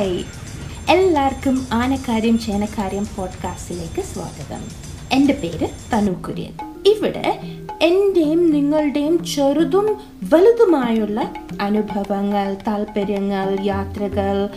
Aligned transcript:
Hi 0.00 0.24
എല്ലാവർക്കും 0.90 1.66
ആനക്കാര്യം 1.72 2.38
ചേനക്കാര്യം 2.38 3.06
പോഡ്കാസ്റ്റിലേക്ക് 3.16 4.02
സ്വാഗതം. 4.02 4.64
എന്റെ 5.12 5.32
പേര് 5.32 5.68
തനു 5.92 6.10
കുര്യൻ. 6.10 6.52
ഇവിടെ 6.86 7.40
എന്റെയും 7.82 8.50
നിങ്ങളുടെയും 8.50 9.24
ചെറുതും 9.24 9.96
വലുതുമായുള്ള 10.32 11.34
അനുഭവങ്ങൾ 11.60 12.56
താല്പര്യങ്ങൾ 12.66 13.56
യാത്രകൾ 13.64 14.48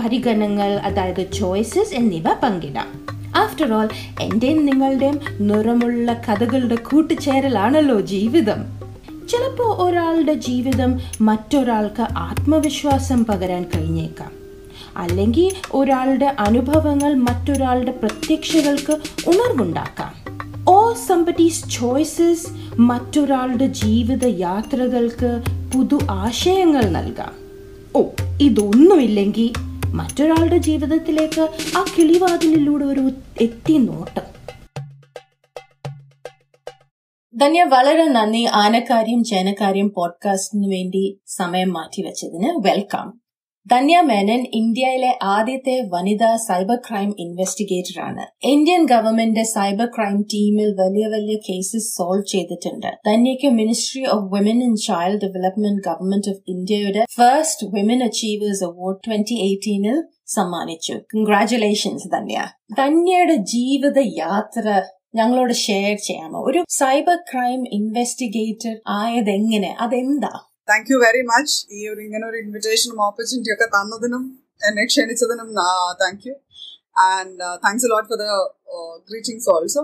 പരിഗണനകൾ 0.00 0.72
അതായത് 0.72 1.32
ചോയ്സസ് 1.32 1.94
എന്നിവ 1.94 2.24
പങ്കിടാം. 2.42 3.06
ആഫ്റ്റർ 3.36 3.72
ഓൾ 3.72 3.88
എന്റെയും 4.20 4.66
നിങ്ങളുടെയും 4.66 5.20
നിറമുള്ള 5.40 6.12
കഥകളുടെ 6.12 6.76
കൂട്ടുചേരലാണല്ലോ 6.76 8.00
ജീവിതം. 8.00 8.64
ചിലപ്പോൾ 9.28 9.82
ഒരാളുടെ 9.82 10.34
ജീവിതം 10.34 11.00
മറ്റൊരാൾക്ക് 11.20 12.06
ആത്മവിശ്വാസം 12.16 13.24
പകരാൻ 13.24 13.66
കഴിഞ്ഞേക്കാം. 13.76 14.39
അല്ലെങ്കിൽ 14.96 15.52
ഒരാളുടെ 15.72 16.36
അനുഭവങ്ങൾ 16.38 17.14
മറ്റൊരാളുടെ 17.14 17.90
പ്രത്യക്ഷകൾക്ക് 17.90 18.92
ഉണർവുണ്ടാക്കാം. 19.28 20.20
ഓ 20.68 20.92
സമ്പറ്റീസ് 20.92 21.64
ചോയ്സസ് 21.70 22.46
മറ്റൊരാളുടെ 22.78 23.66
ജീവിത 23.66 24.24
യാത്രകൾക്ക് 24.24 25.42
പുതു 25.74 25.98
ആശയങ്ങൾ 26.10 26.84
നൽകാം. 26.84 27.34
ഓ 27.96 28.02
ഇതൊന്നുമില്ലെങ്കിൽ 28.40 29.52
മറ്റൊരാളുടെ 29.86 30.58
ജീവിതത്തിലേക്ക് 30.58 31.40
ആ 31.76 31.84
കിളിവാതിലിലൂടെ 31.98 32.84
ഒരു 32.84 33.10
എത്തി 33.40 33.72
നോട്ടം. 33.72 34.40
ധന്യ 37.36 37.64
വളരെ 37.64 38.08
നന്ദി 38.08 38.44
ആനക്കാര്യം 38.44 39.24
ജനകാര്യം 39.24 39.92
പോഡ്കാസ്റ്റിന് 39.96 40.72
വേണ്ടി 40.72 41.20
സമയം 41.26 41.72
മാറ്റിവെച്ചതിന്. 41.72 42.68
വെൽക്കം 42.68 43.20
ധന്യ 43.66 44.00
മേനൻ 44.00 44.46
ഇന്ത്യയിലെ 44.52 45.18
ആദ്യത്തെ 45.22 45.88
വനിതാ 45.88 46.36
സൈബർ 46.36 46.76
ക്രൈം 46.76 47.14
ഇൻവെസ്റ്റിഗേറ്റർ 47.18 48.00
ആണ് 48.00 48.46
ഇന്ത്യൻ 48.46 48.86
ഗവൺമെന്റ് 48.86 49.42
സൈബർ 49.42 49.86
ക്രൈം 49.86 50.22
ടീമിൽ 50.22 50.64
വലിയ 50.64 51.06
വലിയ 51.06 51.36
കേസസ് 51.36 51.96
സോൾവ് 51.96 52.24
ചെയ്തിട്ടുണ്ട്. 52.26 52.86
ധന്യയ്ക്ക് 52.86 53.50
ministry 53.50 54.06
of 54.06 54.24
women 54.34 54.64
and 54.64 54.76
child 54.76 55.22
development 55.22 55.82
government 55.82 56.28
of 56.28 56.38
ഇന്ത്യയുടെ 56.48 57.04
first 57.16 57.66
women 57.66 58.04
achievers 58.04 58.64
award 58.64 58.98
twenty 59.06 59.38
എയ്റ്റീനിൽ 59.48 60.02
സമ്മാനിച്ചു. 60.26 60.92
കൺഗ്രാറ്റുലേഷൻസ് 60.92 62.08
ധന്യ. 62.12 62.44
ധന്യയുടെ 62.78 63.34
ജീവിത 63.34 63.98
യാത്ര 63.98 64.82
ഞങ്ങളോട് 65.14 65.52
ഷെയർ 65.52 65.96
ചെയ്യാമോ? 65.96 66.40
ഒരു 66.50 66.64
സൈബർ 66.68 67.16
ക്രൈം 67.32 67.64
ഇൻവെസ്റ്റിഗേറ്റർ 67.72 68.76
ആയതെങ്ങനെ? 68.88 69.76
അതെന്താ? 69.80 70.49
താങ്ക് 70.70 70.90
യു 70.92 70.96
വെരി 71.04 71.22
മച്ച് 71.30 71.56
ഈ 71.76 71.80
ഒരു 71.92 72.00
ഇങ്ങനെ 72.06 72.24
ഒരു 72.30 72.38
ഇൻവിറ്റേഷനും 72.42 73.00
ഓപ്പർച്യൂണിറ്റി 73.08 73.52
ഒക്കെ 73.54 73.68
തന്നതിനും 73.76 74.24
എന്നെ 74.60 74.84
ക്ഷണിച്ചതിനും 74.90 75.48
thank 76.02 76.24
you 76.28 76.34
and 77.06 77.36
thanks 77.64 77.90
lot 77.92 78.08
for 78.10 78.18
the 78.22 78.26
greetings 79.08 79.48
also 79.54 79.82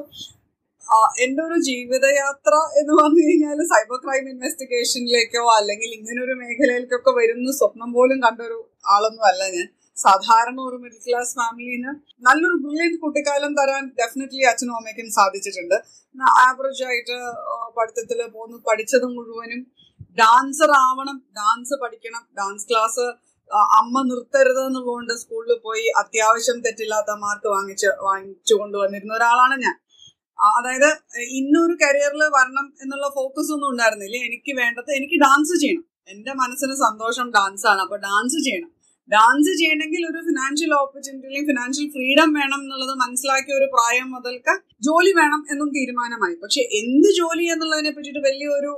എന്റെ 1.25 1.41
ഒരു 1.47 1.57
ജീവിതയാത്ര 1.69 2.55
എന്ന് 2.81 2.93
പറഞ്ഞു 2.99 3.23
കഴിഞ്ഞാൽ 3.25 3.61
സൈബർ 3.71 3.99
ക്രൈം 4.05 4.27
ഇൻവെസ്റ്റിഗേഷനിലേക്കോ 4.33 5.43
അല്ലെങ്കിൽ 5.57 5.91
ഇങ്ങനെ 5.99 6.21
ഒരു 6.27 6.35
മേഖലയിലേക്കൊക്കെ 6.43 7.13
വരുന്ന 7.19 7.55
സ്വപ്നം 7.59 7.91
പോലും 7.97 8.19
കണ്ടൊരു 8.27 8.59
ആളൊന്നും 8.95 9.25
അല്ല 9.31 9.43
ഞാൻ. 9.57 9.67
സാധാരണ 9.97 10.59
ഒരു 10.69 10.77
മിഡിൽ 10.83 10.99
ക്ലാസ് 11.05 11.33
ഫാമിലിന് 11.39 11.91
നല്ലൊരു 12.27 12.57
ബ്രില്യന്റ് 12.65 12.99
കുട്ടിക്കാലം 13.05 13.53
തരാൻ 13.61 13.85
ഡെഫിനറ്റ്ലി 14.01 14.43
അച്ഛനും 14.51 14.75
അമ്മയ്ക്കും 14.79 15.09
സാധിച്ചിട്ടുണ്ട്. 15.19 15.77
ആവറേജ് 16.45 16.85
ആയിട്ട് 16.89 17.17
പഠിത്തത്തിൽ 17.79 18.21
പോകുന്നു 18.35 18.59
പഠിച്ചത് 18.69 19.07
മുഴുവനും 19.15 19.61
ഡാൻസർ 20.19 20.71
ആവണം 20.87 21.17
ഡാൻസ് 21.39 21.75
പഠിക്കണം 21.83 22.23
ഡാൻസ് 22.39 22.67
ക്ലാസ് 22.71 23.07
അമ്മ 23.79 23.97
നിർത്തരുത് 24.03 24.61
എന്നുള്ളതുകൊണ്ട് 24.67 25.13
സ്കൂളിൽ 25.23 25.59
പോയി 25.65 25.85
അത്യാവശ്യം 26.01 26.61
തെറ്റില്ലാത്ത 26.61 27.11
മാർക്ക് 27.25 27.49
വാങ്ങിച്ച് 27.49 27.89
വാങ്ങിച്ചു 28.07 28.55
കൊണ്ടുവന്നിരുന്ന 28.55 29.13
ഒരാളാണ് 29.15 29.57
ഞാൻ. 29.63 29.77
അതായത് 30.57 30.89
ഇന്നൊരു 31.41 31.75
കരിയറിൽ 31.83 32.23
വരണം 32.37 32.67
എന്നുള്ള 32.83 33.07
ഫോക്കസ് 33.15 33.53
ഒന്നും 33.53 33.69
ഉണ്ടായിരുന്നില്ല. 33.71 34.17
എനിക്ക് 34.29 34.53
വേണ്ടത് 34.61 34.91
എനിക്ക് 34.93 35.19
ഡാൻസ് 35.25 35.55
ചെയ്യണം. 35.63 35.85
എന്റെ 36.09 36.33
മനസ്സിന് 36.35 36.75
സന്തോഷം 36.87 37.29
ഡാൻസ് 37.31 37.67
ആണ്. 37.67 37.81
അപ്പൊ 37.81 37.97
ഡാൻസ് 37.97 38.39
ചെയ്യണം. 38.47 38.71
ഡാൻസ് 39.11 39.53
ചെയ്യണമെങ്കിൽ 39.61 40.03
ഒരു 40.11 40.21
ഫിനാൻഷ്യൽ 40.29 40.73
ഓപ്പർച്യൂണിറ്റി 40.75 41.27
അല്ലെങ്കിൽ 41.27 41.51
ഫിനാൻഷ്യൽ 41.51 41.87
ഫ്രീഡം 41.91 42.31
വേണം 42.33 42.61
എന്നുള്ളത് 42.65 42.95
മനസ്സിലാക്കിയ 43.05 43.55
ഒരു 43.55 43.67
പ്രായം 43.75 44.09
മുതൽക്ക് 44.11 44.55
ജോലി 44.89 45.13
വേണം 45.21 45.41
എന്നും 45.51 45.69
തീരുമാനമായി. 45.69 46.37
പക്ഷെ 46.45 46.63
എന്ത് 46.81 47.09
ജോലി 47.21 47.45
എന്നുള്ളതിനെ 47.55 47.91
പറ്റിയിട്ട് 47.91 48.23
വലിയൊരു 48.29 48.73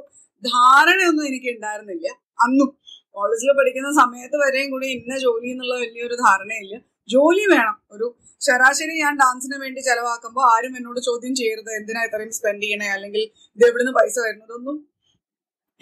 ധാരണയൊന്നും 0.44 1.26
എനിക്ക് 1.26 1.49
ഉണ്ടായിരുന്നില്ല. 1.54 2.09
അന്നും 2.41 2.71
കോളേജിൽ 3.10 3.59
പഠിക്കുന്ന 3.59 3.91
സമയത്ത് 3.93 4.37
വരെയും 4.37 4.71
കൂടി 4.71 4.87
ഇന്ന 4.87 5.19
ജോലി 5.19 5.49
എന്നുള്ള 5.49 5.75
വലിയൊരു 5.75 6.15
ധാരണയില്ല. 6.15 6.75
ജോലി 7.09 7.44
വേണം. 7.54 7.82
ഒരു 7.93 8.16
ശരാശരി 8.41 9.03
ഞാൻ 9.03 9.16
ഡാൻസിന് 9.19 9.62
വേണ്ടി 9.62 9.81
ചെലവാക്കുമ്പോൾ 9.81 10.56
ആരും 10.56 10.76
എന്നോട് 10.76 11.00
ചോദ്യം 11.00 11.34
ചെയ്യരുത്. 11.34 11.71
എന്തിനാ 11.71 12.04
ഇത്രയും 12.04 12.32
സ്പെൻഡ് 12.32 12.62
ചെയ്യണേ? 12.62 12.88
അല്ലെങ്കിൽ 12.88 13.21
ഇത് 13.56 13.69
എവിടുന്ന് 13.69 13.93
പൈസ 13.93 14.19
വരുന്നതൊന്നും 14.19 14.88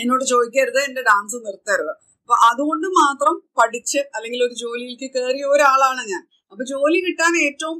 എന്നോട് 0.00 0.24
ചോദിക്കരുത്. 0.24 0.78
എന്റെ 0.78 1.02
ഡാൻസ് 1.02 1.36
നിർത്തരുത്. 1.36 1.90
അപ്പൊ 2.20 2.34
അതുകൊണ്ട് 2.50 2.86
മാത്രം 2.86 3.42
പഠിച്ച് 3.58 3.98
അല്ലെങ്കിൽ 3.98 4.44
ഒരു 4.44 4.54
ജോലിയിലേക്ക് 4.54 5.14
കയറിയ 5.14 5.44
ഒരാളാണ് 5.44 6.08
ഞാൻ. 6.08 6.35
അപ്പൊ 6.52 6.64
ജോലി 6.70 6.98
കിട്ടാൻ 7.06 7.32
ഏറ്റവും 7.46 7.78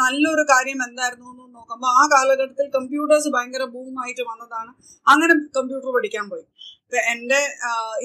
നല്ലൊരു 0.00 0.44
കാര്യം 0.52 0.78
എന്തായിരുന്നു 0.86 1.28
എന്ന് 1.32 1.46
നോക്കുമ്പോൾ 1.56 1.90
ആ 2.00 2.02
കാലഘട്ടത്തിൽ 2.14 2.66
കമ്പ്യൂട്ടേഴ്സ് 2.76 3.30
ഭയങ്കര 3.34 3.64
ബൂമായിട്ട് 3.74 4.22
വന്നതാണ്. 4.30 4.70
അങ്ങനെ 5.12 5.34
കമ്പ്യൂട്ടർ 5.56 5.90
പഠിക്കാൻ 5.96 6.26
പോയി. 6.32 6.44
എന്റെ 7.12 7.40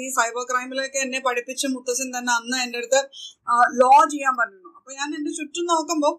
ഈ 0.02 0.04
സൈബർ 0.18 0.44
ക്രൈമിലൊക്കെ 0.50 1.00
എന്നെ 1.06 1.20
പഠിപ്പിച്ച 1.28 1.64
മുത്തശ്ശൻ 1.76 2.10
തന്നെ 2.18 2.32
അന്ന് 2.40 2.58
എന്റെ 2.66 2.80
അടുത്ത് 2.82 3.00
ലോ 3.82 3.94
ചെയ്യാൻ 4.14 4.36
പറഞ്ഞു 4.42 4.62
അപ്പൊ 4.78 4.92
ഞാൻ 5.00 5.10
എന്റെ 5.18 5.32
ചുറ്റും 5.38 5.66
നോക്കുമ്പോൾ 5.72 6.14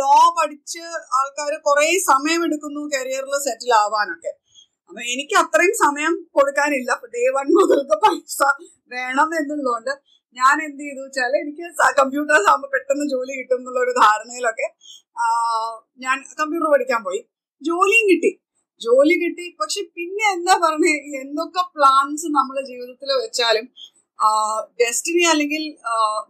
ലോ 0.00 0.12
പഠിച്ച് 0.36 0.82
ആൾക്കാർ 1.20 1.54
കുറെ 1.68 1.86
സമയം 2.10 2.42
എടുക്കുന്നു 2.48 2.82
കരിയറിൽ 2.94 3.34
സെറ്റിൽ 3.46 3.72
ആവാനൊക്കെ. 3.84 4.32
അപ്പൊ 4.90 5.00
എനിക്ക് 5.14 5.34
അത്രയും 5.42 5.74
സമയം 5.84 6.12
കൊടുക്കാനില്ല. 6.36 6.90
ഡേ 7.14 7.24
വൺ 7.38 7.48
മുതൽക്ക് 7.56 7.96
പൈസ 8.04 8.38
വേണം 8.94 9.28
എന്നുള്ളതുകൊണ്ട് 9.40 9.92
ഞാൻ 10.36 10.56
എന്ത് 10.66 10.82
ചെയ്തു 10.86 11.00
വെച്ചാൽ 11.04 11.32
എനിക്ക് 11.42 11.64
കമ്പ്യൂട്ടേഴ്സ് 12.00 12.48
ആകുമ്പോൾ 12.50 12.70
പെട്ടെന്ന് 12.74 13.06
ജോലി 13.14 13.32
കിട്ടും 13.38 13.58
എന്നുള്ള 13.60 13.78
ഒരു 13.86 13.92
ധാരണയിലൊക്കെ 14.02 14.66
ഞാൻ 16.04 16.16
കമ്പ്യൂട്ടർ 16.40 16.68
പഠിക്കാൻ 16.74 17.00
പോയി. 17.06 17.20
ജോലിയും 17.62 18.06
കിട്ടി. 18.10 18.30
ജോലി 18.80 19.14
കിട്ടി. 19.22 19.46
പക്ഷെ 19.60 19.80
പിന്നെ 19.96 20.24
എന്താ 20.34 20.54
പറഞ്ഞേ 20.64 20.94
എന്തൊക്കെ 21.22 21.62
പ്ലാൻസ് 21.76 22.26
നമ്മുടെ 22.38 22.62
ജീവിതത്തിൽ 22.70 23.10
വെച്ചാലും 23.22 23.66
ഡെസ്റ്റിനി 24.80 25.24
അല്ലെങ്കിൽ 25.32 25.64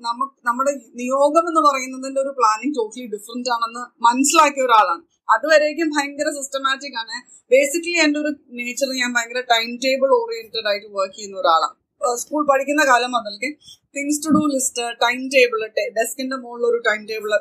നമുക്ക് 0.07 0.35
നമ്മുടെ 0.49 0.73
നിയോഗം 1.01 1.45
എന്ന് 1.51 1.63
പറയുന്നതിന്റെ 1.67 2.21
ഒരു 2.25 2.33
പ്ലാനിങ് 2.39 2.75
ടോട്ടലി 2.79 3.07
ഡിഫറെന്റ് 3.15 3.53
ആണെന്ന് 3.55 3.83
മനസ്സിലാക്കിയ 4.07 4.67
ഒരാളാണ്. 4.69 5.03
അതുവരേക്കും 5.35 5.89
ഭയങ്കര 5.95 6.29
സിസ്റ്റമാറ്റിക് 6.39 6.99
ആണ്. 7.03 7.17
ബേസിക്കലി 7.53 7.99
എന്റെ 8.07 8.19
ഒരു 8.23 8.31
നേച്ചർ 8.59 8.91
ഞാൻ 9.03 9.11
ഭയങ്കര 9.17 9.41
ടൈം 9.55 9.71
ടേബിൾ 9.85 10.11
ഓറിയന്റഡ് 10.21 10.69
ആയിട്ട് 10.73 10.89
വർക്ക് 10.99 11.17
ചെയ്യുന്ന 11.19 11.39
ഒരാളാണ്. 11.43 11.78
സ്കൂൾ 12.01 12.43
പഠിക്കുന്ന 12.51 12.83
കാലം 12.85 13.11
മുതൽക്ക് 13.11 13.49
things 13.95 14.21
to 14.25 14.31
do 14.37 14.43
list 14.55 14.85
time 15.05 15.21
table 15.35 15.61
ഡെസ്കിന്റെ 15.99 16.37
മുകളിൽ 16.37 16.67
ഒരു 16.71 16.79
ടൈം 16.89 17.01
ടേബിൾ 17.11 17.33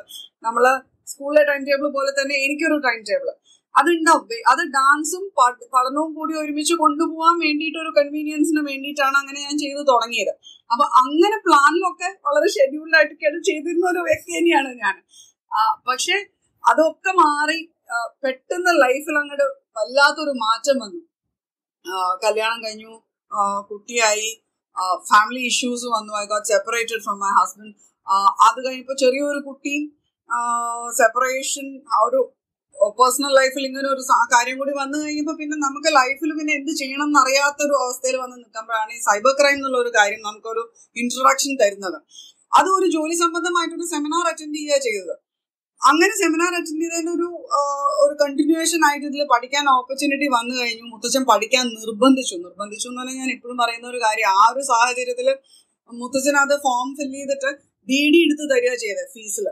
നമ്മൾ 0.46 0.64
സ്കൂളിലെ 1.06 1.42
ടൈം 1.50 1.62
ടേബിൾ 1.68 1.86
പോലെ 1.98 2.10
തന്നെ 2.18 2.34
എനിക്കൊരു 2.46 2.78
ടൈം 2.86 3.00
ടേബിൾ 3.10 3.28
അതുണ്ടാവും 3.74 4.40
അത് 4.52 4.62
ഡാൻസും 4.76 5.24
പഠനവും 5.72 6.10
കൂടി 6.14 6.34
ഒരുമിച്ച് 6.42 6.74
കൊണ്ടുപോകാൻ 6.74 7.34
വേണ്ടിയിട്ട് 7.44 7.78
ഒരു 7.78 7.90
കൺവീനിയൻസിന് 7.98 8.62
വേണ്ടിയിട്ടാണ് 8.70 9.16
അങ്ങനെ 9.20 9.38
ഞാൻ 9.46 9.56
ചെയ്തു 9.64 9.82
തുടങ്ങിയത്. 9.90 10.32
അപ്പൊ 10.70 10.84
അങ്ങനെ 11.02 11.36
പ്ലാനിലൊക്കെ 11.46 12.08
വളരെ 12.26 12.48
ഷെഡ്യൂൾഡ് 12.56 12.96
ആയിട്ടൊക്കെ 12.98 13.40
ചെയ്തിരുന്ന 13.50 13.86
ഒരു 13.90 14.02
വ്യക്തി 14.08 14.30
തന്നെയാണ് 14.38 14.70
ഞാൻ. 14.84 14.96
പക്ഷെ 15.88 16.16
അതൊക്കെ 16.64 17.12
മാറി 17.22 17.58
പെട്ടെന്ന് 18.24 18.72
ലൈഫിൽ 18.84 19.16
അങ്ങോട്ട് 19.20 19.46
വല്ലാത്തൊരു 19.78 20.34
മാറ്റം 20.44 20.76
വന്നു. 20.84 21.00
കല്യാണം 22.24 22.58
കഴിഞ്ഞു 22.64 22.92
കുട്ടിയായി 23.70 24.28
ഫാമിലി 25.10 25.42
ഇഷ്യൂസ് 25.50 25.86
വന്നു. 25.96 26.12
I 26.22 26.24
got 26.32 26.48
separated 26.54 27.02
from 27.06 27.16
my 27.24 27.30
husband 27.38 27.74
അത് 28.46 28.58
കഴിഞ്ഞപ്പോൾ 28.66 28.98
ചെറിയൊരു 29.04 29.40
കുട്ടിയും 29.48 29.84
സെപ്പറേഷൻ 31.00 31.66
ഒരു 32.06 32.20
പേഴ്സണൽ 32.98 33.32
ലൈഫിൽ 33.38 33.64
ഇങ്ങനെ 33.68 33.88
ഒരു 33.94 34.02
കാര്യം 34.34 34.56
കൂടി 34.60 34.72
വന്നു 34.80 34.96
കഴിഞ്ഞപ്പോൾ 35.04 35.36
പിന്നെ 35.40 35.56
നമുക്ക് 35.66 35.90
ലൈഫിൽ 36.00 36.30
പിന്നെ 36.38 36.52
എന്ത് 36.58 36.72
ചെയ്യണം 36.80 37.08
എന്നറിയാത്തൊരു 37.10 37.74
അവസ്ഥയിൽ 37.84 38.16
വന്ന് 38.22 38.36
നിൽക്കുമ്പോഴാണ് 38.42 38.90
ഈ 38.96 39.00
സൈബർ 39.08 39.32
ക്രൈം 39.40 39.56
എന്നുള്ള 39.58 39.78
ഒരു 39.84 39.90
കാര്യം 39.98 40.20
നമുക്കൊരു 40.28 40.62
ഇൻട്രൊഡക്ഷൻ 41.02 41.52
തരുന്നത്. 41.62 41.98
അത് 42.58 42.68
ഒരു 42.78 42.86
ജോലി 42.96 43.16
സംബന്ധമായിട്ടൊരു 43.24 43.86
സെമിനാർ 43.94 44.24
അറ്റൻഡ് 44.32 44.56
ചെയ്യുക 44.58 44.78
ചെയ്തത്. 44.86 45.14
അങ്ങനെ 45.82 46.14
സെമിനാർ 46.20 46.50
അറ്റൻഡ് 46.58 46.82
ചെയ്തതിന്റെ 46.84 47.12
ഒരു 47.16 47.28
ഒരു 48.04 48.14
കണ്ടിന്യൂവേഷൻ 48.22 48.80
ആയിട്ട് 48.88 49.06
ഇതിൽ 49.06 49.22
പഠിക്കാൻ 49.32 49.64
ഓപ്പർച്യൂണിറ്റി 49.68 50.26
വന്നു 50.26 50.54
കഴിഞ്ഞു. 50.60 50.84
മുത്തച്ഛൻ 50.92 51.22
പഠിക്കാൻ 51.24 51.64
നിർബന്ധിച്ചു. 51.80 52.34
നിർബന്ധിച്ചു 52.36 52.88
എന്ന് 52.88 53.00
പറഞ്ഞാൽ 53.00 53.18
ഞാൻ 53.22 53.30
ഇപ്പോഴും 53.36 53.56
പറയുന്ന 53.56 53.86
ഒരു 53.88 54.00
കാര്യം. 54.06 54.28
ആ 54.40 54.42
ഒരു 54.52 54.62
സാഹചര്യത്തിൽ 54.72 55.28
മുത്തച്ഛൻ 55.90 56.36
അത് 56.36 56.54
ഫോം 56.66 56.88
ഫില്ല് 56.98 57.18
ചെയ്തിട്ട് 57.18 57.50
ഡി 57.88 58.00
ഡി 58.14 58.18
എടുത്ത് 58.26 58.44
തരിക 58.54 58.74
ചെയ്തത് 58.74 59.08
ഫീസിൽ 59.14 59.46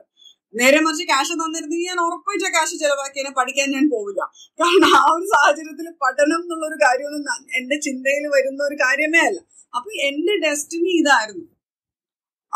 നേരെ 0.55 0.78
മറിച്ച് 0.81 1.05
ക്യാഷ് 1.05 1.32
തന്നിരുന്നെങ്കിൽ 1.32 1.88
ഞാൻ 1.88 1.99
ഉറപ്പായിട്ട് 2.00 2.44
ക്യാഷ് 2.44 2.75
ചെലവാക്കിയതിനെ 2.82 3.32
പഠിക്കാൻ 3.38 3.69
ഞാൻ 3.70 3.87
പോവില്ല. 3.90 4.20
കാരണം 4.58 4.90
ആ 5.00 5.02
ഒരു 5.17 5.26
സാഹചര്യത്തിൽ 5.26 5.87
പഠനം 6.05 6.40
എന്നുള്ള 6.43 6.64
ഒരു 6.67 6.78
കാര്യമൊന്നും 6.84 7.43
എന്റെ 7.58 7.76
ചിന്തയിൽ 7.76 8.25
വരുന്ന 8.37 8.61
ഒരു 8.64 8.75
കാര്യമേ 8.75 9.20
അല്ല. 9.28 9.38
അപ്പൊ 9.76 9.90
എന്റെ 10.08 10.34
ഡെസ്റ്റിനി 10.46 10.93
ഇതായിരുന്നു. 11.00 11.46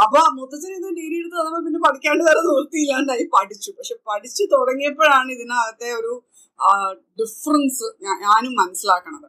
അപ്പൊ 0.05 0.20
മുത്തച്ഛൻ 0.37 0.73
ഇത് 0.79 0.88
ഡിഗ്രി 0.99 1.17
എടുത്ത് 1.20 1.37
തന്നപ്പോ 1.38 1.61
പിന്നെ 1.67 1.81
പഠിക്കാണ്ട് 1.87 2.23
വേറെ 2.29 2.41
നിർത്തിയില്ലാണ്ടായി 2.49 3.25
പഠിച്ചു. 3.37 3.70
പക്ഷെ 3.79 3.94
പഠിച്ചു 4.11 4.44
തുടങ്ങിയപ്പോഴാണ് 4.55 5.31
ഇതിനകത്തെ 5.37 5.88
ഒരു 6.00 6.12
ഡിഫറൻസ് 7.20 7.87
ഞാനും 8.25 8.52
മനസ്സിലാക്കണത്. 8.61 9.29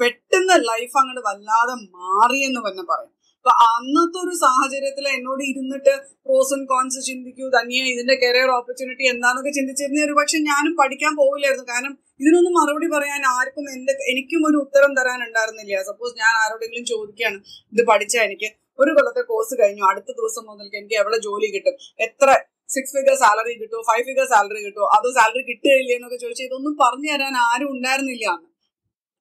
പെട്ടെന്ന് 0.00 0.56
ലൈഫ് 0.70 0.96
അങ്ങോട്ട് 1.00 1.22
വല്ലാതെ 1.28 1.74
മാറിയെന്ന് 1.96 2.60
തന്നെ 2.66 2.84
പറയാം. 2.90 3.12
അപ്പൊ 3.38 3.52
അന്നത്തെ 3.72 4.18
ഒരു 4.24 4.32
സാഹചര്യത്തിൽ 4.44 5.04
എന്നോട് 5.16 5.42
ഇരുന്നിട്ട് 5.50 5.92
പ്രോസ് 6.26 6.52
ആൻഡ് 6.54 6.68
കോൺസ് 6.72 7.00
ചിന്തിക്കൂ 7.08 7.48
തനിയെ 7.56 7.82
ഇതിന്റെ 7.92 8.14
കരിയർ 8.22 8.50
ഓപ്പർച്യൂണിറ്റി 8.56 9.04
എന്താന്നൊക്കെ 9.12 9.52
ചിന്തിച്ചിരുന്ന 9.58 10.00
ഒരു 10.06 10.14
പക്ഷെ 10.18 10.38
ഞാനും 10.48 10.72
പഠിക്കാൻ 10.80 11.12
പോവില്ലായിരുന്നു. 11.20 11.66
കാരണം 11.72 11.92
ഇതിനൊന്നും 12.20 12.54
മറുപടി 12.58 12.88
പറയാൻ 12.94 13.22
ആർക്കും 13.34 13.66
എന്റെ 13.74 13.92
എനിക്കും 14.12 14.42
ഒരു 14.48 14.58
ഉത്തരം 14.64 14.92
തരാൻ 14.98 15.20
ഉണ്ടായിരുന്നില്ല 15.28 15.82
സപ്പോസ് 15.90 16.14
ഞാൻ 16.22 16.32
ആരോടെങ്കിലും 16.42 16.86
ചോദിക്കുകയാണ് 16.92 17.38
ഇത് 17.72 17.82
പഠിച്ചാൽ 17.90 18.24
എനിക്ക് 18.28 18.50
ഒരു 18.78 18.90
കൊല്ലത്തെ 18.96 19.22
കോഴ്സ് 19.30 19.54
കഴിഞ്ഞു. 19.60 19.84
അടുത്ത 19.90 20.10
ദിവസം 20.18 20.44
മുതൽക്ക് 20.50 20.76
എനിക്ക് 20.80 20.96
എവിടെ 21.02 21.18
ജോലി 21.26 21.48
കിട്ടും? 21.54 21.76
എത്ര 22.06 22.28
സിക്സ് 22.74 22.94
ഫിഗർ 22.96 23.16
സാലറി 23.22 23.52
കിട്ടുമോ 23.60 23.82
ഫൈവ് 23.90 24.04
ഫിഗർ 24.08 24.26
സാലറി 24.32 24.60
കിട്ടുമോ 24.66 24.86
അതോ 24.96 25.08
സാലറി 25.18 25.42
കിട്ടുകയില്ലേ 25.50 25.94
എന്നൊക്കെ 25.98 26.18
ചോദിച്ചാൽ 26.24 26.46
ഇതൊന്നും 26.48 26.74
പറഞ്ഞു 26.82 27.10
തരാൻ 27.12 27.34
ആരും 27.48 27.68
ഉണ്ടായിരുന്നില്ല 27.74 28.26
അന്ന്. 28.34 28.48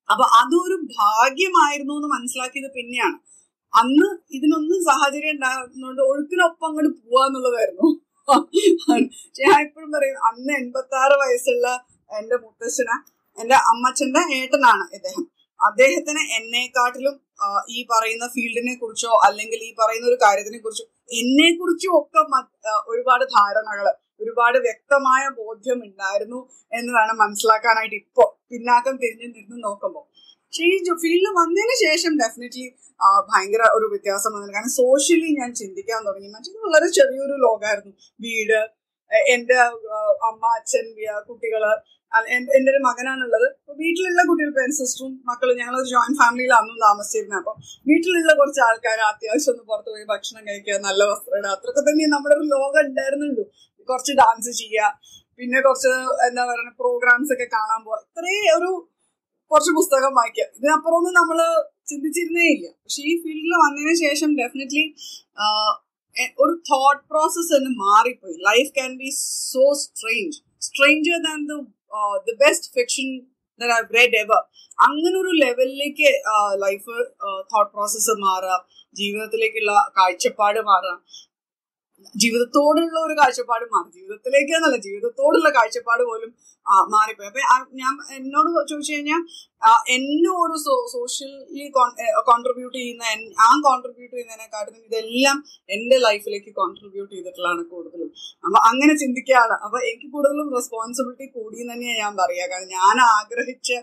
അപ്പൊ 0.10 0.26
അതൊരു 0.40 0.76
ഭാഗ്യമായിരുന്നു 0.98 1.94
എന്ന് 2.00 2.10
മനസ്സിലാക്കിയത് 2.16 2.70
പിന്നെയാണ്. 2.78 3.18
അന്ന് 3.74 4.08
ഇതിനൊന്നും 4.38 4.80
സാഹചര്യം 4.90 5.34
ഉണ്ടാകുന്നതുകൊണ്ട് 5.36 6.02
ഒഴുക്കിനൊപ്പം 6.10 6.68
അങ്ങോട്ട് 6.68 6.92
പോവാന്നുള്ളതായിരുന്നു 7.00 7.88
ഞാൻ 9.42 9.56
എപ്പോഴും 9.66 9.90
പറയും 9.96 10.18
അന്ന് 10.30 10.54
എൺപത്തി 10.62 10.96
ആറ് 11.02 11.16
വയസ്സുള്ള 11.22 11.68
എന്റെ 12.20 12.36
മുത്തശ്ശന 12.44 12.90
എന്റെ 13.38 13.58
അമ്മച്ചന്റെ 13.72 14.22
ഏട്ടനാണ് 14.38 14.86
ഇദ്ദേഹം. 14.98 15.24
അദ്ദേഹത്തിന് 15.66 16.24
എന്നെക്കാട്ടിലും 16.38 17.16
ഈ 17.70 17.80
പറയുന്ന 17.92 18.28
ഫീൽഡിനെ 18.28 18.76
കുറിച്ചോ 18.76 19.12
അല്ലെങ്കിൽ 19.26 19.60
ഈ 19.64 19.72
പറയുന്ന 19.80 20.08
ഒരു 20.08 20.18
കാര്യത്തിനെ 20.24 20.60
കുറിച്ചോ 20.60 20.86
എന്നെ 21.12 21.50
കുറിച്ചും 21.52 21.94
ഒക്കെ 21.98 22.22
ഒരുപാട് 22.88 23.26
ധാരണകൾ 23.38 23.88
ഒരുപാട് 24.20 24.58
വ്യക്തമായ 24.58 25.24
ബോധ്യം 25.30 25.80
ഉണ്ടായിരുന്നു 25.84 26.40
എന്ന് 26.74 26.92
വേണം 26.94 27.18
മനസ്സിലാക്കാനായിട്ട് 27.18 27.96
ഇപ്പോ 27.96 28.26
പിന്നാക്കം 28.50 28.96
തിരിഞ്ഞു 28.96 29.28
നിന്ന് 29.28 29.58
നോക്കുമ്പോൾ 29.64 30.06
പക്ഷേ 30.44 30.66
ഈ 30.66 30.78
ഫീൽഡിൽ 31.02 31.28
വന്നതിന് 31.38 31.76
ശേഷം 31.86 32.12
ഡെഫിനറ്റ്ലി 32.18 32.66
ഭയങ്കര 33.30 33.64
ഒരു 33.74 33.86
വ്യത്യാസം 33.86 34.34
വന്നത് 34.34 34.54
കാരണം 34.54 34.74
സോഷ്യലി 34.76 35.30
ഞാൻ 35.40 35.50
ചിന്തിക്കാൻ 35.54 36.00
തുടങ്ങി. 36.06 36.30
മറ്റേ 36.30 36.52
വളരെ 36.68 36.88
ചെറിയൊരു 36.90 37.36
ലോകമായിരുന്നു 37.38 37.94
വീട് 38.20 38.60
എന്റെ 39.28 39.58
അമ്മ 40.30 40.44
അച്ഛൻ 40.58 40.86
കുട്ടികൾ 41.30 41.64
എന്റെ 42.36 42.70
ഒരു 42.74 42.80
മകനാണുള്ളത്. 42.88 43.48
വീട്ടിലുള്ള 43.82 44.22
കുട്ടികൾ 44.30 44.52
പെൻ 44.58 44.72
സിസ്റ്ററും 44.78 45.12
മക്കളും 45.30 45.56
ഞങ്ങൾ 45.62 45.76
ഒരു 45.82 45.88
ജോയിന്റ് 45.94 46.20
ഫാമിലിയിലാണ് 46.22 46.78
താമസിച്ചിരുന്നത്. 46.86 47.40
അപ്പൊ 47.42 47.54
വീട്ടിലുള്ള 47.90 48.32
കുറച്ച് 48.40 48.62
ആൾക്കാർ 48.68 49.00
അത്യാവശ്യം 49.12 49.52
ഒന്ന് 49.54 49.64
പുറത്തു 49.72 49.90
പോയി 49.94 50.06
ഭക്ഷണം 50.14 50.44
കഴിക്കുക 50.50 50.78
നല്ല 50.88 51.02
വസ്ത്രം 51.12 51.48
അത്രയൊക്കെ 51.56 51.84
തന്നെ 51.90 52.08
നമ്മുടെ 52.16 52.36
ഒരു 52.40 52.46
ലോകം 52.56 52.82
ഉണ്ടായിരുന്നുള്ളൂ. 52.90 53.46
കുറച്ച് 53.90 54.14
ഡാൻസ് 54.22 54.52
ചെയ്യുക 54.62 54.92
പിന്നെ 55.40 55.60
കുറച്ച് 55.68 55.94
എന്താ 56.28 56.44
പറയുക 56.50 56.74
പ്രോഗ്രാംസ് 56.82 57.32
ഒക്കെ 57.36 57.48
കാണാൻ 57.56 57.80
പോവുക. 57.86 58.02
ഇത്രേ 58.06 58.36
ഒരു 58.58 58.70
കുറച്ച് 59.52 59.72
പുസ്തകം 59.80 60.14
വായിക്കുക. 60.20 60.46
ഇതിനപ്പുറമൊന്നും 60.58 61.16
നമ്മൾ 61.20 61.40
ചിന്തിച്ചിരുന്നേ 61.90 62.46
ഇല്ല. 62.54 62.68
പക്ഷെ 62.84 63.02
ഈ 63.12 63.14
ഫീൽഡിൽ 63.24 63.54
വന്നതിന് 63.64 63.96
ശേഷം 64.06 64.30
ഡെഫിനറ്റ്ലി 64.42 64.86
ഒരു 66.44 66.54
തോട്ട് 66.72 67.02
പ്രോസസ്സ് 67.12 67.52
തന്നെ 67.56 67.72
മാറിപ്പോയി. 67.86 68.36
Life 68.50 68.70
can 68.78 68.92
be 69.02 69.10
so 69.52 69.66
strange 69.84 70.38
stranger 70.68 71.18
than 71.28 71.40
the 71.50 71.56
the 72.28 72.36
best 72.38 72.70
fiction 72.74 73.10
read 73.98 74.18
ever 74.24 74.42
അങ്ങനെ 74.80 75.16
ഒരു 75.20 75.32
ലെവലിലേക്ക് 75.36 76.10
ലൈഫ് 76.66 76.96
തോട്ട് 77.54 77.72
പ്രോസസ്സ് 77.74 78.16
മാറാം 78.26 78.62
ജീവിതത്തിലേക്കുള്ള 78.96 79.74
കാഴ്ചപ്പാട് 79.98 80.60
മാറുക. 80.60 80.96
ജീവിതത്തോടുള്ള 82.24 82.98
ഒരു 83.00 83.16
കാഴ്ചപ്പാട് 83.20 83.66
മാറി. 83.74 83.90
ജീവിതത്തിലേക്ക് 83.98 84.80
ജീവിതത്തോടുള്ള 84.80 85.50
കാഴ്ചപ്പാട് 85.50 86.04
പോലും 86.04 86.32
മാറിപ്പോയി. 86.94 87.28
അപ്പൊ 87.28 87.42
ഞാൻ 87.74 87.94
എന്നോട് 88.18 88.50
ചോദിച്ചു 88.72 88.94
കഴിഞ്ഞാൽ 88.94 89.22
എന്നെ 89.96 90.32
ഒരു 90.44 90.56
സോഷ്യലി 90.94 91.66
കോൺട്രിബ്യൂട്ട് 92.30 92.78
ചെയ്യുന്ന 92.78 93.04
ആ 93.48 93.50
കോൺട്രിബ്യൂട്ട് 93.68 94.14
ചെയ്യുന്നതിനെക്കാട്ടിലും 94.16 94.82
ഇതെല്ലാം 94.90 95.38
എന്റെ 95.70 95.98
ലൈഫിലേക്ക് 95.98 96.52
കോൺട്രിബ്യൂട്ട് 96.62 97.12
ചെയ്തിട്ടുള്ളതാണ് 97.16 97.64
കൂടുതലും. 97.74 98.10
അപ്പൊ 98.46 98.58
അങ്ങനെ 98.70 98.96
ചിന്തിക്കാണ് 99.04 99.56
അപ്പൊ 99.66 99.78
എനിക്ക് 99.80 100.10
കൂടുതലും 100.12 100.50
റെസ്പോൺസിബിലിറ്റി 100.56 101.28
കൂടി 101.38 101.56
തന്നെയാണ് 101.72 102.00
ഞാൻ 102.00 102.16
പറയുക 102.16 102.48
കാരണം 102.52 102.74
ഞാൻ 102.80 102.98
ആഗ്രഹിച്ച് 103.18 103.78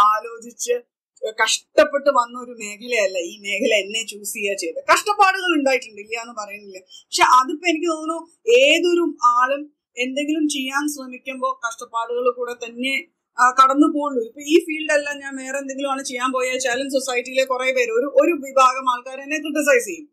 ആലോചിച്ച് 0.00 0.76
കഷ്ടപ്പെട്ട് 1.42 2.10
വന്ന 2.18 2.34
ഒരു 2.44 2.52
മേഖലയല്ല. 2.62 3.18
ഈ 3.30 3.34
മേഖല 3.46 3.72
എന്നെ 3.84 4.02
ചൂസ് 4.10 4.34
ചെയ്യുക 4.36 4.56
ചെയ്ത് 4.62 4.80
കഷ്ടപ്പാടുകൾ 4.92 5.50
ഉണ്ടായിട്ടുണ്ട്. 5.58 6.00
ഇല്ല 6.04 6.16
എന്ന് 6.24 6.34
പറയുന്നില്ല. 6.40 6.78
പക്ഷെ 7.06 7.24
അതിപ്പോ 7.38 7.66
എനിക്ക് 7.72 7.88
തോന്നുന്നു 7.94 8.18
ഏതൊരു 8.62 9.04
ആളും 9.38 9.62
എന്തെങ്കിലും 10.04 10.48
ചെയ്യാൻ 10.56 10.84
ശ്രമിക്കുമ്പോൾ 10.94 11.52
കഷ്ടപ്പാടുകൾ 11.66 12.26
കൂടെ 12.40 12.54
തന്നെ 12.64 12.94
കടന്നു 13.58 13.86
പോകുള്ളൂ. 13.94 14.20
ഇപ്പൊ 14.28 14.42
ഈ 14.52 14.56
ഫീൽഡല്ല 14.66 15.08
ഞാൻ 15.22 15.32
വേറെ 15.42 15.56
എന്തെങ്കിലും 15.62 15.90
ആണ് 15.94 16.02
ചെയ്യാൻ 16.10 16.28
പോയാലും 16.36 16.90
സൊസൈറ്റിയിലെ 16.96 17.44
കുറെ 17.52 17.66
പേര്. 17.78 17.92
ഒരു 17.98 18.08
ഒരു 18.20 18.32
വിഭാഗം 18.44 18.86
ആൾക്കാർ 18.92 19.18
എന്നെ 19.24 19.38
ക്രിട്ടിസൈസ് 19.44 19.86
ചെയ്യും. 19.88 20.06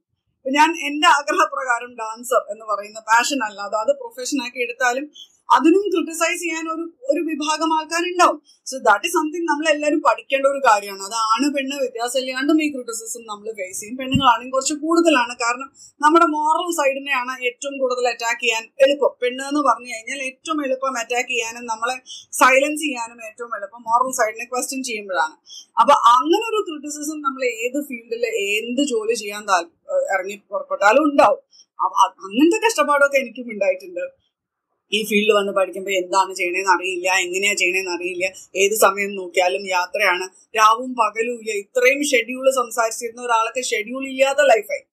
ഞാൻ 0.46 0.70
എന്റെ 0.88 1.08
ആഗ്രഹപ്രകാരം 1.18 1.92
ഡാൻസർ 2.00 2.42
എന്ന് 2.54 2.66
പറയുന്ന 2.72 3.00
പാഷൻ 3.12 3.40
അല്ലാതെ 3.48 3.78
അത് 3.84 3.92
പ്രൊഫഷൻ 4.00 4.40
ആക്കി 4.46 4.60
എടുത്താലും 4.66 5.06
അതിനും 5.56 5.86
ക്രിട്ടിസൈസ് 5.94 6.40
ചെയ്യാൻ 6.44 6.66
ഒരു 6.74 6.84
ഒരു 7.12 7.22
വിഭാഗം 7.30 7.70
ആൾക്കാരുണ്ടാവും. 7.78 8.38
സോ 8.70 8.76
ദാറ്റ് 8.88 9.06
ഇസ് 9.08 9.16
സംതിങ് 9.18 9.48
നമ്മൾ 9.50 9.66
എല്ലാവരും 9.74 10.00
പഠിക്കേണ്ട 10.08 10.46
ഒരു 10.52 10.62
കാര്യമാണ്. 10.68 11.04
അത് 11.08 11.18
ആണ് 11.34 11.48
പെണ്ണ് 11.56 11.76
വ്യത്യാസം 11.84 12.18
ഇല്ലാണ്ടും 12.22 12.58
ഈ 12.66 12.68
ക്രിറ്റിസിസം 12.76 13.24
നമ്മൾ 13.32 13.48
ഫേസ് 13.60 13.80
ചെയ്യും. 13.82 13.96
പെണ്ണുങ്ങളാണെങ്കിൽ 14.00 14.54
കുറച്ച് 14.56 14.76
കൂടുതലാണ്. 14.84 15.34
കാരണം 15.44 15.70
നമ്മുടെ 16.06 16.28
മോറൽ 16.36 16.70
സൈഡിനെയാണ് 16.80 17.34
ഏറ്റവും 17.50 17.76
കൂടുതൽ 17.82 18.08
അറ്റാക്ക് 18.14 18.42
ചെയ്യാൻ 18.46 18.64
എളുപ്പം. 18.86 19.14
പെണ്ണ് 19.24 19.44
എന്ന് 19.50 19.64
പറഞ്ഞു 19.70 19.90
കഴിഞ്ഞാൽ 19.94 20.22
ഏറ്റവും 20.30 20.60
എളുപ്പം 20.68 20.98
അറ്റാക്ക് 21.04 21.32
ചെയ്യാനും 21.34 21.66
നമ്മളെ 21.74 21.96
സൈലൻസ് 22.42 22.84
ചെയ്യാനും 22.86 23.20
ഏറ്റവും 23.30 23.54
എളുപ്പം 23.60 23.84
മോറൽ 23.90 24.12
സൈഡിനെ 24.22 24.48
ക്വസ്റ്റ്യൻ 24.54 24.82
ചെയ്യുമ്പോഴാണ്. 24.90 25.38
അപ്പൊ 25.82 25.94
അങ്ങനെ 26.16 26.44
ഒരു 26.52 26.62
ക്രിട്ടിസിസം 26.70 27.20
നമ്മൾ 27.28 27.44
ഏത് 27.66 27.80
ഫീൽഡിൽ 27.90 28.26
എന്ത് 28.60 28.84
ജോലി 28.94 29.16
ചെയ്യാൻ 29.24 29.44
ഇറങ്ങി 30.14 30.36
പുറപ്പെട്ടാലും 30.52 31.04
ഉണ്ടാവും. 31.10 31.42
അങ്ങനത്തെ 32.26 32.58
കഷ്ടപ്പാടൊക്കെ 32.66 33.18
എനിക്കും 33.24 33.48
ഉണ്ടായിട്ടുണ്ട്. 33.54 34.04
ഈ 34.94 35.00
ഫീൽഡ് 35.10 35.34
വന്ന് 35.38 35.52
പഠിക്കുമ്പോൾ 35.58 35.94
എന്താണ് 36.02 36.32
ചെയ്യണേന്ന് 36.40 36.72
അറിയില്ല 36.76 37.08
എങ്ങനെയാ 37.26 37.54
ചെയ്യണേന്ന് 37.62 37.94
അറിയില്ല. 37.98 38.26
ഏത് 38.64 38.76
സമയം 38.86 39.12
നോക്കിയാലും 39.20 39.64
യാത്രയാണ്. 39.76 40.26
രാവും 40.60 40.92
പകലും 41.02 41.36
ഇല്ല. 41.42 41.52
ഇത്രയും 41.64 42.02
ഷെഡ്യൂൾ 42.12 42.46
സംസാരിച്ചിരുന്ന 42.62 43.22
ഒരാളൊക്കെ 43.28 43.64
ഷെഡ്യൂൾ 43.72 44.04
ഇല്ലാത്ത 44.12 44.44
ലൈഫായി 44.54 44.84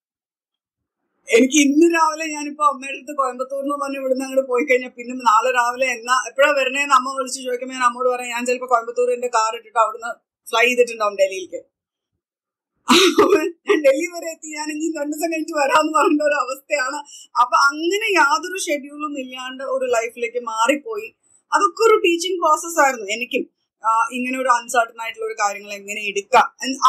എനിക്ക് 1.29 1.59
ഇന്ന് 1.67 1.87
രാവിലെ 1.97 2.25
ഞാനിപ്പോ 2.35 2.65
അമ്മയുടെ 2.71 2.97
അടുത്ത് 2.97 3.13
കോയമ്പത്തൂർ 3.19 3.61
എന്ന് 3.65 3.77
പറഞ്ഞ് 3.83 3.99
ഇവിടുന്ന് 4.01 4.25
അങ്ങോട്ട് 4.27 4.45
പോയി 4.53 4.65
കഴിഞ്ഞാൽ 4.71 4.93
പിന്നെ 4.97 5.15
നാളെ 5.29 5.51
രാവിലെ 5.59 5.87
എന്നാ 5.97 6.17
എപ്പോഴാ 6.31 6.51
വരണേന്ന് 6.59 6.95
അമ്മ 6.99 7.09
വിളിച്ച് 7.19 7.41
ചോദിക്കുമ്പോൾ 7.47 7.77
ഞാൻ 7.79 7.85
അമ്മോട് 7.89 8.09
പറയാം 8.15 8.31
ഞാൻ 8.35 8.45
ചിലപ്പോൾ 8.49 8.71
കോയമ്പത്തൂർ 8.73 9.11
എന്റെ 9.17 9.29
കാർ 9.37 9.53
ഇട്ടിട്ട് 9.59 9.81
അവിടുന്ന് 9.85 10.11
ഫ്ലൈ 10.47 10.65
ചെയ്തിട്ടുണ്ടാവും 10.69 11.17
ഡൽഹിയിലേക്ക്. 11.21 11.61
ഡൽഹി 13.85 14.09
വരെ 14.15 14.29
എത്തി. 14.35 14.49
ഞാൻ 14.59 14.67
ഇനി 14.75 14.87
രണ്ടു 14.99 15.15
ദിവസം 15.15 15.31
കഴിഞ്ഞിട്ട് 15.33 15.57
വരാമെന്ന് 15.61 15.93
പറഞ്ഞ 15.99 16.21
ഒരു 16.29 16.37
അവസ്ഥയാണ്. 16.43 16.99
അപ്പൊ 17.43 17.57
അങ്ങനെ 17.69 18.09
യാതൊരു 18.19 18.59
ഷെഡ്യൂളും 18.67 19.15
ഇല്ലാണ്ട് 19.23 19.65
ഒരു 19.77 19.87
ലൈഫിലേക്ക് 19.97 20.41
മാറിപ്പോയി. 20.51 21.09
അതൊക്കെ 21.53 21.83
ഒരു 21.89 21.97
ടീച്ചിങ് 22.05 22.39
പ്രോസസ് 22.43 22.79
ആയിരുന്നു 22.85 23.09
എനിക്കും. 23.17 23.45
ഇങ്ങനെ 24.17 24.37
ഒരു 24.43 24.51
അൺസർട്ടൺ 24.57 24.99
ആയിട്ടുള്ള 25.03 25.27
ഒരു 25.29 25.37
കാര്യങ്ങൾ 25.43 25.73
എങ്ങനെ 25.79 26.01
എടുക്കാം? 26.11 26.47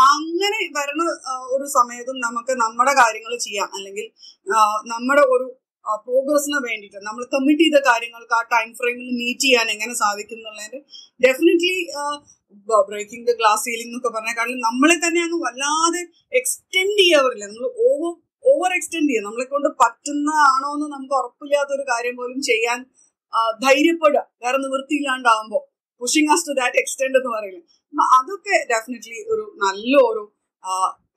അങ്ങനെ 0.10 0.60
വരുന്ന 0.77 1.03
ഒരു 1.55 1.65
സമയത്തും 1.77 2.17
നമുക്ക് 2.25 2.53
നമ്മുടെ 2.63 2.93
കാര്യങ്ങൾ 3.01 3.33
ചെയ്യാം. 3.45 3.69
അല്ലെങ്കിൽ 3.77 4.07
നമ്മുടെ 4.93 5.24
ഒരു 5.36 5.48
പ്രോഗ്രസിന് 6.05 6.60
വേണ്ടിയിട്ട് 6.65 7.00
നമ്മൾ 7.05 7.24
കമ്മിറ്റ് 7.36 7.63
ചെയ്ത 7.65 7.79
കാര്യങ്ങൾക്ക് 7.88 8.36
ആ 8.39 8.41
ടൈം 8.55 8.69
ഫ്രെയിമിൽ 8.79 9.10
മീറ്റ് 9.21 9.45
ചെയ്യാൻ 9.45 9.67
എങ്ങനെ 9.75 9.93
സാധിക്കും 10.01 10.38
എന്നുള്ളതിന്റെ 10.39 10.79
definitely 11.25 11.74
breaking 12.89 13.25
the 13.29 13.34
glass 13.39 13.63
ceiling 13.67 13.89
എന്നൊക്കെ 13.91 14.12
പറഞ്ഞ 14.15 14.31
കാരണം 14.39 14.60
നമ്മളെ 14.67 14.98
തന്നെ 15.05 15.20
അങ്ങ് 15.25 15.39
വല്ലാതെ 15.46 16.01
എക്സ്റ്റെൻഡ് 16.39 16.98
ചെയ്യാറില്ല. 17.01 17.43
നമ്മൾ 17.51 17.67
ഓവർ 17.88 18.12
ഓവർ 18.51 18.72
എക്സ്റ്റെൻഡ് 18.77 19.10
ചെയ്യുക 19.12 19.27
നമ്മളെ 19.27 19.46
കൊണ്ട് 19.53 19.70
പറ്റുന്ന 19.81 20.29
ആണോ 20.51 20.70
എന്ന് 20.75 20.88
നമുക്ക് 20.96 21.15
ഉറപ്പില്ലാത്ത 21.22 21.72
ഒരു 21.77 21.86
കാര്യം 21.91 22.15
പോലും 22.20 22.39
ചെയ്യാൻ 22.50 22.79
ധൈര്യപ്പെടുക. 23.65 24.24
വേറെ 24.43 24.58
നിവൃത്തിയില്ലാണ്ടാവുമ്പോൾ 24.65 25.63
pushing 26.01 26.31
us 26.36 26.46
to 26.48 26.53
that 26.62 26.79
extend 26.81 27.17
എന്ന് 27.20 27.31
പറയുന്നത് 27.36 27.65
അപ്പൊ 27.93 28.03
അതൊക്കെ 28.17 28.55
ഡെഫിനറ്റ്ലി 28.74 29.20
ഒരു 29.34 29.43
നല്ല 29.63 29.93
ഒരു 30.10 30.24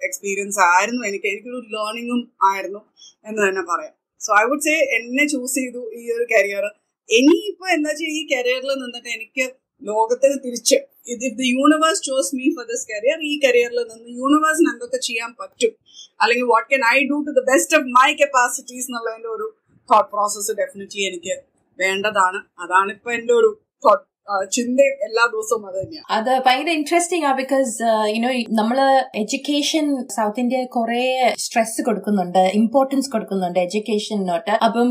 എക്സ്പീരിയൻസ് 0.07 0.61
ആയിരുന്നു 0.73 1.03
എനിക്ക്. 1.09 1.29
എനിക്കൊരു 1.33 1.61
ലേണിങ്ങും 1.75 2.21
ആയിരുന്നു 2.51 2.81
എന്ന് 3.29 3.41
തന്നെ 3.47 3.63
പറയാം. 3.71 3.95
സോ 4.21 4.31
ഐ 4.41 4.45
വുഡ് 4.51 4.65
സേ 4.67 4.75
എന്നെ 4.97 5.25
ചൂസ് 5.33 5.55
ചെയ്തു 5.61 5.83
ഈ 6.01 6.03
ഒരു 6.17 6.25
കരിയർ 6.33 6.65
ഇനിയിപ്പോ 7.09 7.67
എന്താ 7.77 7.91
വെച്ചാൽ 7.91 8.13
ഈ 8.19 8.21
കരിയറിൽ 8.33 8.71
നിന്നിട്ട് 8.83 9.11
എനിക്ക് 9.17 9.45
ലോകത്തിന് 9.83 10.37
തിരിച്ച് 10.45 10.77
if 11.07 11.35
the 11.35 11.49
universe 11.59 12.03
chose 12.03 12.37
me 12.37 12.55
for 12.55 12.65
this 12.65 12.87
career 12.93 13.19
ഈ 13.23 13.41
കരിയറിൽ 13.45 13.81
നിന്ന് 13.93 14.11
യൂണിവേഴ്സിന് 14.11 14.71
എന്തൊക്കെ 14.73 14.97
ചെയ്യാൻ 14.97 15.35
പറ്റും? 15.41 15.73
അല്ലെങ്കിൽ 16.21 16.47
what 16.47 16.75
can 16.75 16.83
I 16.97 17.09
do 17.09 17.17
to 17.27 17.31
the 17.31 17.43
best 17.53 17.77
of 17.77 17.85
my 17.85 18.15
capacities 18.15 18.87
എന്നുള്ളതിന്റെ 18.91 19.29
ഒരു 19.29 19.47
തോട്ട് 19.93 20.11
പ്രോസസ്സ് 20.11 20.53
ഡെഫിനറ്റ്ലി 20.53 21.01
എനിക്ക് 21.01 21.35
വേണ്ടതാണ്. 21.79 22.39
അതാണ് 22.59 22.93
ഇപ്പൊ 22.93 23.13
എന്റെ 23.13 23.33
ഒരു 23.33 23.61
തോട്ട് 23.85 24.14
ചിന്തയും 24.55 24.97
എല്ലാ 25.07 25.25
ദിവസവും 25.33 25.65
അത് 25.69 25.77
തന്നെയാണ് 25.81 26.07
അത് 26.17 26.31
ഭയങ്കര 26.45 26.71
ഇൻട്രസ്റ്റിംഗ് 26.79 27.27
ആ 27.31 27.33
ബിക്കോസ് 27.41 27.73
യുനോ 28.15 28.31
നമ്മൾ 28.61 28.79
എഡ്യൂക്കേഷൻ 29.23 29.87
സൗത്ത് 30.17 30.41
ഇന്ത്യ 30.43 30.61
കുറെ 30.77 31.03
സ്ട്രെസ് 31.45 31.83
കൊടുക്കുന്നുണ്ട് 31.89 32.41
ഇമ്പോർട്ടൻസ് 32.61 33.11
കൊടുക്കുന്നുണ്ട് 33.15 33.59
എഡ്യൂക്കേഷനോട്ട് 33.65 34.55
അപ്പം 34.67 34.89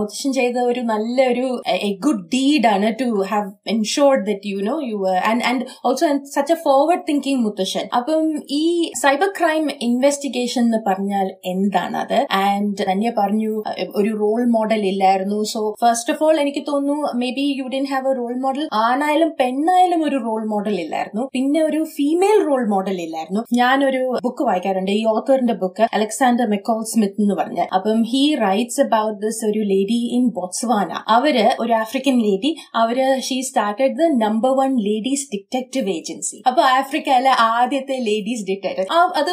മുത്തശ്ശൻ 0.00 0.32
ചെയ്ത 0.40 0.58
ഒരു 0.72 0.82
നല്ലൊരു 0.92 1.46
എ 1.88 1.90
ഗുഡ് 2.06 2.24
ഡീഡ് 2.34 2.68
ആണ് 2.74 2.90
to 3.02 3.08
have 3.32 3.48
ensured 3.74 4.22
that 4.30 4.52
you 4.52 4.60
know 4.70 4.76
you 4.90 4.98
and 5.30 5.44
and 5.50 5.64
also 5.88 6.10
such 6.34 6.54
a 6.56 6.58
forward 6.66 7.04
thinking 7.08 7.42
മുത്തശ്ശൻ. 7.46 7.86
അപ്പം 7.98 8.22
ഈ 8.58 8.62
സൈബർ 9.02 9.30
ക്രൈം 9.40 9.64
ഇൻവെസ്റ്റിഗേഷൻ 9.88 10.62
എന്ന് 10.66 10.82
പറഞ്ഞാൽ 10.88 11.26
എന്താണ് 11.54 11.98
അത് 12.04 12.18
ആൻഡ് 12.44 12.82
തന്നെ 12.90 13.12
പറഞ്ഞു 13.20 13.52
ഒരു 14.00 14.12
റോൾ 14.22 14.42
മോഡൽ 14.56 14.82
ഇല്ലായിരുന്നു. 14.92 15.40
സോ 15.54 15.60
ഫസ്റ്റ് 15.84 16.12
ഓഫ് 16.14 16.22
ഓൾ 16.26 16.36
എനിക്ക് 16.44 16.64
തോന്നുന്നു 16.70 17.10
maybe 17.40 17.46
you 17.60 17.66
didn't 17.76 17.86
have 17.92 18.08
a 18.12 18.16
role 18.20 18.34
model 18.46 18.64
ആണായാലും 18.82 19.30
പെണ്ണായാലും 19.40 20.00
ഒരു 20.04 20.16
റോൾ 20.26 20.42
മോഡൽ 20.52 20.76
ഇല്ലായിരുന്നു. 20.80 21.22
പിന്നെ 21.32 21.60
ഒരു 21.62 21.80
ഫീമെയിൽ 21.96 22.38
റോൾ 22.48 22.62
മോഡൽ 22.74 23.00
ഇല്ലായിരുന്നു. 23.06 23.42
ഞാനൊരു 23.52 24.02
ബുക്ക് 24.22 24.44
വായിക്കാറുണ്ട്. 24.44 24.90
ഈ 24.90 25.04
ഓത്തറിന്റെ 25.14 25.54
ബുക്ക് 25.62 25.86
അലക്സാണ്ടർ 25.92 26.46
മെക്കോൾ 26.46 26.84
സ്മിത്ത് 26.92 27.20
എന്ന് 27.20 27.34
പറഞ്ഞ. 27.34 27.60
അപ്പം 27.74 28.02
ഹി 28.02 28.22
റൈറ്റ്സ് 28.44 28.80
അബൌട്ട് 28.80 29.18
ദിസ് 29.26 29.44
ഒരു 29.46 29.60
ലേഡി 29.72 30.00
ഇൻ 30.16 30.24
ബോട്സ്വാന 30.28 30.90
അവർ 31.08 31.36
ഒരു 31.60 31.72
African 31.72 32.16
lady 32.18 32.52
our 32.74 32.98
she 33.28 33.40
started 33.40 33.94
the 34.00 34.08
number 34.24 34.50
one 34.60 34.70
ladies 34.88 35.26
detective 35.34 35.90
agency 35.90 36.42
അപ്പൊ 36.48 36.62
ആഫ്രിക്കയിലെ 36.62 37.32
ആദ്യത്തെ 37.48 37.98
ലേഡീസ് 38.08 38.44
ഡിറ്റക്റ്റീവ് 38.50 38.86
അത് 39.20 39.30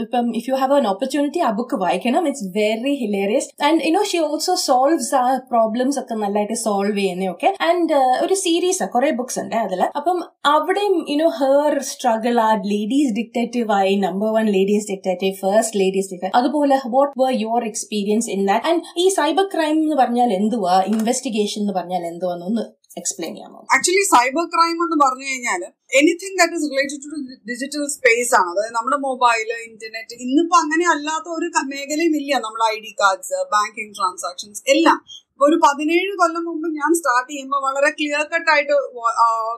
ഇപ്പം 0.00 0.36
if 0.36 0.50
you 0.50 0.54
have 0.54 0.76
an 0.76 0.86
opportunity 0.86 1.38
ആ 1.38 1.50
ബുക്ക് 1.50 1.76
വായിക്കണം. 1.76 2.26
It's 2.26 2.48
very 2.58 2.94
hilarious 3.02 3.48
and 3.64 3.80
you know 3.88 4.02
she 4.12 4.18
also 4.18 4.54
solves 4.54 5.14
ആ 5.14 5.24
പ്രോബ്ലംസ് 5.50 5.98
ഒക്കെ 5.98 6.14
നല്ലതായിട്ട് 6.14 6.54
സോൾവ് 6.54 6.98
ചെയ്യുന്നതൊക്കെ. 6.98 7.56
ആൻഡ് 7.68 7.94
ഒരു 8.26 8.34
സീരീസ് 8.34 8.84
കുറെ 8.94 9.10
ബുക്സ് 9.10 9.38
ഉണ്ട് 9.38 9.56
അതിൽ. 9.56 9.82
അപ്പം 9.96 10.18
അവിടെയും 10.44 10.94
യുനോ 11.12 11.28
ഹെർ 11.40 11.82
സ്ട്രഗിൾ 11.82 12.40
ആ 12.40 12.50
ലേഡീസ് 12.54 13.12
ഡിക്റ്റേറ്റീവ് 13.18 13.72
ആയി 13.72 13.96
number 13.96 14.28
one 14.32 14.46
ladies 14.46 14.88
detective 14.92 15.34
first 15.34 15.80
ladies 15.80 16.10
detective 16.12 16.42
അതുപോലെ 16.42 16.78
what 16.86 17.20
were 17.20 17.32
your 17.44 17.64
experience 17.64 18.30
in 18.30 18.46
that 18.46 18.66
and 18.66 18.82
ഈ 18.98 19.08
സൈബർ 19.08 19.46
ക്രൈം 19.54 19.76
എന്ന് 19.84 19.96
പറഞ്ഞാൽ 19.96 20.32
എന്തുവാ? 20.32 20.82
ഇൻവെസ്റ്റിഗേഷൻ 20.86 21.60
എന്ന് 21.60 21.72
പറഞ്ഞാൽ 21.72 22.06
എന്തുവാന്നൊന്ന് 22.06 22.64
എക്സ്പ്ലെയിൻ 22.98 23.34
ചെയ്യാമോ? 23.34 23.66
ആക്ച്വലി 23.74 24.04
സൈബർ 24.14 24.44
ക്രൈം 24.54 24.76
എന്ന് 24.84 24.96
പറഞ്ഞു 25.04 25.26
കഴിഞ്ഞാൽ 25.30 25.62
anything 25.98 26.38
that 26.38 26.52
is 26.52 26.66
related 26.72 27.02
to 27.04 27.08
digital 27.50 27.84
space 27.96 28.34
ആണ്. 28.34 28.48
അതായത് 28.52 28.74
നമ്മുടെ 28.74 28.96
മൊബൈൽ 28.96 29.48
ഇന്റർനെറ്റ് 29.70 30.14
ഇന്നിപ്പോ 30.24 30.56
അങ്ങനെ 30.56 30.86
അല്ലാത്ത 30.94 31.28
ഒരു 31.38 31.48
മേഖലയും 31.74 32.16
ഇല്ല. 32.20 32.32
നമ്മുടെ 32.34 32.66
I 32.74 32.78
D 32.80 32.94
cards 33.00 33.34
banking 33.54 33.94
transactions 33.98 34.62
എല്ലാം. 34.68 34.98
ഒരു 35.40 35.56
പതിനേഴ് 35.64 36.12
കൊല്ലം 36.20 36.42
മുമ്പ് 36.48 36.68
ഞാൻ 36.78 36.90
സ്റ്റാർട്ട് 36.98 37.30
ചെയ്യുമ്പോൾ 37.30 37.60
വളരെ 37.66 37.90
ക്ലിയർ 37.98 38.22
കട്ട് 38.32 38.50
ആയിട്ട് 38.52 38.76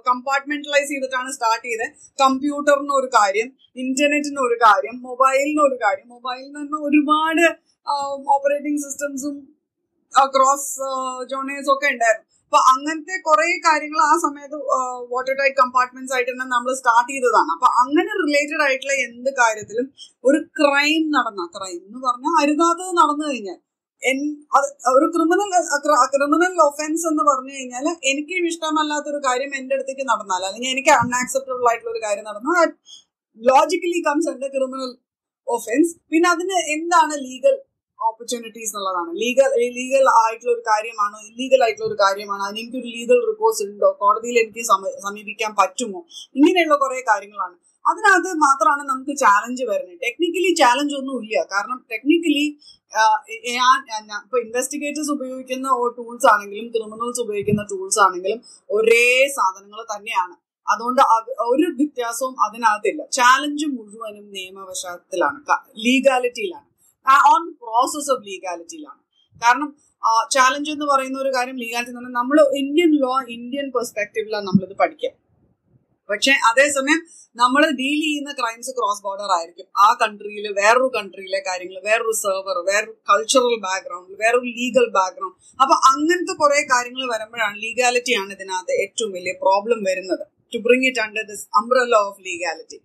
കമ്പാർട്ട്മെന്റലൈസ് 0.08 0.88
ചെയ്തിട്ടാണ് 0.92 1.30
സ്റ്റാർട്ട് 1.36 1.64
ചെയ്തത്. 1.66 1.92
കമ്പ്യൂട്ടറിന് 2.22 2.94
ഒരു 3.00 3.08
കാര്യം 3.18 3.48
ഇന്റർനെറ്റിന് 3.82 4.40
ഒരു 4.46 4.56
കാര്യം 4.64 4.96
മൊബൈലിന് 5.08 5.62
ഒരു 5.68 5.76
കാര്യം. 5.84 6.06
മൊബൈലിൽ 6.14 6.50
നിന്ന് 6.58 6.78
ഒരുപാട് 6.88 7.44
ഓപ്പറേറ്റിംഗ് 8.34 8.82
സിസ്റ്റംസും 8.86 9.36
ക്രോസ് 10.34 10.72
ജോണേഴ്സും 11.30 11.72
ഒക്കെ 11.74 11.88
ഉണ്ടായിരുന്നു. 11.94 12.26
അപ്പൊ 12.46 12.58
അങ്ങനത്തെ 12.72 13.16
കുറെ 13.28 13.46
കാര്യങ്ങൾ 13.66 14.00
ആ 14.10 14.12
സമയത്ത് 14.22 14.58
വാട്ടർ 15.12 15.34
ടൈറ്റ് 15.40 15.56
കമ്പാർട്ട്മെന്റ്സ് 15.62 16.14
ആയിട്ട് 16.16 16.30
തന്നെ 16.30 16.46
നമ്മൾ 16.54 16.70
സ്റ്റാർട്ട് 16.80 17.10
ചെയ്തതാണ്. 17.14 17.50
അപ്പൊ 17.56 17.68
അങ്ങനെ 17.82 18.12
റിലേറ്റഡ് 18.22 18.62
ആയിട്ടുള്ള 18.66 18.94
എന്ത് 19.06 19.30
കാര്യത്തിലും 19.40 19.86
ഒരു 20.28 20.38
ക്രൈം 20.60 21.02
നടന്ന 21.16 21.42
ക്രൈം 21.56 21.80
എന്ന് 21.88 22.00
പറഞ്ഞാൽ 22.06 22.36
അരുതാത്തത് 22.42 22.92
നടന്നു 23.00 23.26
കഴിഞ്ഞാൽ 23.30 23.58
ഒരു 24.92 25.06
ക്രിമിനൽ 25.14 25.52
ക്രിമിനൽ 26.12 26.52
ഒഫൻസ് 26.66 27.04
എന്ന് 27.10 27.22
പറഞ്ഞു 27.28 27.52
കഴിഞ്ഞാൽ 27.56 27.86
എനിക്ക് 28.10 28.34
ഇഷ്ടമല്ലാത്തൊരു 28.50 29.20
കാര്യം 29.24 29.52
എന്റെ 29.58 29.74
അടുത്തേക്ക് 29.76 30.04
നടന്നാൽ 30.10 30.42
അല്ലെങ്കിൽ 30.48 30.70
എനിക്ക് 30.70 30.92
അൺആക്സെപ്റ്റബിൾ 31.02 31.64
ആയിട്ടുള്ള 31.70 31.92
ഒരു 31.94 32.02
കാര്യം 32.06 32.26
നടന്നാൽ 32.30 32.68
ലോജിക്കലി 33.40 34.00
കംസ് 34.08 34.30
എന്റെ 34.34 34.48
ക്രിമിനൽ 34.48 34.92
ഒഫൻസ് 35.46 35.92
പിന്നെ 36.12 36.28
അതിന് 36.28 36.58
എന്താണ് 36.76 37.14
ലീഗൽ 37.26 37.56
ഓപ്പർച്യൂണിറ്റീസ് 38.00 38.72
എന്നുള്ളതാണ്. 38.72 39.10
ലീഗൽ 39.22 39.50
ലീഗൽ 39.78 40.04
ആയിട്ടുള്ള 40.20 40.52
ഒരു 40.56 40.62
കാര്യമാണോ 40.68 41.18
ഇല്ലീഗൽ 41.28 41.60
ആയിട്ടുള്ള 41.64 41.88
ഒരു 41.88 41.98
കാര്യമാണോ 42.02 42.42
അതിന് 42.46 42.60
എനിക്കൊരു 42.62 42.90
ലീഗൽ 42.96 43.18
റിക്കോഴ്സ് 43.30 43.62
ഉണ്ടോ 43.66 43.88
കോടതിയിൽ 44.02 44.36
എനിക്ക് 44.42 44.62
സമീപിക്കാൻ 45.06 45.52
പറ്റുമോ 45.60 46.00
ഇങ്ങനെയുള്ള 46.38 46.76
കുറേ 46.84 47.00
കാര്യങ്ങളാണ്. 47.08 47.56
അതിനകത്ത് 47.88 48.30
മാത്രമാണ് 48.46 48.82
നമുക്ക് 48.90 49.12
ചാലഞ്ച് 49.22 49.64
വരുന്നത്. 49.70 49.98
ടെക്നിക്കലി 50.04 50.50
ചാലഞ്ച് 50.60 50.94
ഒന്നും 51.00 51.16
ഇല്ല. 51.24 51.36
കാരണം 51.52 51.78
ടെക്നിക്കലി 51.92 52.44
ഇപ്പൊ 54.22 54.36
ഇൻവെസ്റ്റിഗേറ്റേഴ്സ് 54.44 55.12
ഉപയോഗിക്കുന്ന 55.16 55.68
ടൂൾസ് 55.96 56.26
ആണെങ്കിലും 56.32 56.68
ക്രിമിനൽസ് 56.74 57.20
ഉപയോഗിക്കുന്ന 57.24 57.62
ടൂൾസ് 57.72 58.00
ആണെങ്കിലും 58.04 58.40
ഒരേ 58.70 59.04
സാധനങ്ങൾ 59.38 59.80
തന്നെയാണ്. 59.94 60.36
അതുകൊണ്ട് 60.66 61.02
ഒരു 61.50 61.66
വ്യത്യാസവും 61.78 62.34
അതിനകത്തില്ല. 62.46 63.02
ചാലഞ്ച് 63.18 63.66
മുഴുവനും 63.66 64.24
നിയമവശത്തിലാണ്. 64.36 65.38
ലീഗാലിറ്റിയിലാണ് 65.86 66.66
ഓൺ 67.32 67.44
പ്രോസസ് 67.62 68.10
ഓഫ് 68.14 68.24
ലീഗാലിറ്റിയിലാണ് 68.26 69.00
കാരണം 69.44 69.68
ചാലഞ്ച് 70.34 70.70
എന്ന് 70.70 70.86
പറയുന്ന 70.86 71.18
ഒരു 71.18 71.30
കാര്യം 71.36 71.56
ലീഗാലിറ്റി 71.56 71.90
എന്ന് 71.92 72.00
പറഞ്ഞാൽ 72.00 72.18
നമ്മൾ 72.20 72.38
ഇന്ത്യൻ 72.62 72.90
ലോ 73.04 73.14
ഇന്ത്യൻ 73.36 73.66
പെർസ്പെക്റ്റീവിലാണ് 73.76 74.46
നമ്മളിത് 74.46 74.76
പഠിക്കുക 74.78 75.10
പക്ഷെ 76.10 76.32
അതേസമയം 76.50 77.00
നമ്മൾ 77.36 77.62
ഡീൽ 77.80 77.98
ചെയ്യുന്ന 78.04 78.30
ക്രൈംസ് 78.38 78.72
ക്രോസ് 78.76 79.02
ബോർഡർ 79.06 79.30
ആയിരിക്കും. 79.36 79.66
ആ 79.84 79.88
കൺട്രിയിൽ 80.02 80.46
വേറൊരു 80.60 80.88
കൺട്രിയിലെ 80.96 81.40
കാര്യങ്ങൾ 81.48 81.76
വേറൊരു 81.88 82.14
സെർവർ 82.22 82.56
വേറൊരു 82.70 82.94
കൾച്ചറൽ 83.10 83.54
ബാക്ക്ഗ്രൗണ്ട് 83.66 84.12
വേറൊരു 84.22 84.48
ലീഗൽ 84.58 84.86
ബാക്ക്ഗ്രൗണ്ട് 84.98 85.36
അപ്പൊ 85.62 85.74
അങ്ങനത്തെ 85.90 86.34
കുറെ 86.42 86.60
കാര്യങ്ങൾ 86.72 87.04
വരുമ്പോഴാണ് 87.12 87.56
ലീഗാലിറ്റി 87.64 88.14
ആണ് 88.22 88.32
ഇതിനകത്ത് 88.38 88.74
ഏറ്റവും 88.84 89.12
വലിയ 89.18 89.34
പ്രോബ്ലം 89.44 89.80
വരുന്നത്. 89.90 90.24
To 90.54 90.58
bring 90.66 90.86
it 90.90 91.00
under 91.06 91.24
this 91.32 91.46
umbrella 91.60 91.94
of 92.08 92.20
legality 92.28 92.78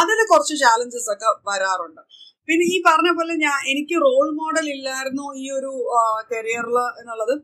അതിൽ 0.00 0.18
കുറച്ച് 0.32 0.54
ചാലഞ്ചസ് 0.64 1.10
ഒക്കെ 1.14 1.28
വരാറുണ്ട്. 1.50 2.02
പിന്നെ 2.48 2.64
ഈ 2.74 2.76
പറഞ്ഞ 2.86 3.08
പോലെ 3.16 3.34
ഞാൻ 3.46 3.56
എനിക്ക് 3.70 3.96
റോൾ 4.04 4.26
മോഡൽ 4.40 4.66
ഇല്ലായിരുന്നു 4.74 5.24
ഈ 5.42 5.46
ഒരു 5.58 5.72
കരിയറിൽ 6.32 6.78
എന്നുള്ളത്. 7.00 7.34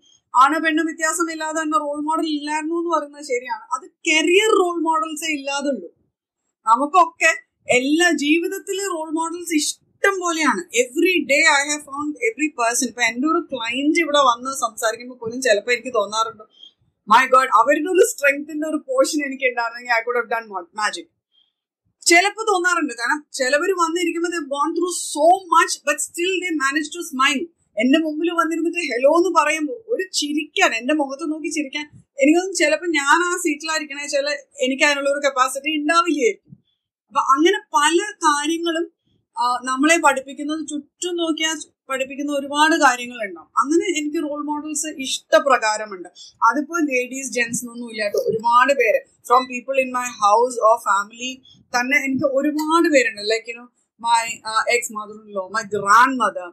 ആണ് 0.43 0.57
പെണ്ണ് 0.65 0.83
വ്യത്യാസമില്ലാതെ 0.89 1.59
തന്നെ 1.61 1.79
റോൾ 1.85 1.99
മോഡൽ 2.09 2.27
ഇല്ലായിരുന്നു 2.37 2.77
എന്ന് 2.81 2.91
പറയുന്നത് 2.95 3.27
ശരിയാണ്. 3.33 3.65
അത് 3.75 3.87
കരിയർ 4.09 4.51
റോൾ 4.61 4.77
മോഡൽസേ 4.89 5.29
ഇല്ലാതുള്ളൂ. 5.39 5.89
നമുക്കൊക്കെ 6.67 7.33
എല്ലാ 7.79 8.09
ജീവിതത്തിലെ 8.25 8.85
റോൾ 8.95 9.09
മോഡൽസ് 9.19 9.55
ഇഷ്ടം 9.61 10.15
പോലെയാണ്. 10.25 10.63
Every 10.83 11.15
day 11.31 11.39
I 11.59 11.63
have 11.71 11.83
found 11.91 12.17
every 12.29 12.49
person 12.59 12.87
ഇപ്പൊ 12.91 13.03
എന്റെ 13.11 13.27
ഒരു 13.33 13.41
ക്ലയന്റ് 13.53 14.01
ഇവിടെ 14.05 14.23
വന്ന് 14.31 14.53
സംസാരിക്കുമ്പോൾ 14.65 15.19
പോലും 15.23 15.39
ചിലപ്പോൾ 15.47 15.75
എനിക്ക് 15.77 15.93
തോന്നാറുണ്ട് 15.99 16.45
മൈ 17.09 17.23
ഗോഡ് 17.33 17.51
അവരുടെ 17.61 17.91
ഒരു 17.95 18.05
സ്ട്രെങ്ത്തിന്റെ 18.11 18.67
ഒരു 18.73 18.79
പോർഷൻ 18.89 19.19
എനിക്ക് 19.29 19.47
ഉണ്ടായിരുന്നെങ്കിൽ 19.51 19.95
I 19.99 20.03
could 20.07 20.19
have 20.21 20.31
done 20.35 20.45
magic 20.81 21.11
ചിലപ്പോൾ 22.03 22.45
തോന്നാറുണ്ട്. 22.53 22.95
കാരണം 23.01 23.21
ചിലവർ 23.39 23.71
വന്നിരിക്കുമ്പോൾ 23.83 24.33
they 24.37 24.41
gone 24.55 24.69
through 24.79 24.89
so 25.13 25.27
much 25.55 25.77
but 25.89 26.03
still 26.07 26.33
they 26.45 26.51
manage 26.63 26.91
to 26.97 27.03
smile 27.11 27.39
എന്റെ 27.77 27.99
മുമ്പിൽ 28.05 28.29
വന്നിരുന്നിട്ട് 28.41 28.81
ഹലോ 28.93 29.13
എന്ന് 29.21 29.31
പറയുമ്പോൾ 29.39 29.79
ഒരു 29.93 30.05
ചിരിക്കാൻ 30.19 30.71
എന്റെ 30.81 30.95
മുഖത്ത് 31.01 31.27
നോക്കി 31.33 31.51
ചിരിക്കാൻ 31.57 31.87
എനിക്കൊന്നും 32.23 32.55
ചിലപ്പോൾ 32.63 32.91
ഞാൻ 32.99 33.19
ആ 33.29 33.31
സീറ്റിലായിരിക്കണേ 33.45 34.05
ചില 34.15 34.29
എനിക്ക് 34.65 34.85
അതിനുള്ള 34.89 35.09
ഒരു 35.15 35.23
കപ്പാസിറ്റി 35.27 35.71
ഉണ്ടാവില്ലായിരിക്കും 35.81 36.53
അപ്പൊ 37.09 37.23
അങ്ങനെ 37.35 37.59
പല 37.79 37.99
കാര്യങ്ങളും 38.27 38.85
നമ്മളെ 39.69 39.97
പഠിപ്പിക്കുന്നത് 40.07 40.61
ചുറ്റും 40.71 41.15
നോക്കിയാൽ 41.21 41.57
പഠിപ്പിക്കുന്ന 41.91 42.33
ഒരുപാട് 42.39 42.75
കാര്യങ്ങളുണ്ടാവും. 42.85 43.49
അങ്ങനെ 43.61 43.87
എനിക്ക് 43.99 44.19
റോൾ 44.27 44.41
മോഡൽസ് 44.51 44.91
ഇഷ്ടപ്രകാരമുണ്ട്. 45.07 46.09
അതിപ്പോ 46.49 46.77
ലേഡീസ് 46.91 47.33
ജെൻസ് 47.37 47.61
എന്നൊന്നും 47.63 47.89
ഇല്ലാട്ടോ 47.93 48.21
ഒരുപാട് 48.31 48.73
പേര്. 48.81 49.01
From 49.29 49.43
people 49.53 49.77
in 49.85 49.91
my 49.99 50.07
house 50.23 50.59
or 50.69 50.77
family 50.89 51.33
തന്നെ 51.73 51.97
എനിക്ക് 52.07 52.27
ഒരുപാട് 52.39 52.89
പേരുണ്ട്. 52.95 53.23
Like 53.33 53.49
you 53.51 53.57
know 53.61 53.67
my 54.01 54.23
ex 54.77 54.93
mother 54.99 55.17
in 55.25 55.31
law 55.39 55.45
my 55.57 55.63
grandmother 56.23 56.49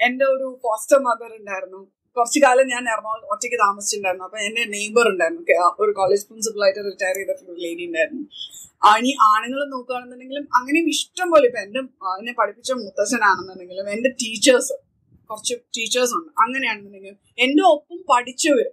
എന്റെ 0.00 0.24
ഒരു 0.24 0.60
ഫോസ്റ്റർ 0.62 0.98
മദർ 0.98 1.32
ഉണ്ടായിരുന്നു. 1.40 1.80
കുറച്ചു 2.16 2.38
കാലം 2.44 2.66
ഞാൻ 2.68 2.82
എറണാകുളം 2.92 3.26
ഒറ്റയ്ക്ക് 3.32 3.56
താമസിച്ചിട്ടുണ്ടായിരുന്നു. 3.56 4.24
അപ്പൊ 4.24 4.38
എന്റെ 4.38 4.64
നെയ്ബർ 4.64 5.06
ഉണ്ടായിരുന്നു. 5.12 5.42
ഒരു 5.82 5.92
കോളേജ് 5.92 6.26
പ്രിൻസിപ്പൾ 6.26 6.62
ആയിട്ട് 6.64 6.80
റിട്ടയർ 6.84 7.14
ചെയ്തിട്ടുള്ള 7.14 7.52
ഒരു 7.52 7.60
ലേഡി 7.60 7.84
ഉണ്ടായിരുന്നു. 7.86 8.24
ഇനി 8.98 9.12
ആണുങ്ങൾ 9.22 9.60
നോക്കുകയാണെന്നുണ്ടെങ്കിലും 9.70 10.48
അങ്ങനെയും 10.54 10.88
ഇഷ്ടം 10.88 11.30
പോലെ 11.30 11.46
ഇപ്പൊ 11.46 11.60
എന്റെ 11.60 11.80
എന്നെ 12.18 12.32
പഠിപ്പിച്ച 12.38 12.72
മുത്തശ്ശനാണെന്നുണ്ടെങ്കിലും 12.72 13.90
എന്റെ 13.90 14.10
ടീച്ചേഴ്സ് 14.10 14.72
കുറച്ച് 15.30 15.54
ടീച്ചേഴ്സ് 15.78 16.14
ഉണ്ട്. 16.14 16.30
അങ്ങനെയാണെന്നുണ്ടെങ്കിലും 16.38 17.18
എന്റെ 17.38 17.62
ഒപ്പം 17.62 17.98
പഠിച്ചവര് 18.10 18.70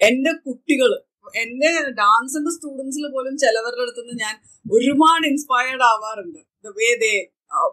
എന്റെ 0.00 0.32
കുട്ടികൾ 0.46 0.90
എന്റെ 1.36 1.70
ഡാൻസിന്റെ 1.90 2.50
സ്റ്റുഡൻസിൽ 2.50 3.12
പോലും 3.12 3.38
ചിലവരുടെ 3.38 3.82
അടുത്ത് 3.82 4.00
നിന്ന് 4.00 4.22
ഞാൻ 4.22 4.34
ഒരുപാട് 4.72 5.26
inspired 5.26 5.82
ആവാറുണ്ട്. 5.82 6.38
The 6.64 6.68
way 6.68 6.88
they 7.02 7.14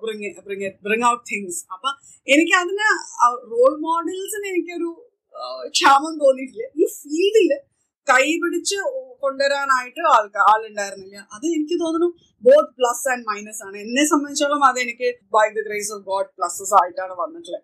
bring 0.01 0.30
bring 0.46 0.70
bring 0.84 1.06
out 1.12 1.24
things 1.32 1.62
അപ്പൊ 1.74 1.89
എനിക്ക് 2.27 2.56
അതിന് 2.56 2.88
റോൾ 3.53 3.74
മോഡൽസിന് 3.82 4.48
എനിക്കൊരു 4.48 4.89
ക്ഷാമം 5.72 6.13
തോന്നിയിട്ടില്ല. 6.20 6.65
ഈ 6.75 6.86
ഫീൽഡിൽ 6.98 7.51
കൈപിടിച്ച് 8.07 8.77
കൊണ്ടുവരാനായിട്ട് 9.24 10.01
ആൾക്കാർ 10.13 10.45
ആളുണ്ടായിരുന്നില്ല. 10.53 11.17
അത് 11.36 11.45
എനിക്ക് 11.55 11.75
തോന്നുന്നു 11.83 12.10
ബോത്ത് 12.43 12.74
പ്ലസ് 12.79 13.05
ആൻഡ് 13.12 13.25
മൈനസ് 13.29 13.62
ആണ്. 13.65 13.75
എന്നെ 13.86 14.03
സംബന്ധിച്ചോളം 14.12 14.63
അത് 14.69 14.77
എനിക്ക് 14.86 15.07
by 15.36 15.45
the 15.57 15.62
grace 15.67 15.91
of 15.95 16.03
God 16.10 16.29
pluses 16.38 16.74
ആയിട്ടാണ് 16.79 17.13
വന്നിട്ടുള്ളത്. 17.22 17.63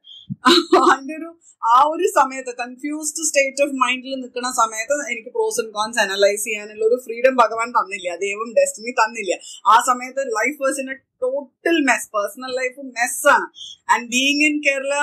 അതിന്റെ 0.91 1.15
ഒരു 1.19 1.29
ആ 1.73 1.77
ഒരു 1.91 2.07
സമയത്ത് 2.19 2.51
കൺഫ്യൂസ്ഡ് 2.61 3.25
സ്റ്റേറ്റ് 3.29 3.63
ഓഫ് 3.65 3.75
മൈൻഡിൽ 3.83 4.13
നിൽക്കുന്ന 4.21 4.51
സമയത്ത് 4.61 4.97
എനിക്ക് 5.13 5.31
പ്രോസ് 5.37 5.59
ആൻഡ് 5.61 5.73
കോൺസ് 5.79 5.99
അനലൈസ് 6.03 6.43
ചെയ്യാനുള്ള 6.47 6.83
ഒരു 6.89 6.97
ഫ്രീഡം 7.05 7.35
ഭഗവാൻ 7.43 7.69
തന്നില്ല. 7.79 8.09
ദൈവം 8.25 8.49
ഡെസ്റ്റിനി 8.59 8.93
തന്നില്ല. 9.01 9.33
ആ 9.73 9.77
സമയത്ത് 9.89 10.23
life 10.39 10.57
was 10.63 10.79
in 10.83 10.89
a 10.95 10.97
total 11.25 11.77
mess 11.89 12.09
personal 12.15 12.51
life 12.61 12.81
മെസ്സാണ് 12.99 13.47
and 13.93 14.07
being 14.15 14.43
in 14.49 14.55
Kerala 14.67 14.95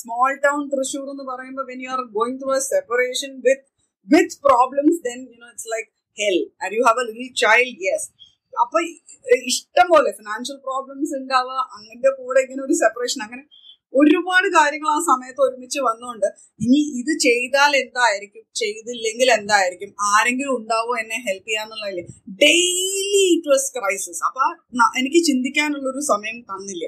small 0.00 0.30
town 0.46 0.60
Thrissur 0.72 1.06
എന്ന് 1.14 1.26
പറയുമ്പോൾ 1.32 1.66
when 1.72 1.80
you 1.84 1.90
are 1.96 2.02
going 2.18 2.38
through 2.42 2.52
a 2.60 2.62
separation 2.72 3.32
with 3.46 3.69
with 4.08 4.38
problems 4.46 4.98
then 5.06 5.18
you 5.24 5.36
know 5.36 5.48
it's 5.52 5.70
like 5.74 5.88
hell 6.18 6.38
and 6.62 6.72
you 6.76 6.82
have 6.88 7.00
a 7.02 7.06
little 7.10 7.30
child 7.42 7.80
yes 7.86 8.08
അപ്പൊ 8.54 8.78
ഇഷ്ടം 9.48 9.86
പോലെ 9.90 10.10
financial 10.18 10.58
problems 10.68 11.12
ഉണ്ടാവുക 11.20 11.58
അങ്ങനത്തെ 11.76 12.10
കൂടെ 12.20 12.38
ഇങ്ങനെ 12.40 12.62
ഒരു 12.62 12.76
സെപ്പറേഷൻ 12.80 13.20
അങ്ങനെ 13.26 13.44
ഒരുപാട് 13.94 14.46
കാര്യങ്ങൾ 14.56 14.88
ആ 14.88 14.98
സമയത്ത് 15.06 15.40
ഒരുമിച്ച് 15.40 15.80
വന്നുകൊണ്ട് 15.86 16.26
ഇനി 16.60 16.80
ഇത് 17.00 17.12
ചെയ്താൽ 17.24 17.72
എന്തായിരിക്കും 17.76 18.44
ചെയ്തില്ലെങ്കിൽ 18.56 19.30
എന്തായിരിക്കും 19.30 19.90
ആരെങ്കിലും 20.10 20.52
ഉണ്ടാവോ 20.56 20.92
എന്നെ 20.98 21.18
ഹെൽപ്പ് 21.26 21.48
ചെയ്യാന്നുള്ളതിൽ 21.48 21.98
ഡെയിലി 22.42 23.22
ഇറ്റ് 23.32 23.50
വാസ് 23.50 23.68
ക്രൈസിസ് 23.76 24.22
അപ്പൊ 24.28 24.44
എനിക്ക് 24.98 25.20
ചിന്തിക്കാനുള്ള 25.24 25.88
ഒരു 25.88 26.02
സമയം 26.12 26.38
തന്നില്ല. 26.50 26.84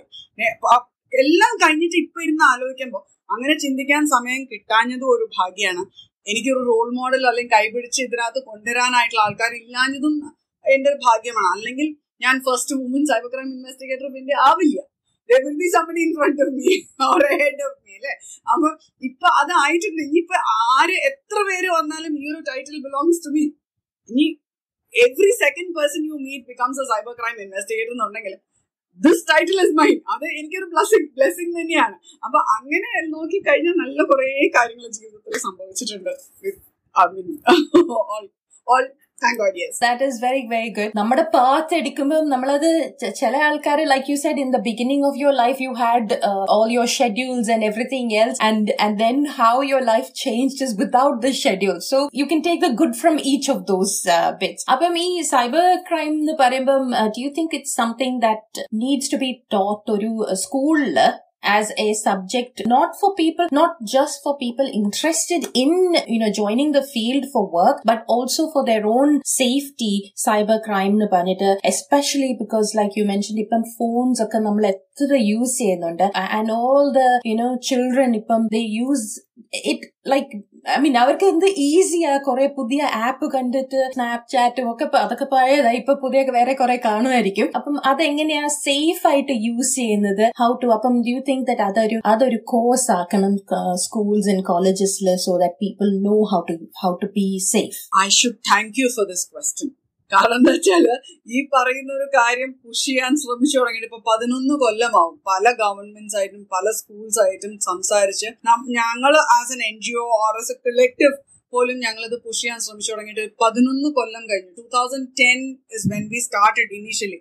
എല്ലാം 1.13 1.53
കഴിഞ്ഞിട്ട് 1.63 1.97
ഇപ്പൊ 1.97 2.19
ഇരുന്ന് 2.23 2.45
ആലോചിക്കുമ്പോൾ 2.45 3.03
അങ്ങനെ 3.31 3.55
ചിന്തിക്കാൻ 3.57 4.03
സമയം 4.07 4.43
കിട്ടാഞ്ഞതും 4.45 5.09
ഒരു 5.11 5.27
ഭാഗ്യമാണ് 5.39 5.83
എനിക്കൊരു 6.27 6.61
റോൾ 6.71 6.89
മോഡൽ 6.99 7.23
അല്ലെങ്കിൽ 7.31 7.53
കൈപിടിച്ച് 7.57 8.01
ഇതിനകത്ത് 8.07 8.41
കൊണ്ടുവരാനായിട്ടുള്ള 8.49 9.23
ആൾക്കാർ 9.27 9.53
ഇല്ലാഞ്ഞതും 9.63 10.15
ഒരു 10.91 10.97
ഭാഗ്യമാണ്. 11.07 11.49
അല്ലെങ്കിൽ 11.57 11.89
ഞാൻ 12.25 12.35
first 12.47 12.75
woman 12.81 13.05
cyber 13.11 13.29
crime 13.33 13.49
investigator 13.57 14.09
പിന്നെ 14.17 14.35
ആവില്ല. 14.49 14.79
Will 15.31 15.57
be 15.63 15.69
somebody 15.75 16.01
in 16.07 16.13
front 16.19 16.41
of 16.45 16.53
me 16.59 16.71
or 17.09 17.23
head 17.33 17.63
of 17.69 17.77
me 17.85 17.93
അല്ലെ? 17.99 18.15
അപ്പൊ 18.53 18.69
ഇപ്പൊ 19.09 19.27
അതായിട്ടുണ്ട്. 19.41 20.01
ഇനിയിപ്പൊ 20.07 20.37
ആര് 20.75 20.97
എത്ര 21.11 21.39
പേര് 21.49 21.69
വന്നാലും 21.79 22.15
ഈ 22.21 22.25
ഒരു 22.33 22.41
ടൈറ്റിൽ 22.51 22.79
ബിലോങ്സ് 22.87 23.21
ടു 23.27 23.33
മീ 23.37 23.45
ഇനി 24.11 24.27
every 24.95 25.33
second 25.43 25.73
person 25.77 26.03
you 26.11 26.17
meet 26.27 26.45
becomes 26.53 26.81
a 26.83 26.87
cyber 26.93 27.13
crime 27.21 27.37
investigator 27.47 27.95
എന്നുണ്ടെങ്കിൽ 27.97 28.35
ദിസ് 29.01 29.23
ടൈറ്റിൽ 29.31 29.59
ഇസ് 29.65 29.75
മൈൻ 29.75 29.95
അത് 30.15 30.25
എനിക്കൊരു 30.39 30.67
ബ്ലസ്സിംഗ് 30.73 31.09
ബ്ലെസ്സിംഗ് 31.17 31.55
തന്നെയാണ്. 31.61 31.97
അപ്പൊ 32.25 32.39
അങ്ങനെ 32.57 32.91
നോക്കി 33.15 33.39
കഴിഞ്ഞാൽ 33.49 33.77
നല്ല 33.83 33.99
കുറെ 34.03 34.29
കാര്യങ്ങൾ 34.59 34.89
ജീവിതത്തിൽ 34.99 35.41
സംഭവിച്ചിട്ടുണ്ട് 35.47 36.13
all 39.23 39.25
all 39.25 39.29
thank 39.29 39.41
God 39.43 39.59
yes 39.61 39.79
that 39.83 40.05
is 40.05 40.19
very 40.25 40.43
very 40.49 40.71
good 40.77 40.93
നമ്മുടെ 40.99 41.25
പാത്ത് 41.35 41.75
എടുക്കുമ്പോൾ 41.75 42.23
നമ്മളത് 42.29 42.69
ചില 43.21 43.35
ആൾക്കാർ 43.47 43.81
like 43.93 44.11
you 44.11 44.17
said 44.17 44.41
in 44.41 44.51
the 44.51 44.61
beginning 44.67 45.05
of 45.09 45.19
your 45.23 45.35
life 45.37 45.59
you 45.63 45.73
had 45.81 46.17
all 46.57 46.67
your 46.77 46.91
schedules 46.97 47.51
and 47.55 47.67
everything 47.71 48.13
else 48.23 48.41
and 48.43 48.77
and 48.81 48.99
then 48.99 49.19
how 49.39 49.55
your 49.71 49.85
life 49.85 50.09
change 50.23 50.63
is 50.67 50.77
without 50.83 51.19
the 51.27 51.33
schedule 51.43 51.79
so 51.91 52.01
you 52.21 52.27
can 52.33 52.43
take 52.49 52.63
the 52.67 52.71
good 52.83 52.99
from 53.03 53.17
each 53.33 53.51
of 53.51 53.65
those 53.73 53.97
bits 54.43 54.67
അപ്പം 54.73 54.97
ഈ 54.99 55.09
cyber 55.33 55.67
crime 55.91 56.13
എന്ന് 56.15 56.37
പറയുമ്പം 56.43 56.85
do 57.11 57.23
you 57.25 57.33
think 57.39 57.57
it's 57.59 57.77
something 57.77 58.21
that 58.23 58.67
needs 58.83 59.11
to 59.15 59.21
be 59.23 59.31
taught 59.53 59.85
ഒരു 59.93 60.13
സ്കൂളിൽ 60.43 60.99
as 61.44 61.72
a 61.78 61.94
subject 61.96 62.62
not 62.66 62.90
for 63.00 63.10
people 63.16 63.48
not 63.52 63.74
just 63.86 64.16
for 64.24 64.38
people 64.38 64.68
interested 64.80 65.44
in 65.56 65.72
you 66.08 66.20
know 66.22 66.32
joining 66.32 66.72
the 66.72 66.82
field 66.94 67.26
for 67.34 67.44
work 67.52 67.78
but 67.86 68.04
also 68.08 68.50
for 68.54 68.64
their 68.66 68.86
own 68.96 69.12
safety 69.34 69.94
cyber 70.26 70.58
crime 70.68 70.96
nu 71.02 71.08
പറഞ്ഞിട്ട് 71.14 71.50
especially 71.72 72.32
because 72.42 72.70
like 72.80 72.96
you 73.00 73.06
mentioned 73.14 73.42
ഇപ്പം 73.44 73.64
phones 73.78 74.22
ഒക്കെ 74.26 74.42
നമ്മൾ 74.48 74.66
എത്ര 74.74 75.12
use 75.32 75.56
ചെയ്യുന്നുണ്ട് 75.62 76.06
and 76.38 76.58
all 76.62 76.86
the 77.00 77.04
you know 77.32 77.50
children 77.70 78.14
ഇപ്പം 78.22 78.44
ദേ 78.56 78.62
use 78.80 79.08
it 79.72 79.88
like 80.14 80.32
I 80.65 80.75
mean 80.81 80.97
അവർക്ക് 80.99 81.25
എന്ത് 81.25 81.47
ഈസിയാ 81.67 82.11
കുറെ 82.27 82.45
പുതിയ 82.57 82.81
ആപ്പ് 83.07 83.27
കണ്ടിട്ട് 83.33 83.79
സ്നാപ്ചാറ്റും 83.95 84.67
ഒക്കെ 84.73 84.87
അതൊക്കെ 84.97 85.27
പഴയതായി 85.33 85.77
ഇപ്പൊ 85.77 85.95
പുതിയ 85.95 86.21
വേറെ 86.37 86.53
കുറെ 86.53 86.77
കാണുമായിരിക്കും. 86.85 87.47
അപ്പം 87.57 87.77
അതെങ്ങനെയാ 87.91 88.45
സേഫ് 88.59 89.05
ആയിട്ട് 89.07 89.35
യൂസ് 89.47 89.75
ചെയ്യുന്നത്? 89.75 90.25
ഹൗ 90.41 90.51
ടു 90.63 90.71
അപ്പം 90.77 90.97
ഡു 91.09 91.17
തിങ്ക് 91.29 91.45
ദറ്റ് 91.51 91.67
അതൊരു 91.69 91.99
അതൊരു 92.05 92.39
കോഴ്സ് 92.45 92.89
ആക്കണം 92.91 93.35
schools 93.85 94.31
and 94.31 94.45
കോളേജസിൽ 94.45 95.09
so 95.27 95.35
that 95.39 95.59
people 95.65 95.91
know 96.09 96.17
how 96.33 96.41
to 96.51 96.57
how 96.83 96.93
to 97.05 97.09
be 97.19 97.29
safe 97.53 97.79
I 98.05 98.09
should 98.21 98.41
thank 98.53 98.81
you 98.83 98.89
for 98.97 99.07
this 99.13 99.27
question 99.33 99.71
കാരണം 100.13 100.37
എന്താ 100.37 100.53
വെച്ചാൽ 100.53 100.87
ഈ 101.29 101.41
പറയുന്ന 101.55 101.91
ഒരു 101.93 102.07
കാര്യം 102.17 102.51
പുഷ് 102.63 102.85
ചെയ്യാൻ 102.87 103.13
ശ്രമിച്ചു 103.17 103.57
തുടങ്ങിയിട്ട് 103.59 103.89
ഇപ്പൊ 103.91 104.01
പതിനൊന്ന് 104.11 104.55
കൊല്ലമാവും. 104.55 105.15
പല 105.31 105.45
ഗവൺമെന്റ്സ് 105.61 106.17
ആയിട്ടും 106.17 106.43
പല 106.53 106.67
സ്കൂൾസ് 106.79 107.21
ആയിട്ടും 107.25 107.53
സംസാരിച്ച് 107.61 108.29
ഞങ്ങൾ 108.79 109.13
as 109.37 109.53
an 109.57 109.63
N 109.69 109.77
G 109.81 109.95
O 110.03 110.07
or 110.21 110.35
as 110.39 110.53
a 110.53 110.59
collective 110.67 111.15
പോലും 111.53 111.79
ഞങ്ങൾ 111.79 112.03
ഇത് 112.05 112.17
പുഷ് 112.27 112.41
ചെയ്യാൻ 112.41 112.61
ശ്രമിച്ചു 112.61 112.91
തുടങ്ങിയിട്ട് 112.93 113.25
പതിനൊന്ന് 113.41 113.89
കൊല്ലം 113.93 114.23
കഴിഞ്ഞു. 114.31 114.53
Two 114.59 114.65
thousand 114.77 115.09
ten 115.21 115.39
is 115.73 115.89
when 115.93 116.05
we 116.13 116.21
started 116.21 116.75
initially 116.79 117.19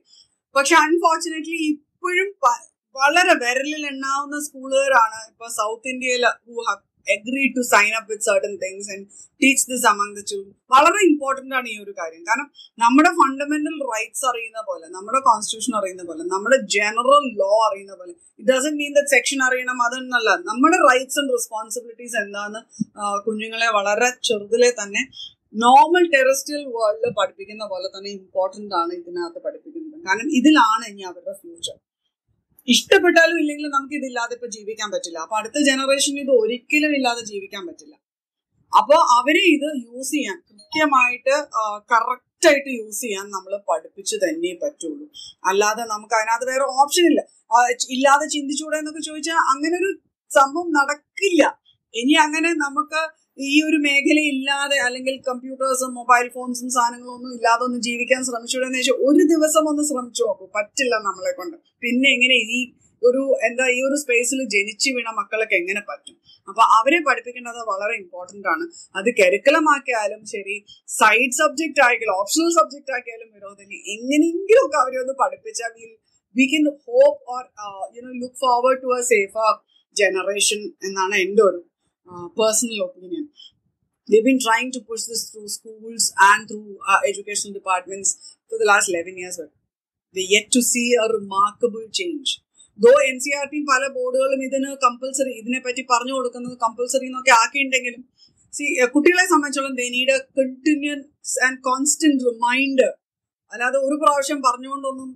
പക്ഷെ 0.56 0.76
അൺഫോർച്ചുനേറ്റ്ലി 0.76 1.60
ഇപ്പോഴും 1.72 2.30
വളരെ 2.96 3.34
വിരലിൽ 3.44 3.84
എണ്ണാവുന്ന 3.88 4.38
സ്കൂളുകാരാണ് 4.46 5.20
ഇപ്പൊ 5.30 5.46
സൗത്ത് 5.58 5.90
ഇന്ത്യയിൽ 5.90 6.24
who 6.46 6.56
agree 7.16 7.44
to 7.58 7.62
sign 7.74 7.92
up 8.00 8.10
with 8.12 8.28
certain 8.30 8.54
things 8.64 8.90
and 8.94 9.06
teach 9.42 9.66
this 9.72 9.86
among 9.92 10.16
the 10.18 10.24
children 10.32 10.54
വളരെ 10.74 11.00
ഇമ്പോർട്ടന്റ് 11.10 11.56
ആണ് 11.60 11.68
ഈ 11.74 11.76
ഒരു 11.84 11.94
കാര്യം. 12.00 12.22
കാരണം 12.30 12.48
നമ്മുടെ 12.84 13.12
ഫണ്ടമെന്റൽ 13.22 13.78
റൈറ്റ്സ് 13.94 14.26
അറിയുന്ന 14.32 14.62
പോലെ 14.70 14.86
നമ്മുടെ 14.96 15.22
കോൺസ്റ്റിറ്റ്യൂഷൻ 15.30 15.76
അറിയുന്ന 15.82 16.06
പോലെ 16.10 16.24
നമ്മുടെ 16.34 16.60
ജനറൽ 16.78 17.26
ലോ 17.42 17.52
അറിയുന്ന 17.68 17.94
പോലെ 18.00 18.14
it 18.40 18.50
doesn't 18.52 18.76
mean 18.82 18.94
the 19.00 19.04
section 19.14 19.42
അറിയണം 19.48 19.82
അതെന്നല്ല. 19.88 20.30
നമ്മുടെ 20.50 20.80
റൈറ്റ്സ് 20.90 21.20
ആൻഡ് 21.22 21.34
റെസ്പോൺസിബിലിറ്റീസ് 21.38 22.18
എന്താന്ന് 22.24 22.62
കുഞ്ഞുങ്ങളെ 23.28 23.70
വളരെ 23.80 24.10
ചെറുതിലെ 24.30 24.72
തന്നെ 24.82 25.04
നോർമൽ 25.64 26.04
ടെറസ്ട്രിയൽ 26.12 26.62
വേൾഡിൽ 26.76 27.14
പഠിപ്പിക്കുന്ന 27.18 27.64
പോലെ 27.72 27.88
തന്നെ 27.96 28.10
ഇമ്പോർട്ടന്റ് 28.18 28.76
ആണ് 28.82 28.92
ഇതിനകത്ത് 29.00 29.40
പഠിപ്പിക്കുന്നത്. 29.46 29.98
കാരണം 30.08 30.30
ഇതിലാണ് 30.40 30.84
ഇനി 30.92 31.04
അവരുടെ 31.10 31.34
ഫ്യൂച്ചർ 31.42 31.78
ഇഷ്ടപ്പെട്ടാലും 32.68 33.38
ഇല്ലെങ്കിലും 33.42 33.72
നമുക്ക് 33.76 33.96
ഇതില്ലാതെ 34.00 34.34
ഇപ്പൊ 34.38 34.48
ജീവിക്കാൻ 34.56 34.90
പറ്റില്ല. 34.94 35.18
അപ്പൊ 35.26 35.36
അടുത്ത 35.40 35.58
ജനറേഷൻ 35.70 36.16
ഇത് 36.24 36.32
ഒരിക്കലും 36.42 36.92
ഇല്ലാതെ 36.98 37.24
ജീവിക്കാൻ 37.32 37.64
പറ്റില്ല. 37.70 37.94
അപ്പൊ 38.74 38.96
അവരെ 39.20 39.44
ഇത് 39.56 39.70
യൂസ് 39.86 40.12
ചെയ്യാൻ 40.16 40.38
കൃത്യമായിട്ട് 40.50 41.34
കറക്റ്റ് 41.94 42.48
ആയിട്ട് 42.50 42.72
യൂസ് 42.80 43.02
ചെയ്യാൻ 43.06 43.26
നമ്മൾ 43.36 43.54
പഠിപ്പിച്ചു 43.70 44.16
തന്നെ 44.24 44.52
പറ്റുള്ളൂ. 44.62 45.06
അല്ലാതെ 45.50 45.84
നമുക്ക് 45.94 46.16
അതിനകത്ത് 46.20 46.48
വേറെ 46.52 46.66
ഓപ്ഷൻ 46.82 47.06
ഇല്ല. 47.12 47.22
ഇല്ലാതെ 47.96 48.26
ചിന്തിച്ചുകൂടെ 48.36 48.78
എന്നൊക്കെ 48.82 49.02
ചോദിച്ചാൽ 49.10 49.40
അങ്ങനെ 49.54 49.76
ഒരു 49.82 49.90
സംഭവം 50.32 50.70
നടക്കില്ല. 50.80 51.44
ഇനി 51.94 52.14
അങ്ങനെ 52.26 52.50
നമുക്ക് 52.66 53.02
ഈ 53.38 53.52
ഒരു 53.68 53.78
മേഖല 53.86 54.20
ഇല്ലാതെ 54.32 54.78
അല്ലെങ്കിൽ 54.86 55.16
കമ്പ്യൂട്ടേഴ്സും 55.30 55.92
മൊബൈൽ 56.00 56.26
ഫോൺസും 56.36 56.70
സാധനങ്ങളും 56.76 57.14
ഒന്നും 57.18 57.32
ഇല്ലാതെ 57.38 57.64
ഒന്ന് 57.68 57.80
ജീവിക്കാൻ 57.88 58.22
ശ്രമിച്ചൂടെന്ന് 58.28 58.80
വെച്ചാൽ 58.80 58.98
ഒരു 59.10 59.24
ദിവസം 59.34 59.64
ഒന്ന് 59.72 59.84
ശ്രമിച്ചു 59.90 60.24
നോക്കൂ. 60.24 60.46
പറ്റില്ല 60.58 60.96
നമ്മളെ 61.08 61.32
കൊണ്ട്. 61.32 61.58
പിന്നെ 61.84 62.10
എങ്ങനെ 62.16 62.38
ഈ 62.56 62.60
ഒരു 63.02 63.22
എന്താ 63.48 63.66
ഈ 63.76 63.78
ഒരു 63.88 63.96
സ്പേസിൽ 64.02 64.40
ജനിച്ചു 64.56 64.90
വീണ 64.96 65.10
മക്കളൊക്കെ 65.20 65.56
എങ്ങനെ 65.62 65.82
പറ്റും? 65.90 66.16
അപ്പൊ 66.48 66.62
അവരെ 66.78 67.00
പഠിപ്പിക്കേണ്ടത് 67.08 67.62
വളരെ 67.72 67.94
ഇമ്പോർട്ടന്റ് 68.02 68.48
ആണ്. 68.48 68.66
അത് 68.96 69.10
കരുക്കലമാക്കിയാലും 69.20 70.22
ശരി 70.34 70.56
സൈഡ് 70.90 71.36
സബ്ജക്റ്റ് 71.40 71.84
ആക്കിയാലും 71.88 72.16
ഓപ്ഷണൽ 72.22 72.52
സബ്ജക്റ്റ് 72.60 72.94
ആക്കിയാലും 72.98 73.30
വിരോധമില്ല. 73.36 73.82
എങ്ങനെയെങ്കിലും 73.96 74.62
ഒക്കെ 74.66 74.80
അവരെ 74.84 75.00
ഒന്ന് 75.04 75.16
പഠിപ്പിച്ചാൽ 75.24 75.72
will 75.80 75.92
we 76.36 76.46
can 76.54 76.66
hope 76.86 77.20
or 77.34 77.44
you 77.96 78.02
know 78.02 78.14
look 78.24 78.40
forward 78.46 78.82
to 78.84 78.92
a 79.00 79.02
safer 79.14 79.52
generation 79.96 80.62
എന്നാണ് 80.88 81.16
എന്റെ 81.16 81.42
ഒരു 81.42 81.60
personal 82.32 82.86
opinion. 82.86 83.30
They've 84.10 84.24
been 84.24 84.40
trying 84.40 84.72
to 84.74 84.82
push 84.82 85.04
this 85.04 85.30
through 85.30 85.48
schools 85.50 86.14
and 86.20 86.48
through 86.48 86.78
uh, 86.86 87.00
educational 87.08 87.54
departments 87.54 88.38
for 88.52 88.58
the 88.58 88.66
last 88.66 88.90
11 88.90 89.18
years. 89.18 89.38
But 89.38 89.52
we're 90.16 90.28
yet 90.30 90.52
to 90.52 90.62
see 90.64 90.88
a 90.96 91.08
remarkable 91.12 91.86
change. 91.92 92.30
Though 92.80 92.92
N 93.08 93.18
C 93.24 93.32
R 93.38 93.46
ടിയും 93.50 93.66
പല 93.72 93.84
ബോർഡുകളും 93.96 94.42
ഇതിന് 94.46 94.70
compulsory 94.84 95.32
ഇതിനെ 95.40 95.60
പറ്റി 95.66 95.82
പറഞ്ഞു 95.92 96.14
കൊടുക്കുന്നത് 96.18 96.54
compulsory 96.64 97.06
എന്നൊക്കെ 97.10 97.34
ആക്കിയിട്ടുണ്ടെങ്കിലും 97.40 98.04
C 98.54 98.66
കുട്ടികളെ 98.94 99.26
സംബന്ധിച്ചോളം 99.34 99.74
they 99.80 99.86
need 99.96 100.14
a 100.16 100.20
continuous 100.40 101.36
and 101.48 101.60
constant 101.68 102.24
reminder 102.30 102.92
അല്ലാതെ 103.52 103.80
ഒരു 103.88 103.96
പ്രാവശ്യം 104.04 104.40
പറഞ്ഞുകൊണ്ടൊന്നും 104.48 105.10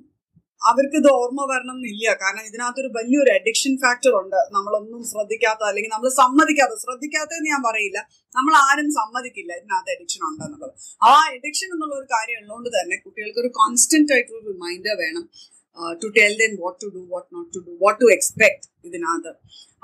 അവർക്ക് 0.70 0.98
ഇത് 1.02 1.08
ഓർമ്മ 1.20 1.42
വരണം 1.52 1.76
എന്നില്ല 1.80 2.14
കാരണം 2.22 2.44
ഇതിനകത്തൊരു 2.50 2.90
വലിയൊരു 2.98 3.32
അഡിക്ഷൻ 3.38 3.74
ഫാക്ടർ 3.84 4.14
ഉണ്ട്. 4.22 4.40
നമ്മളൊന്നും 4.56 5.02
ശ്രദ്ധിക്കാത്ത 5.12 5.62
അല്ലെങ്കിൽ 5.70 5.92
നമ്മൾ 5.96 6.10
സമ്മതിക്കാത്ത 6.22 6.76
ശ്രദ്ധിക്കാത്തതെന്ന് 6.84 7.50
ഞാൻ 7.54 7.62
പറയില്ല. 7.68 8.00
നമ്മൾ 8.38 8.54
ആരും 8.68 8.90
സമ്മതിക്കില്ല 9.00 9.52
ഇതിനകത്ത് 9.60 9.92
അഡിക്ഷൻ 9.96 10.22
ഉണ്ടെന്നുള്ളത്. 10.30 10.74
ആ 11.10 11.12
അഡിക്ഷൻ 11.36 11.68
എന്നുള്ള 11.76 11.94
ഒരു 12.02 12.08
കാര്യം 12.16 12.40
ഉള്ളതുകൊണ്ട് 12.42 12.70
തന്നെ 12.78 12.98
കുട്ടികൾക്ക് 13.04 13.42
ഒരു 13.44 13.52
കോൺസ്റ്റന്റ് 13.60 14.14
ആയിട്ടുള്ള 14.16 14.42
റിമൈൻഡർ 14.52 14.96
വേണം 15.04 15.26
to 16.02 16.08
tell 16.18 16.34
them 16.42 16.52
what 16.64 16.78
to 16.84 16.90
do 16.98 17.04
what 17.14 17.30
not 17.36 17.50
to 17.56 17.62
do 17.68 17.74
what 17.86 18.00
to 18.04 18.10
expect 18.18 18.66
ഇതിനകത്ത്. 18.88 19.32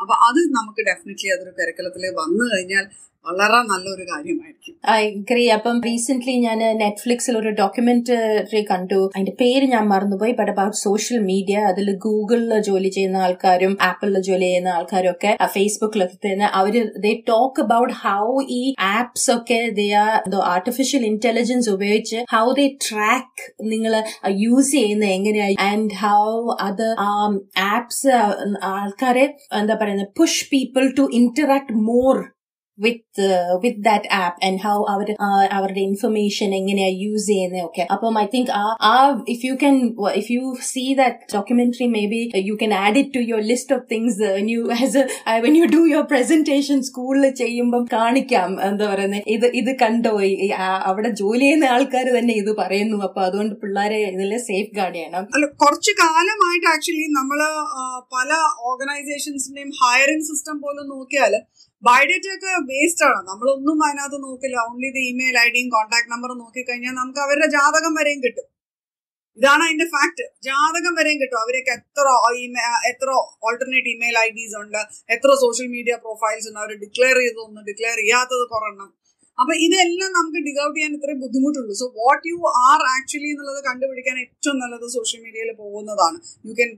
അപ്പൊ 0.01 0.13
അത് 0.27 0.41
നമുക്ക് 0.57 0.81
ഡെഫിനറ്റ്ലി 0.89 1.29
അതൊരു 1.33 1.53
കരിക്കുലത്തിൽ 1.57 2.03
വന്നു 2.21 2.43
കഴിഞ്ഞാൽ 2.51 2.85
വളരെ 3.25 3.57
നല്ലൊരു 3.71 4.03
കാര്യമായിരിക്കും. 4.03 4.75
ഐ 4.89 5.09
അഗ്രി 5.09 5.45
അപ്പം 5.45 5.81
റീസെന്റ് 5.81 6.31
ഞാൻ 6.45 6.59
നെറ്റ്ഫ്ലിക്സിൽ 6.77 7.37
ഒരു 7.37 7.49
ഡോക്യുമെന്ററി 7.49 8.65
കണ്ടു. 8.71 9.11
അതിന്റെ 9.15 9.33
പേര് 9.41 9.65
ഞാൻ 9.65 9.87
മറന്നുപോയി. 9.87 10.31
ബട്ട് 10.31 10.51
അബൌട്ട് 10.51 10.77
സോഷ്യൽ 10.77 11.19
മീഡിയ 11.19 11.57
അതിൽ 11.57 11.95
ഗൂഗിളിൽ 11.97 12.59
ജോലി 12.59 12.89
ചെയ്യുന്ന 12.89 13.17
ആൾക്കാരും 13.17 13.77
ആപ്പിളിൽ 13.81 14.21
ജോലി 14.21 14.41
ചെയ്യുന്ന 14.41 14.69
ആൾക്കാരും 14.69 15.11
ഒക്കെ 15.11 15.37
ഫേസ്ബുക്കിലൊക്കെ 15.45 16.15
തന്നെ 16.15 16.45
അവർ 16.45 16.91
ദേ 16.97 17.13
ടോക്ക് 17.29 17.61
അബൌട്ട് 17.61 17.93
ഹൗ 17.93 18.41
ഈ 18.49 18.73
ആപ്സ് 18.79 19.31
ഒക്കെ 19.31 19.69
ദേ 19.69 19.91
ആർ 19.91 20.35
ആർട്ടിഫിഷ്യൽ 20.35 21.05
ഇന്റലിജൻസ് 21.05 21.69
ഉപയോഗിച്ച് 21.69 22.15
ഹൗ 22.31 22.51
ദേ 22.51 22.67
ട്രാക്ക് 22.89 23.71
നിങ്ങൾ 23.71 24.03
യൂസ് 24.29 24.71
ചെയ്യുന്ന 24.71 25.05
എങ്ങനെയായി? 25.05 25.55
ആൻഡ് 25.59 25.91
ഹൗ 25.91 26.55
അത് 26.61 26.87
ആപ്സ് 27.59 28.07
ആൾക്കാരെ 28.63 29.37
എന്താ 29.53 29.73
പറയുന്നത് 29.81 30.07
push 30.17 30.45
people 30.53 30.93
to 30.97 31.09
interact 31.13 31.73
more 31.73 32.17
with 32.83 33.27
with 33.63 33.83
that 33.87 34.09
app 34.19 34.37
and 34.47 34.59
how 34.65 34.75
അവർ 34.93 35.09
അവരുടെ 35.57 35.81
ഇൻഫർമേഷൻ 35.89 36.49
എങ്ങനെയാ 36.59 36.89
യൂസ് 37.03 37.25
ചെയ്യുന്നത് 37.31 37.63
ഒക്കെ. 37.67 37.83
അപ്പം 37.95 38.19
ഐ 38.23 38.25
തിങ്ക് 38.33 38.51
ആ 38.91 38.93
if 39.35 39.43
you 39.47 39.53
can 39.63 39.75
if 40.21 40.29
you 40.35 40.43
see 40.71 40.83
that 41.01 41.31
documentary 41.35 41.87
maybe 42.13 42.21
you 42.49 42.55
can 42.61 42.73
add 42.83 42.99
it 43.03 43.13
to 43.17 43.23
your 43.31 43.43
list 43.51 43.75
of 43.77 43.85
things 43.93 44.29
you 44.53 44.61
as 44.77 45.03
when 45.45 45.55
you 45.59 45.67
do 45.75 45.81
your 45.93 46.05
presentation 46.13 46.79
സ്കൂളിൽ 46.89 47.27
ചെയ്യുമ്പം 47.41 47.83
കാണിക്കാം. 47.95 48.49
എന്താ 48.69 48.87
പറയുന്നത് 48.93 49.29
ഇത് 49.35 49.47
ഇത് 49.61 49.71
കണ്ടോ? 49.83 50.13
അവിടെ 50.89 51.09
ജോലി 51.21 51.43
ചെയ്യുന്ന 51.45 51.65
ആൾക്കാർ 51.75 52.07
തന്നെ 52.17 52.33
ഇത് 52.41 52.51
പറയുന്നു. 52.61 52.97
അപ്പൊ 53.07 53.21
അതുകൊണ്ട് 53.27 53.55
പിള്ളേരെ 53.63 53.99
ഇതിൽ 54.15 54.31
സേഫ് 54.49 54.71
ഗാർഡ് 54.79 54.97
ചെയ്യണം. 54.99 55.25
അല്ല 55.35 55.45
കുറച്ച് 55.63 55.91
കാലമായിട്ട് 56.03 56.67
ആക്ച്വലി 56.73 57.05
നമ്മൾ 57.19 57.39
പല 58.15 58.29
ഓർഗനൈസേഷൻസിന്റെയും 58.69 59.71
ഹയറിംഗ് 59.81 60.27
സിസ്റ്റം 60.29 60.57
പോലും 60.65 60.87
നോക്കിയാൽ 60.95 61.35
ബയോഡേറ്റ 61.87 62.27
ഒക്കെ 62.35 62.51
വേസ്റ്റ് 62.71 63.03
ആണ്. 63.09 63.19
നമ്മളൊന്നും 63.29 63.77
അതിനകത്ത് 63.87 64.17
നോക്കില്ല. 64.25 64.57
ഓൺലി 64.69 64.89
ദ 64.95 64.99
ഇമെയിൽ 65.11 65.35
ഐ 65.45 65.47
ഡിയും 65.55 65.69
കോൺടാക്ട് 65.75 66.09
നമ്പറും 66.13 66.37
നോക്കിക്കഴിഞ്ഞാൽ 66.43 66.93
നമുക്ക് 67.01 67.21
അവരുടെ 67.25 67.47
ജാതകം 67.57 67.93
വരെയും 67.99 68.19
കിട്ടും. 68.25 68.47
ഇതാണ് 69.39 69.63
അതിന്റെ 69.67 69.87
ഫാക്ട് 69.93 70.23
ജാതകം 70.47 70.93
വരെയും 70.99 71.19
കിട്ടും. 71.21 71.37
അവരൊക്കെ 71.43 71.71
എത്ര 71.79 72.05
എത്ര 72.91 73.09
ഓൾട്ടർനേറ്റ് 73.47 73.89
ഇമെയിൽ 73.95 74.15
ഐ 74.25 74.27
ഡീസ് 74.37 74.57
ഉണ്ട് 74.63 74.81
എത്ര 75.15 75.29
സോഷ്യൽ 75.43 75.67
മീഡിയ 75.75 75.93
പ്രൊഫൈൽസ് 76.05 76.47
ഉണ്ട് 76.49 76.59
അവർ 76.63 76.73
ഡിക്ലെയർ 76.83 77.17
ചെയ്തൊന്നും 77.23 77.63
ഡിക്ലെയർ 77.69 77.97
ചെയ്യാത്തത് 78.03 78.45
കുറെണ്ണം. 78.53 78.89
അപ്പൊ 79.37 79.53
ഇതെല്ലാം 79.65 80.09
നമുക്ക് 80.17 80.39
ഡിഗ് 80.47 80.61
ഔട്ട് 80.65 80.75
ചെയ്യാൻ 80.77 80.93
ഇത്രയും 80.97 81.19
ബുദ്ധിമുട്ടുള്ളൂ. 81.25 81.73
So 81.81 81.85
what 81.99 82.23
you 82.31 82.37
are 82.67 82.79
actually 82.95 83.29
എന്നുള്ളത് 83.33 83.61
കണ്ടുപിടിക്കാൻ 83.69 84.15
ഏറ്റവും 84.25 84.57
നല്ലത് 84.63 84.87
സോഷ്യൽ 84.97 85.21
മീഡിയയിൽ 85.25 85.51
പോകുന്നതാണ്. 85.63 86.17
യു 86.47 86.53
കെൻ 86.61 86.71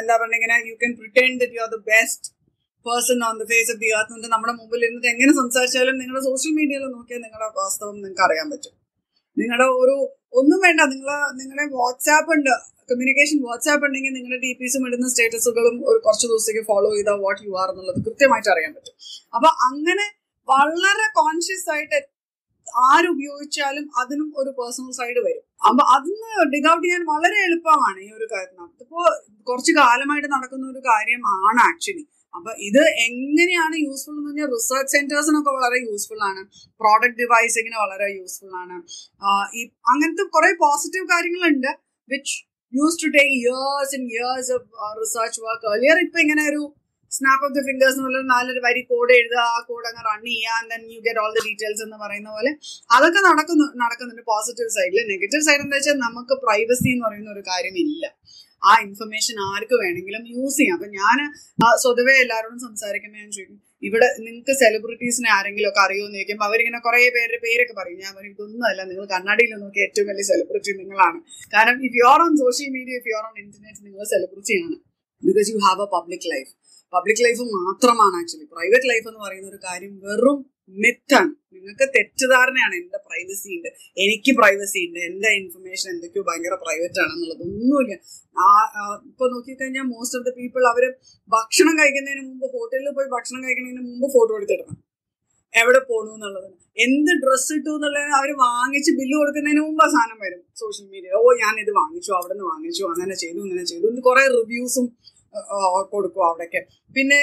എന്താ 0.00 0.14
പറയുക 0.20 0.38
ഇങ്ങനെ 0.40 0.56
you 0.70 0.74
can 0.82 0.92
pretend 1.00 1.32
that 1.42 1.56
you 1.56 1.62
are 1.64 1.70
the 1.76 1.80
best 1.92 2.26
person 2.86 3.18
on 3.28 3.34
the 3.40 3.44
face 3.52 3.70
of 3.72 3.80
the 3.82 3.88
earth 3.98 4.12
എന്നിട്ട് 4.12 4.32
നമ്മുടെ 4.34 4.54
മുമ്പിൽ 4.60 4.80
ഇരുന്നിട്ട് 4.86 5.08
എങ്ങനെ 5.12 5.32
സംസാരിച്ചാലും 5.40 5.96
നിങ്ങളുടെ 6.00 6.22
സോഷ്യൽ 6.28 6.52
മീഡിയയിൽ 6.58 6.84
നോക്കിയാൽ 6.96 7.20
നിങ്ങളുടെ 7.26 7.48
വാസ്തവം 7.60 7.94
നിങ്ങൾക്ക് 7.96 8.24
അറിയാൻ 8.26 8.46
പറ്റും. 8.52 8.74
നിങ്ങളുടെ 9.36 9.66
ഒരു 9.82 9.96
ഒന്നും 10.40 10.58
വേണ്ട 10.66 10.80
നിങ്ങൾ 10.92 11.10
നിങ്ങളുടെ 11.40 11.66
വാട്സാപ്പ് 11.76 12.30
ഉണ്ട്. 12.36 12.54
കമ്മ്യൂണിക്കേഷൻ 12.90 13.38
വാട്സാപ്പ് 13.46 13.84
ഉണ്ടെങ്കിൽ 13.86 14.12
നിങ്ങളുടെ 14.18 14.38
ഡി 14.44 14.50
പിസും 14.60 14.84
ഇടുന്ന 14.88 15.06
സ്റ്റേറ്റസുകളും 15.12 15.76
ഒരു 15.90 15.98
കുറച്ച് 16.04 16.26
ദിവസത്തേക്ക് 16.30 16.62
ഫോളോ 16.70 16.90
ചെയ്താൽ 16.94 17.18
വാട്ട് 17.24 17.42
യു 17.46 17.52
ആർ 17.62 17.68
എന്നുള്ളത് 17.72 17.98
കൃത്യമായിട്ട് 18.06 18.50
അറിയാൻ 18.54 18.72
പറ്റും. 18.76 18.94
അപ്പൊ 19.36 19.48
അങ്ങനെ 19.68 20.06
വളരെ 20.48 21.06
കോൺഷ്യസ് 21.20 21.68
ആയിട്ട് 21.74 21.98
ആരുപയോഗിച്ചാലും 22.88 23.84
അതിനും 24.00 24.28
ഒരു 24.40 24.50
പേഴ്സണൽ 24.58 24.92
സൈഡ് 25.00 25.20
വരും. 25.26 25.44
അപ്പൊ 25.68 25.82
അതിന് 25.96 26.30
ഡിഗ് 26.52 26.68
ഔട്ട് 26.72 26.84
ചെയ്യാൻ 26.86 27.02
വളരെ 27.12 27.38
എളുപ്പമാണ് 27.46 28.00
ഈ 28.06 28.08
ഒരു 28.18 28.26
കാര്യം 28.32 28.64
ഇപ്പോ 28.84 29.00
കുറച്ച് 29.48 29.72
കാലമായിട്ട് 29.80 30.28
നടക്കുന്ന 30.36 30.64
ഒരു 30.72 30.80
കാര്യമാണ് 30.90 31.60
ആക്ച്വലി 31.70 32.04
അപ്പൊ 32.34 32.50
ഇത് 32.68 32.82
എങ്ങനെയാണ് 33.06 33.76
യൂസ്ഫുൾ 33.86 34.12
എന്ന് 34.14 34.30
പറഞ്ഞാൽ 34.30 34.48
റിസർച്ച് 34.56 34.92
സെന്റേഴ്സിനൊക്കെ 34.96 35.52
വളരെ 35.58 35.78
യൂസ്ഫുൾ 35.88 36.20
ആണ്. 36.30 36.42
പ്രോഡക്റ്റ് 36.82 37.20
ഡിവൈസിങ്ങിന് 37.22 37.78
വളരെ 37.84 38.08
യൂസ്ഫുൾ 38.18 38.52
ആണ്. 38.62 38.76
ഈ 39.58 39.62
അങ്ങനത്തെ 39.92 40.26
കുറെ 40.36 40.50
പോസിറ്റീവ് 40.64 41.06
കാര്യങ്ങളുണ്ട് 41.14 41.70
which 42.10 42.34
use 42.72 42.98
to 43.02 43.08
take 43.16 43.34
years 43.40 43.94
in 43.98 44.04
years 44.16 44.50
of 44.56 44.66
research 45.02 45.40
work 45.46 45.68
earlier 45.74 45.98
ഇപ്പൊ 46.06 46.20
ഇങ്ങനെ 46.24 46.44
ഒരു 46.52 46.62
സ്നാപ്പ് 47.12 47.44
ഓഫ് 47.46 47.54
ദി 47.56 47.62
ഫിംഗേഴ്സ് 47.68 47.96
എന്നുള്ള 47.98 48.18
നാലൊരു 48.32 48.60
വരി 48.64 48.82
കോഡ് 48.90 49.12
എഴുതുക 49.18 49.40
ആ 49.52 49.58
കോഡ് 49.68 49.86
അങ്ങ് 49.90 50.02
റൺ 50.08 50.20
ചെയ്യാൻ 50.30 50.62
then 50.72 50.82
you 50.94 50.98
get 51.06 51.20
all 51.22 51.30
the 51.36 51.42
details 51.46 51.82
എന്ന് 51.86 51.98
പറയുന്ന 52.04 52.28
പോലെ 52.36 52.50
അതൊക്കെ 52.96 53.20
നടക്കുന്നു 53.28 53.66
നടക്കുന്നുണ്ട്. 53.82 54.24
പോസിറ്റീവ് 54.32 54.70
സൈഡിൽ 54.78 55.00
നെഗറ്റീവ് 55.12 55.44
സൈഡ് 55.48 55.62
എന്താ 55.66 55.78
വെച്ചാൽ 55.78 55.96
നമുക്ക് 56.06 56.36
പ്രൈവസി 56.44 56.88
എന്ന് 56.94 57.06
പറയുന്ന 57.08 57.30
ഒരു 57.36 57.44
കാര്യമില്ല. 57.50 58.04
ആ 58.62 58.72
ഇൻഫർമേഷൻ 58.86 59.36
ആർക്ക് 59.48 59.76
വേണമെങ്കിലും 59.82 60.22
യൂസ് 60.34 60.58
ചെയ്യാം. 60.60 60.76
അപ്പൊ 60.78 60.88
ഞാൻ 60.98 61.18
സ്വതവേ 61.82 62.14
എല്ലാവരോടും 62.24 62.60
സംസാരിക്കുമ്പോൾ 62.66 63.20
ഞാൻ 63.22 63.30
ചോദിക്കും 63.36 63.58
ഇവിടെ 63.82 64.08
നിങ്ങൾക്ക് 64.18 64.54
സെലിബ്രിറ്റീസിനെ 64.62 65.28
ആരെങ്കിലും 65.36 65.68
ഒക്കെ 65.70 65.80
അറിയുമെന്ന് 65.84 66.18
ചോദിക്കുമ്പോൾ 66.18 66.46
അവരിങ്ങനെ 66.48 66.78
കുറെ 66.86 67.00
പേരുടെ 67.16 67.38
പേരൊക്കെ 67.44 67.74
പറയും. 67.80 67.98
ഞാൻ 68.04 68.12
പറയും 68.18 68.32
ഇതൊന്നുമല്ല 68.36 68.80
നിങ്ങൾ 68.90 69.04
കണ്ണാടിയിൽ 69.14 69.52
നോക്കി 69.64 69.80
ഏറ്റവും 69.86 70.06
വലിയ 70.10 70.24
സെലിബ്രിറ്റി 70.30 70.72
നിങ്ങളാണ്. 70.80 71.18
കാരണം 71.54 71.76
if 71.88 71.96
you 72.00 72.06
are 72.12 72.20
on 72.26 72.34
social 72.42 72.70
media 72.76 72.94
if 73.00 73.08
you 73.10 73.16
are 73.20 73.24
on 73.30 73.36
internet 73.44 73.80
നിങ്ങൾ 73.86 74.02
സെലിബ്രിറ്റിയാണ് 74.14 74.76
because 75.22 75.48
you 75.54 75.60
have 75.66 75.82
a 75.86 75.90
public 75.96 76.28
life 76.34 76.50
public 76.92 77.22
life 77.26 77.42
മാത്രമാണ് 77.56 78.16
ആക്ച്വലി 78.20 78.46
പ്രൈവറ്റ് 78.54 78.88
ലൈഫ് 78.92 79.06
എന്ന് 79.10 79.20
പറയുന്ന 79.24 79.48
ഒരു 79.52 79.60
കാര്യം 79.66 79.94
വെറും 80.06 80.38
മിത്താണ്. 80.76 81.30
നിങ്ങൾക്ക് 81.52 81.86
തെറ്റിദ്ധാരണയാണ് 81.94 82.74
എന്റെ 82.74 82.98
പ്രൈവസി 83.06 83.48
ഉണ്ട് 83.56 83.68
എനിക്ക് 84.04 84.32
പ്രൈവസി 84.40 84.80
ഉണ്ട് 84.86 84.98
എന്റെ 84.98 85.30
ഇൻഫർമേഷൻ 85.40 85.88
എന്തൊക്കെയോ 85.94 86.24
ഭയങ്കര 86.28 86.54
പ്രൈവറ്റ് 86.64 87.00
ആണെന്നുള്ളത്. 87.04 87.42
ഒന്നുമില്ല. 87.48 87.94
ആ 88.44 88.48
ഇപ്പൊ 89.10 89.24
നോക്കിക്കഴിഞ്ഞാൽ 89.32 89.86
മോസ്റ്റ് 89.94 90.18
ഓഫ് 90.18 90.26
ദ 90.28 90.32
പീപ്പിൾ 90.40 90.64
അവർ 90.72 90.84
ഭക്ഷണം 91.30 91.74
കഴിക്കുന്നതിന് 91.80 92.22
മുമ്പ് 92.28 92.46
ഹോട്ടലിൽ 92.54 92.90
പോയി 92.98 93.08
ഭക്ഷണം 93.16 93.42
കഴിക്കുന്നതിന് 93.46 93.82
മുമ്പ് 93.88 94.06
ഫോട്ടോ 94.16 94.32
എടുത്തിടണം. 94.38 94.76
എവിടെ 95.54 95.80
പോണു 95.90 96.10
എന്നുള്ളത്. 96.16 96.48
എന്ത് 96.86 97.12
ഡ്രസ്സ് 97.22 97.52
ഇട്ടു 97.58 97.70
എന്നുള്ളത് 97.76 98.10
അവർ 98.18 98.30
വാങ്ങിച്ച് 98.46 98.90
ബില്ല് 98.98 99.16
കൊടുക്കുന്നതിന് 99.18 99.60
മുമ്പ് 99.60 99.82
ആ 99.84 99.88
സാധനം 99.94 100.18
വരും 100.24 100.42
സോഷ്യൽ 100.62 100.86
മീഡിയ 100.94 101.10
ഓ 101.20 101.32
ഞാൻ 101.42 101.54
ഇത് 101.64 101.70
വാങ്ങിച്ചു 101.80 102.10
അവിടെ 102.18 102.34
നിന്ന് 102.34 102.46
വാങ്ങിച്ചു 102.52 102.82
അങ്ങനെ 102.84 103.14
ചെയ്തു 103.14 103.38
ഇങ്ങനെ 103.46 103.64
ചെയ്തു. 103.64 104.00
കുറെ 104.08 104.24
റിവ്യൂസും 104.36 104.86
കൊടുക്കും 105.92 106.22
അവിടേക്ക്. 106.28 106.60
പിന്നെ 106.96 107.18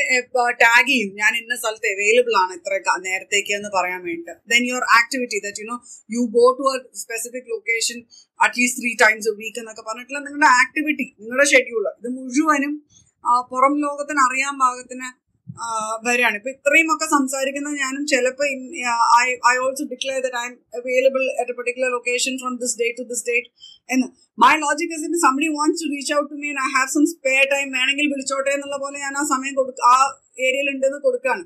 ടാഗ് 0.64 0.88
ചെയ്യും. 0.90 1.10
ഞാൻ 1.22 1.32
ഇന്ന 1.42 1.54
സ്ഥലത്ത് 1.62 1.88
അവൈലബിൾ 1.94 2.36
ആണ് 2.44 2.54
ഇത്ര 2.60 2.74
നേരത്തേക്ക് 3.08 3.54
എന്ന് 3.58 3.70
പറയാൻ 3.78 4.00
വേണ്ടിയിട്ട്. 4.08 4.34
Then 4.54 4.62
your 4.70 4.86
activity 5.00 5.40
that 5.48 5.62
you 5.62 5.68
know 5.72 5.78
you 6.16 6.24
go 6.38 6.46
to 6.60 6.66
a 6.74 6.78
specific 7.04 7.50
location 7.54 8.00
at least 8.40 8.82
three 8.82 8.92
times 9.04 9.34
week 9.42 9.60
എന്നൊക്കെ 9.64 9.84
പറഞ്ഞിട്ടുള്ള 9.90 10.22
നിങ്ങളുടെ 10.28 10.50
ആക്ടിവിറ്റി 10.62 11.08
നിങ്ങളുടെ 11.22 11.48
ഷെഡ്യൂൾ 11.54 11.86
ഇത് 12.00 12.10
മുഴുവനും 12.18 12.74
പുറം 13.52 13.74
ലോകത്തിന് 13.86 14.22
അറിയാൻ 14.28 14.54
പാകത്തിന് 14.64 15.08
വരികയാണ്. 16.06 16.36
ഇപ്പൊ 16.40 16.50
ഇത്രയും 16.56 16.88
ഒക്കെ 16.94 17.08
സംസാരിക്കുന്ന 17.14 17.70
ഞാനും 17.84 18.04
ചിലപ്പോ 18.12 18.44
I 19.52 19.56
also 19.64 19.84
declare 19.94 20.20
that 20.26 20.38
I 20.42 20.46
am 20.50 20.56
available 20.80 21.24
at 21.42 21.52
a 21.54 21.56
particular 21.60 21.90
location 21.96 22.34
from 22.42 22.54
this 22.64 22.76
date 22.82 22.98
to 23.02 23.06
this 23.12 23.26
date 23.30 23.48
എന്ന്. 23.96 24.08
My 24.44 24.54
logic 24.66 24.94
is 24.98 25.06
in 25.10 25.16
somebody 25.26 25.48
wants 25.58 25.82
to 25.84 25.88
reach 25.94 26.14
out 26.18 26.30
to 26.34 26.38
me 26.44 26.50
I 26.66 26.68
have 26.78 26.90
some 26.96 27.06
spare 27.14 27.44
time 27.54 27.68
വേണമെങ്കിൽ 27.78 28.10
വിളിച്ചോട്ടെ 28.14 28.52
എന്നുള്ള 28.58 28.78
പോലെ 28.84 28.98
ഞാൻ 29.06 29.16
ആ 29.22 29.24
സമയം 29.34 29.56
കൊടുക്ക 29.62 29.82
ആ 29.94 29.96
ഏരിയയിൽ 30.48 30.70
ഉണ്ടെന്ന് 30.74 31.00
കൊടുക്കുകയാണ് 31.08 31.46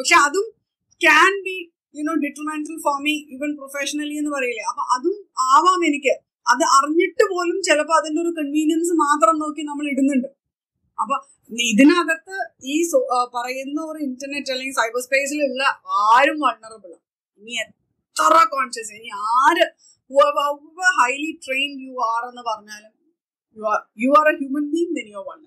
പക്ഷെ 0.00 0.16
അതും 0.26 0.48
can 1.00 1.32
be 1.46 1.56
you 1.98 2.02
know 2.10 2.16
detrimental 2.24 2.76
for 2.86 2.98
me 3.06 3.14
even 3.36 3.52
professionally 3.60 4.16
എന്ന് 4.22 4.32
പറയില്ലേ. 4.36 4.64
അപ്പൊ 4.72 4.82
അതും 4.96 5.16
ആവാം 5.54 5.80
എനിക്ക്. 5.90 6.14
അത് 6.52 6.62
അറിഞ്ഞിട്ട് 6.76 7.24
പോലും 7.32 7.56
ചിലപ്പോൾ 7.66 7.96
അതിന്റെ 8.00 8.20
ഒരു 8.24 8.30
കൺവീനിയൻസ് 8.38 8.94
മാത്രം 9.06 9.34
നോക്കി 9.42 9.62
നമ്മൾ 9.70 9.84
ഇടുന്നുണ്ട്. 9.92 10.28
അപ്പൊ 11.00 11.16
ഇതിനകത്ത് 11.64 12.36
ഈ 12.66 12.76
പറയുന്ന 13.34 13.78
ഒരു 13.82 14.00
ഇന്റർനെറ്റ് 14.04 14.52
അല്ലെങ്കിൽ 14.52 14.76
സൈബർ 14.76 15.00
സ്പേസിലുള്ള 15.00 15.64
ആരും 16.06 16.38
വൾണറബിൾ 16.40 16.92
ഇനി 17.42 17.54
എത്ര 17.64 18.34
കോൺഷ്യസ് 18.52 18.92
ഇനി 18.98 19.10
ആര് 19.36 19.66
ഹൈലി 20.98 21.32
ട്രെയിൻഡ് 21.46 21.78
യു 21.86 21.94
ആർ 22.08 22.22
എന്ന് 22.30 22.42
പറഞ്ഞാലും 22.42 22.92
you 23.56 23.64
are 23.66 23.80
you 23.98 24.10
are 24.18 24.28
a 24.28 24.34
human 24.40 24.66
being 24.74 24.94
then 24.98 25.08
you 25.08 25.22
are 25.24 25.38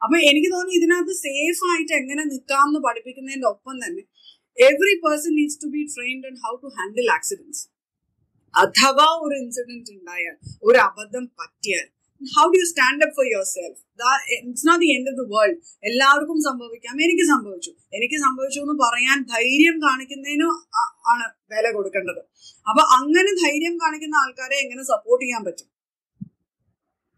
അപ്പൊ 0.00 0.16
എനിക്ക് 0.22 0.48
തോന്നി 0.52 0.72
ഇതിനകത്ത് 0.72 1.14
സേഫ് 1.22 1.62
ആയിട്ട് 1.70 1.92
എങ്ങനെ 1.92 2.22
നിൽക്കാമെന്ന് 2.24 2.80
പഠിപ്പിക്കുന്നതിന്റെ 2.80 3.48
ഒപ്പം 3.48 3.76
തന്നെ 3.78 4.02
every 4.58 4.94
person 5.04 5.32
needs 5.34 5.58
to 5.62 5.68
be 5.68 5.82
trained 5.94 6.26
and 6.26 6.40
how 6.44 6.52
to 6.56 6.68
handle 6.76 7.08
accidents 7.10 7.62
അഥവാ 8.54 9.06
ഒരു 9.24 9.34
ഇൻസിഡന്റ് 9.36 9.90
ഉണ്ടായാൽ 9.90 10.36
ഒരു 10.62 10.78
അബദ്ധം 10.78 11.24
പറ്റിയാൽ 11.38 11.86
how 12.22 12.44
do 12.52 12.58
you 12.60 12.66
stand 12.70 13.02
up 13.04 13.14
for 13.16 13.26
yourself 13.56 13.78
it's 14.36 14.66
not 14.68 14.80
the 14.84 14.90
end 14.96 15.10
of 15.12 15.18
the 15.20 15.24
world 15.34 15.56
എല്ലാവർക്കും 15.88 16.38
സംഭവിക്കാം. 16.48 16.94
എനിക്ക് 17.06 17.24
സംഭവിച്ചു. 17.32 17.70
എനിക്ക് 17.96 18.18
സംഭവിച്ചു 18.26 18.60
എന്ന് 18.60 18.76
പറയാൻ 18.84 19.18
ധൈര്യം 19.34 19.76
കാണിക്കുന്നതിനും 19.86 20.52
ആണ് 21.12 21.26
വില 21.52 21.66
കൊടുക്കേണ്ടത്. 21.76 22.22
അപ്പൊ 22.68 22.82
അങ്ങനെ 22.98 23.32
ധൈര്യം 23.44 23.74
കാണിക്കുന്ന 23.82 24.16
ആൾക്കാരെ 24.22 24.56
എങ്ങനെ 24.64 24.82
സപ്പോർട്ട് 24.92 25.24
ചെയ്യാൻ 25.24 25.44
പറ്റും? 25.44 25.68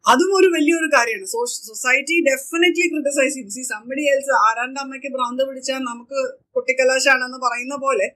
അതും 0.05 0.31
ഒരു 0.37 0.49
വലിയൊരു 0.57 0.89
കാര്യമാണ്. 0.97 1.27
സൊസൈറ്റി 1.71 2.17
ഡെഫിനറ്റ്ലി 2.31 2.87
ക്രിട്ടിസൈസ് 2.93 3.35
ചെയ്യും 3.35 3.51
സി 3.57 3.63
സംബഡി 3.63 4.05
എൽസ് 4.13 4.33
ആരാണ്ട് 4.47 4.81
അമ്മയ്ക്ക് 4.81 5.11
ഭ്രാന്ത് 5.17 5.43
പിടിച്ചാൽ 5.49 5.83
നമുക്ക് 5.91 6.21
കുട്ടിക്കലാശാണെന്ന് 6.57 7.39
പറയുന്ന 7.47 7.77
പോലെ 7.77 8.07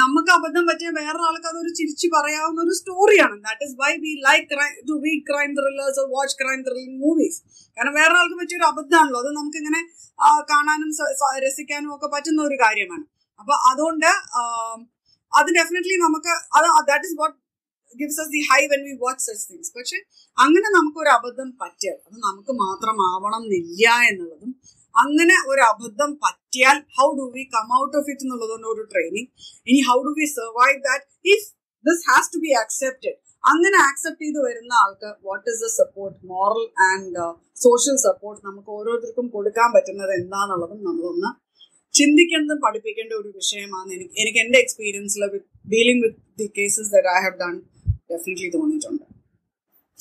നമുക്ക് 0.00 0.30
അബദ്ധം 0.36 0.64
പറ്റിയ 0.68 0.88
വേറൊരാൾക്ക് 0.96 1.48
അതൊരു 1.50 1.70
ചിരിച്ചു 1.78 2.06
പറയാവുന്ന 2.14 2.58
ഒരു 2.64 2.72
സ്റ്റോറിയാണ് 2.78 3.36
that 3.44 3.64
is 3.66 3.76
why 3.82 3.92
we 4.02 4.12
like 4.26 4.58
to 4.88 4.94
read 5.04 5.24
crime 5.30 5.50
thrillers 5.58 6.02
watch 6.14 6.36
crime 6.40 6.60
thrilling 6.66 6.98
movies 7.04 7.38
കാരണം 7.76 7.94
വേറൊരാൾക്ക് 8.00 8.36
പറ്റിയ 8.40 8.58
ഒരു 8.60 8.66
അബദ്ധമാണല്ലോ. 8.72 9.20
അത് 9.24 9.30
നമുക്ക് 9.38 9.58
ഇങ്ങനെ 9.62 9.80
കാണാനും 10.52 10.90
രസിക്കാനും 11.46 11.90
ഒക്കെ 11.94 12.10
പറ്റുന്ന 12.14 12.42
ഒരു 12.48 12.58
കാര്യമാണ്. 12.64 13.04
അപ്പൊ 13.40 13.54
അതുകൊണ്ട് 13.70 14.10
അത് 15.32 15.48
ഡെഫിനറ്റ്ലി 15.58 15.96
നമുക്ക് 16.06 16.32
അത് 16.56 16.66
that 16.90 17.06
is 17.08 17.16
what 17.22 17.36
gives 17.96 18.20
us 18.22 18.32
the 18.36 18.42
high 18.50 18.60
when 18.72 18.82
we 18.88 18.94
watch 19.02 19.24
such 19.26 19.44
things 19.50 19.72
പക്ഷെ 19.78 19.98
അങ്ങനെ 20.38 20.68
നമുക്ക് 20.76 20.98
ഒരു 21.04 21.10
അബദ്ധം 21.16 21.48
പറ്റിയത് 21.62 22.00
അത് 22.06 22.16
നമുക്ക് 22.28 22.52
മാത്രമാവണം 22.62 23.42
എന്നില്ല 23.42 23.86
എന്നുള്ളതും 24.10 24.52
അങ്ങനെ 24.94 25.36
ഒരു 25.50 25.62
അബദ്ധം 25.72 26.10
പറ്റിയാൽ 26.54 26.78
how 26.96 27.06
do 27.18 27.26
we 27.34 27.42
come 27.52 27.68
out 27.78 27.94
of 27.98 28.08
it 28.10 28.24
എന്നുള്ളതുകൊണ്ട് 28.24 28.66
ഒരു 28.72 28.82
ട്രെയിനിങ് 28.90 29.28
ഇനി 29.68 29.80
how 29.88 29.96
do 30.06 30.12
we 30.18 30.26
survive 30.34 30.76
that 30.84 31.04
if 31.32 31.46
this 31.84 32.02
has 32.10 32.28
to 32.34 32.40
be 32.44 32.50
accepted 32.62 33.16
അങ്ങനെ 33.44 33.78
ആക്സെപ്റ്റ് 33.86 34.24
ചെയ്ത് 34.24 34.40
വരുന്ന 34.44 34.72
ആൾക്ക് 34.82 35.08
what 35.26 35.46
is 35.52 35.60
the 35.62 35.70
support 35.78 36.16
moral 36.26 36.62
and 36.86 37.24
social 37.64 37.96
support 38.04 38.40
നമുക്ക് 38.46 38.70
ഓരോരുത്തർക്കും 38.76 39.26
കൊടുക്കാൻ 39.34 39.68
പറ്റുന്നത് 39.74 40.12
എന്താണെന്നുള്ളതും 40.12 40.80
നമ്മളൊന്ന് 40.86 41.30
ചിന്തിക്കേണ്ടതും 41.94 42.60
പഠിപ്പിക്കേണ്ട 42.62 43.12
ഒരു 43.20 43.30
വിഷയമാണ് 43.36 43.88
എനിക്ക് 43.96 44.14
എനിക്ക് 44.22 44.40
എന്റെ 44.44 44.58
എക്സ്പീരിയൻസിൽ 44.64 45.24
with 45.34 45.50
dealing 45.66 46.02
with 46.04 46.22
the 46.40 46.46
cases 46.56 46.90
that 46.94 47.10
I 47.16 47.20
have 47.22 47.36
done 47.42 47.56
definitely 48.10 48.48
തോന്നിയിട്ടുണ്ട്. 48.54 49.04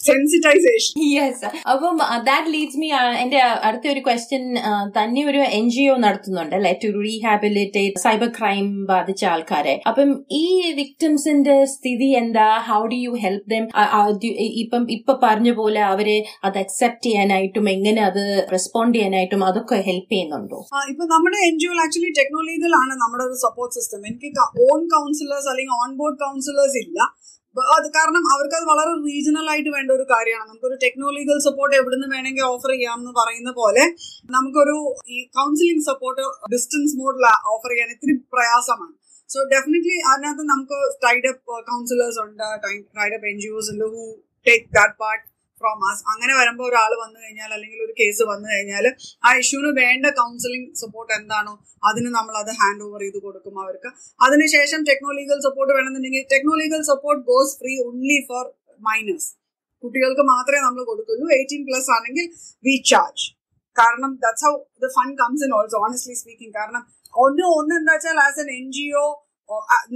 സെൻസിറ്റൈസേഷൻ 0.08 0.94
യെസ് 1.16 1.46
അപ്പം 1.74 1.96
ദാറ്റ് 2.30 2.52
ലീഡ്സ് 2.56 2.80
മീ 2.82 2.89
എന്റെ 3.24 3.39
അടുത്ത 3.68 3.86
ഒരു 3.94 4.02
ക്വസ്റ്റ്യൻ 4.08 4.44
തന്നെ 4.98 5.22
ഒരു 5.32 5.42
എൻ 5.60 5.66
ജി 5.76 5.84
ഒ 5.94 5.96
നടത്തുന്നുണ്ട് 6.06 6.56
അല്ലെ? 6.58 6.72
ടു 6.84 6.89
റീഹാബിലിറ്റേറ്റ് 7.08 8.02
സൈബർ 8.06 8.30
ക്രൈം 8.38 8.68
ബാധിച്ച 8.92 9.24
ആൾക്കാരെ. 9.34 9.76
അപ്പം 9.92 10.10
ഈ 10.42 10.46
വിക്ടിംസിന്റെ 10.82 11.56
സ്ഥിതി 11.76 12.10
എന്താ? 12.22 12.48
How 12.70 12.82
do 12.94 13.00
you 13.06 13.13
help 13.26 13.48
them 13.54 13.66
ഇപ്പം 14.63 14.84
ഇപ്പൊ 14.98 15.13
പറഞ്ഞ 15.26 15.50
പോലെ 15.60 15.82
അവരെ 15.94 16.18
അത് 16.48 16.58
അക്സെപ്റ്റ് 16.63 17.06
ചെയ്യാനായിട്ടും 17.08 17.66
എങ്ങനെ 17.76 18.02
അത് 18.10 18.24
റെസ്പോണ്ട് 18.56 18.96
ചെയ്യാനായിട്ടും 18.98 19.44
അതൊക്കെ 19.50 19.80
ഹെൽപ്പ് 19.89 20.12
ചെയ്യുന്നുണ്ടോ? 20.13 20.60
ഇപ്പൊ 20.92 21.04
നമ്മുടെ 21.13 21.39
N 21.50 21.56
G 21.62 21.68
O 21.72 21.76
actually 21.86 22.12
technological 22.20 22.76
ആണ് 22.82 22.94
നമ്മുടെ 23.04 23.24
ഒരു 23.30 23.38
സപ്പോർട്ട് 23.46 23.76
സിസ്റ്റം 23.78 24.02
എനിക്ക് 24.12 24.30
ഓൺ 24.70 24.82
കൗൺസിലേഴ്സ് 24.96 25.50
അല്ലെങ്കിൽ 25.54 25.76
ഓൺ 25.84 25.92
ബോർഡ് 26.02 26.20
കൗൺസിലേഴ്സ് 26.26 26.80
ഇല്ല. 26.86 27.00
അത് 27.76 27.88
കാരണം 27.98 28.24
അവർക്ക് 28.34 28.56
അത് 28.60 28.66
വളരെ 28.72 28.92
റീജിയണൽ 29.08 29.48
ആയിട്ട് 29.52 29.72
വേണ്ട 29.76 29.89
ഒരു 29.98 30.06
കാര്യമാണ്. 30.12 30.48
നമുക്കൊരു 30.50 30.78
ടെക്നോളജിക്കൽ 30.84 31.39
സപ്പോർട്ട് 31.48 31.74
എവിടുന്ന് 31.80 32.08
വേണമെങ്കിൽ 32.13 32.46
ഓഫർ 32.54 32.72
ചെയ്യാം 32.76 32.98
എന്ന് 33.02 33.13
പറയുന്ന 33.20 33.52
പോലെ 33.60 33.84
നമുക്കൊരു 34.36 34.78
ഈ 35.16 35.20
കൗൺസിലിംഗ് 35.38 35.86
സപ്പോർട്ട് 35.89 36.24
ഡിസ്റ്റൻസ് 36.54 36.96
മോഡിൽ 37.02 37.26
ഓഫർ 37.54 37.72
ചെയ്യാൻ 37.74 37.92
ഇത്തിരി 37.96 38.16
പ്രയാസമാണ്. 38.36 38.94
സോ 39.30 39.39
ഡെഫിനറ്റ്ലി 39.54 39.98
അതിനകത്ത് 40.12 40.44
നമുക്ക് 40.54 40.80
ടൈഡപ്പ് 41.06 41.54
കൗൺസിലേഴ്സ് 41.70 42.20
ഉണ്ട് 42.26 42.48
tied up 43.00 43.28
N 43.32 43.38
G 43.44 43.52
Os 43.60 43.72
ഉണ്ട് 43.74 43.86
who 43.94 44.04
take 44.46 44.66
that 44.78 44.98
part 45.04 45.24
from 45.63 45.82
us 45.89 46.02
അങ്ങനെ 46.13 46.34
വരുമ്പോൾ 46.39 46.65
ഒരാൾ 46.69 46.91
വന്നു 47.04 47.17
കഴിഞ്ഞാൽ 47.23 47.49
അല്ലെങ്കിൽ 47.58 47.80
ഒരു 47.88 47.93
കേസ് 47.99 48.23
വന്നു 48.32 48.47
കഴിഞ്ഞാൽ 48.54 48.86
ആ 49.26 49.32
ഇഷ്യൂവിന് 49.41 49.71
വേണ്ട 49.82 50.06
കൗൺസിലിംഗ് 50.19 50.69
സപ്പോർട്ട് 50.82 51.12
എന്താണോ 51.19 51.54
അതിന് 51.84 52.10
നമ്മൾ 52.17 52.36
അത് 52.41 52.52
ഹാൻഡ് 52.60 52.84
ഓവർ 52.88 53.02
ചെയ്ത് 53.06 53.19
കൊടുക്കും 53.26 53.56
അവർക്ക്. 53.63 53.89
അതിനുശേഷം 54.26 54.82
ടെക്നോളജിക്കൽ 54.89 55.39
സപ്പോർട്ട് 55.47 55.71
വേണമെന്നുണ്ടെങ്കിൽ 55.78 56.26
technological 56.34 56.84
support 56.91 57.21
goes 57.32 57.56
free 57.62 57.73
only 57.88 58.19
for 58.30 58.43
minors 58.82 59.30
കുട്ടികൾക്ക് 59.84 60.23
മാത്രമേ 60.34 60.60
നമ്മൾ 60.65 60.82
കൊടുക്കുള്ളൂ. 60.89 61.26
എയ്റ്റീൻ 61.38 61.63
പ്ലസ് 61.69 61.89
ആണെങ്കിൽ 61.95 62.26
വി 62.65 62.76
ചാർജ് 62.91 63.26
കാരണം 63.76 64.12
that's 64.23 64.45
how 64.47 64.54
the 64.84 64.89
fund 64.97 65.15
comes 65.21 65.43
in 65.45 65.54
also 65.60 65.78
honestly 65.86 66.15
speaking 66.21 66.54
കാരണം 66.60 66.84
ഒന്ന് 67.13 67.45
ഒന്ന് 67.60 67.73
എന്താ 67.80 67.93
വെച്ചാൽ 67.95 68.19
as 68.26 68.39
N 68.43 68.49
N 68.58 68.67
G 68.76 68.86
O 69.02 69.06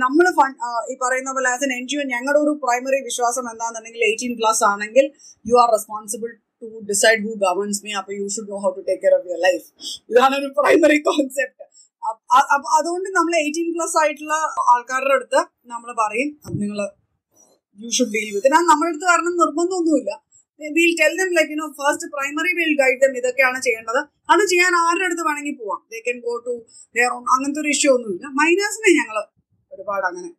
നമ്മൾ 0.03 0.25
ഈ 0.91 0.95
പറയുന്ന 1.03 1.31
പോലെ 1.37 1.49
as 1.53 1.65
N 1.67 1.71
N 1.77 1.85
G 1.91 1.97
O 2.01 2.03
ഞങ്ങളുടെ 2.13 2.39
ഒരു 2.45 2.53
പ്രൈമറി 2.63 2.99
വിശ്വാസം 3.07 3.45
എന്താണെന്നുണ്ടെങ്കിൽ 3.51 4.03
എയ്റ്റീൻ 4.09 4.33
പ്ലസ് 4.41 4.63
ആണെങ്കിൽ 4.71 5.05
you 5.45 5.55
are 5.63 5.69
responsible 5.77 6.31
to 6.61 6.67
decide 6.91 7.21
who 7.25 7.33
governs 7.45 7.81
me 7.85 7.91
അപ്പൊ 8.01 8.11
you 8.19 8.27
should 8.35 8.51
know 8.53 8.59
how 8.65 8.71
to 8.77 8.83
take 8.89 9.01
care 9.03 9.15
of 9.19 9.25
your 9.29 9.41
life 9.47 9.65
ഇതാണ് 10.11 10.35
ഒരു 10.41 10.49
പ്രൈമറി 10.59 10.99
കോൺസെപ്റ്റ് 11.09 11.65
അതുകൊണ്ട് 12.77 13.09
നമ്മൾ 13.17 13.33
എയ്റ്റീൻ 13.43 13.69
പ്ലസ് 13.75 13.95
ആയിട്ടുള്ള 14.01 14.35
ആൾക്കാരുടെ 14.73 15.15
അടുത്ത് 15.17 15.39
നമ്മൾ 15.73 15.89
പറയും 16.03 16.29
നിങ്ങൾ 16.61 16.79
യു 17.79 17.89
ഷുഡ് 17.97 18.13
ഡീൽ 18.15 18.29
വിത്ത് 18.35 18.49
ഞാൻ 18.55 18.63
നമ്മുടെ 18.69 18.89
അടുത്ത് 18.91 19.07
കാരണം 19.11 19.33
നിർബന്ധമൊന്നുമില്ല. 19.41 20.11
Will 20.59 20.91
tell 20.99 21.13
them 21.19 21.31
like 21.37 21.51
you 21.53 21.57
know 21.61 21.67
first 21.79 22.07
primary 22.13 22.51
will 22.59 22.71
guide 22.81 22.99
them 23.03 23.13
ഇതൊക്കെയാണ് 23.19 23.59
ചെയ്യേണ്ടത്. 23.65 23.99
അത് 24.33 24.43
ചെയ്യാൻ 24.51 24.73
ആരുടെ 24.83 25.05
അടുത്ത് 25.07 25.23
വേണമെങ്കിൽ 25.27 25.55
പോവാം. 25.61 25.81
They 25.91 25.99
can 26.07 26.17
go 26.27 26.35
to 26.47 26.53
there 26.95 27.09
on 27.15 27.23
അങ്ങനത്തെ 27.35 27.61
ഒരു 27.63 27.71
ഇഷ്യൂ 27.75 27.89
ഒന്നുമില്ല. 27.97 28.25
മൈനേഴ്സിനെ 28.41 28.91
ഞങ്ങൾ 28.99 29.17
ഒരുപാട് 29.77 30.05
അങ്ങനെ 30.05 30.29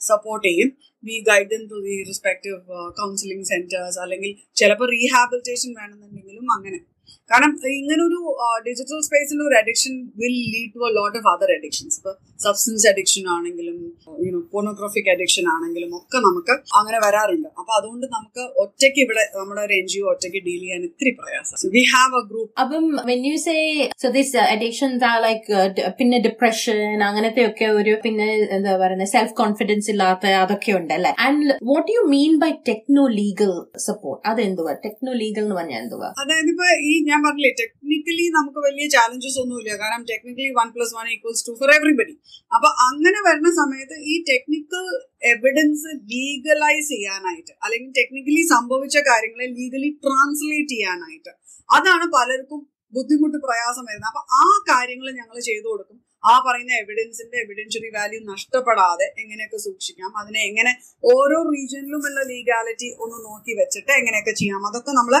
സപ്പോർട്ട് 0.00 0.48
ചെയ്യും. 0.48 0.68
We 1.04 1.16
guide 1.20 1.50
to 1.70 1.78
the 1.86 1.94
respective 2.06 2.60
counselling 3.00 3.44
centres 3.44 3.98
അല്ലെങ്കിൽ 3.98 4.32
ചിലപ്പോൾ 4.56 4.90
റീഹാബിലിറ്റേഷൻ 4.90 5.74
വേണമെന്നുണ്ടെങ്കിലും 5.74 6.52
അങ്ങനെ. 6.52 6.95
കാരണം 7.30 7.52
ഇങ്ങനൊരു 7.78 8.18
ഡിജിറ്റൽ 8.66 9.00
സ്പേസിൽ 9.06 9.38
ഒരു 9.48 9.56
addiction 9.60 9.94
will 10.20 10.36
lead 10.52 10.72
to 10.76 10.82
a 10.88 10.92
lot 10.98 11.16
of 11.20 11.28
other 11.32 11.50
addictions 11.56 11.96
ഇപ്പൊ 12.00 12.12
സബ്സ്റ്റൻസ് 12.44 12.86
അഡിക്ഷൻ 12.90 13.24
ആണെങ്കിലും 13.34 13.76
യുനോ 14.24 14.40
പോണോഗ്രാഫിക് 14.54 15.10
അഡിക്ഷൻ 15.14 15.44
ആണെങ്കിലും 15.54 15.90
ഒക്കെ 15.98 16.18
നമുക്ക് 16.26 16.54
അങ്ങനെ 16.78 16.98
വരാറുണ്ട്. 17.04 17.48
അപ്പൊ 17.60 17.72
അതുകൊണ്ട് 17.78 18.06
നമുക്ക് 18.16 18.42
ഒറ്റയ്ക്ക് 18.62 19.00
ഇവിടെ 19.04 19.24
നമ്മുടെ 19.38 19.62
ഒരു 19.66 19.74
എൻ 19.80 19.86
ജി 19.92 19.98
ഒ 20.04 20.08
ഒറ്റയ്ക്ക് 20.12 20.40
ഡീൽ 20.46 20.60
ചെയ്യാൻ 20.64 20.82
ഇത്തിരി 20.88 21.12
പ്രയാസം. 21.20 21.56
വി 21.76 21.82
ഹാവ് 21.92 22.16
എ 22.20 22.22
ഗ്രൂപ്പ് 22.30 22.52
അപ്പം 22.62 22.84
when 23.10 23.22
you 23.30 23.36
say 23.46 23.56
so 24.02 24.10
this 24.18 24.36
addictions 24.54 25.12
like 25.26 25.56
പിന്നെ 26.00 26.18
ഡിപ്രഷൻ 26.26 26.78
അങ്ങനത്തെ 27.08 27.44
ഒക്കെ 27.50 27.68
ഒരു 27.80 27.94
പിന്നെ 28.04 28.28
എന്താ 28.56 28.74
പറയുന്നത് 28.82 29.12
സെൽഫ് 29.14 29.34
കോൺഫിഡൻസ് 29.42 29.90
ഇല്ലാത്ത 29.94 30.26
അതൊക്കെ 30.42 30.72
ഉണ്ട് 30.78 30.94
അല്ലെ? 30.98 31.12
And 31.26 31.56
what 31.72 31.88
you 31.96 32.02
mean 32.14 32.34
by 32.44 32.50
techno 32.70 33.06
legal 33.20 33.52
support 33.88 34.22
അതെന്തുവാ? 34.30 34.74
ടെക്നോ 34.86 35.14
ലീഗൽ 35.22 35.44
എന്ന് 35.46 35.56
പറഞ്ഞാൽ 35.60 35.80
എന്തുവാ? 35.84 36.08
അതായത് 36.22 36.50
ഇപ്പൊ 36.54 36.68
ഈ 36.90 36.95
ഞാൻ 37.08 37.18
പറഞ്ഞില്ലേ 37.24 37.50
ടെക്നിക്കലി 37.60 38.24
നമുക്ക് 38.36 38.60
വലിയ 38.66 38.86
ചാലഞ്ചസ് 38.94 39.38
ഒന്നുമില്ല. 39.42 39.70
കാരണം 39.82 40.02
technically 40.10 40.50
one 40.58 40.68
plus 40.74 40.94
one 40.98 41.06
equals 41.14 41.44
two 41.48 41.52
for 41.60 41.70
everybody 41.76 42.14
അപ്പൊ 42.56 42.68
അങ്ങനെ 42.88 43.18
വരുന്ന 43.28 43.50
സമയത്ത് 43.60 43.96
ഈ 44.12 44.14
ടെക്നിക്കൽ 44.30 44.86
എവിഡൻസ് 45.34 45.90
ലീഗലൈസ് 46.12 46.88
ചെയ്യാനായിട്ട് 46.94 47.52
അല്ലെങ്കിൽ 47.64 47.92
ടെക്നിക്കലി 48.00 48.42
സംഭവിച്ച 48.54 48.96
കാര്യങ്ങളെ 49.10 49.48
ലീഗലി 49.58 49.90
ട്രാൻസ്ലേറ്റ് 50.06 50.72
ചെയ്യാനായിട്ട് 50.74 51.32
അതാണ് 51.68 52.06
പലർക്കും 52.16 52.60
ബുദ്ധിമുട്ട് 52.96 53.38
പ്രയാസം 53.46 53.84
വരുന്നത്. 53.88 54.10
അപ്പൊ 54.10 54.22
ആ 54.40 54.44
കാര്യങ്ങൾ 54.72 55.06
ഞങ്ങൾ 55.20 55.36
ചെയ്തു 55.48 55.66
കൊടുക്കും. 55.70 55.98
ആ 56.30 56.44
പറയുന്ന 56.46 56.72
എവിഡൻസിന്റെ 56.72 57.36
എവിഡൻഷ്യറി 57.44 57.90
വാല്യൂ 57.96 58.20
നഷ്ടപ്പെടാതെ 58.32 59.14
എങ്ങനെയൊക്കെ 59.22 59.56
സൂക്ഷിക്കാം? 59.56 60.10
അതിനെ 60.20 60.40
എങ്ങനെ 60.40 60.72
ഓരോ 61.14 61.38
റീജിയനിലുമുള്ള 61.52 62.20
ലീഗാലിറ്റി 62.22 62.88
ഒന്ന് 63.00 63.18
നോക്കി 63.26 63.52
വെച്ചിട്ട് 63.60 63.92
എങ്ങനെയൊക്കെ 63.92 64.30
ചെയ്യാം? 64.30 64.66
അതൊക്കെ 64.66 64.90
നമ്മൾ 64.90 65.14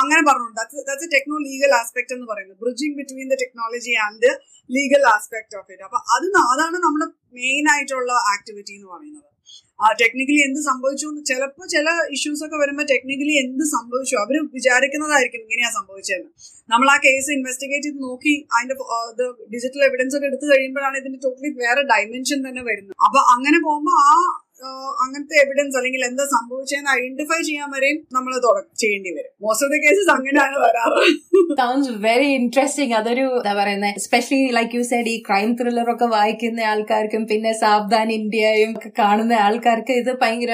അങ്ങനെ 0.00 0.22
പറഞ്ഞിട്ടുണ്ട്. 0.28 1.10
ടെക്നോ 1.14 1.38
ലീഗൽ 1.48 1.72
ആസ്പെക്ട് 1.80 2.12
എന്ന് 2.14 2.26
പറയുന്നത്. 2.26 2.58
Bridging 2.62 2.96
between 2.96 3.28
the 3.28 3.38
technology 3.42 3.94
and 4.06 4.30
legal 4.70 5.04
aspect 5.14 5.56
of 5.58 5.72
it 5.72 5.82
അപ്പൊ 5.82 6.00
അത് 6.16 6.26
അതാണ് 6.52 6.78
നമ്മുടെ 6.86 7.06
മെയിൻ 7.40 7.66
ആയിട്ടുള്ള 7.74 8.12
ആക്ടിവിറ്റി 8.34 8.72
എന്ന് 8.72 8.88
പറയുന്നത്. 8.94 9.26
ആ 9.84 9.88
ടെക്നിക്കലി 10.00 10.40
എന്ത് 10.46 10.60
സംഭവിച്ചു 10.68 11.06
ചിലപ്പോൾ 11.30 11.66
ചില 11.74 11.88
ഇഷ്യൂസ് 12.16 12.42
ഒക്കെ 12.46 12.56
വരുമ്പോൾ 12.62 12.86
ടെക്നിക്കലി 12.92 13.34
എന്ത് 13.44 13.64
സംഭവിച്ചു? 13.74 14.14
അവർ 14.22 14.36
വിചാരിക്കുന്നതായിരിക്കും 14.56 15.40
ഇങ്ങനെയാ 15.44 15.70
സംഭവിച്ചതെന്ന്. 15.78 16.30
നമ്മൾ 16.72 16.88
ആ 16.94 16.96
കേസ് 17.06 17.30
ഇൻവെസ്റ്റിഗേറ്റ് 17.36 17.88
ചെയ്ത് 17.88 18.02
നോക്കി 18.08 18.34
അതിന്റെ 18.56 18.76
ഡിജിറ്റൽ 19.54 19.82
എവിഡൻസ് 19.88 20.16
ഒക്കെ 20.18 20.28
എടുത്തു 20.30 20.46
കഴിയുമ്പോഴാണ് 20.52 20.96
ഇതിന്റെ 21.02 21.20
ടോട്ടലി 21.24 21.50
വേറെ 21.64 21.82
ഡയമെൻഷൻ 21.92 22.38
തന്നെ 22.48 22.62
വരുന്നത്. 22.70 22.94
അപ്പൊ 23.06 23.20
അങ്ങനെ 23.34 23.60
പോകുമ്പോൾ 23.68 23.96
ആ 24.10 24.16
അങ്ങനത്തെ 25.02 25.36
എവിഡൻസ് 25.42 25.76
അല്ലെങ്കിൽ 25.78 26.02
എന്താ 26.08 26.24
സംഭവിച്ചതെന്ന് 26.34 26.90
ഐഡന്റിഫൈ 26.96 27.40
ചെയ്യാൻ 27.48 27.68
വരെയും 27.74 27.98
നമ്മൾ 28.16 28.32
ചെയ്യേണ്ടി 28.82 29.10
വരും. 29.16 29.30
മോസ്റ്റ് 29.44 29.66
ഓഫ് 29.66 29.72
ദ 29.74 29.78
കേസസ് 29.84 30.10
അങ്ങനെയാണ് 30.16 30.56
വരാറ്. 30.64 31.00
സൗണ്ട്സ് 31.60 31.94
വെരി 32.06 32.28
ഇൻട്രസ്റ്റിംഗ് 32.38 32.94
അതൊരു 32.98 33.24
എന്താ 33.36 33.52
പറയുന്നത് 33.60 33.98
എസ്പെഷ്യലി 34.00 34.48
ലൈക്ക് 34.58 34.76
യു 34.78 34.82
സൈഡ് 34.90 35.10
ഈ 35.14 35.16
ക്രൈം 35.28 35.50
ത്രില്ലർ 35.60 35.88
ഒക്കെ 35.94 36.08
വായിക്കുന്ന 36.16 36.66
ആൾക്കാർക്കും 36.72 37.22
പിന്നെ 37.30 37.52
സാവധാൻ 37.62 38.10
ഇന്ത്യയും 38.18 38.72
ഒക്കെ 38.76 38.90
കാണുന്ന 39.00 39.34
ആൾക്കാർക്ക് 39.46 39.94
ഇത് 40.02 40.12
ഭയങ്കര 40.22 40.52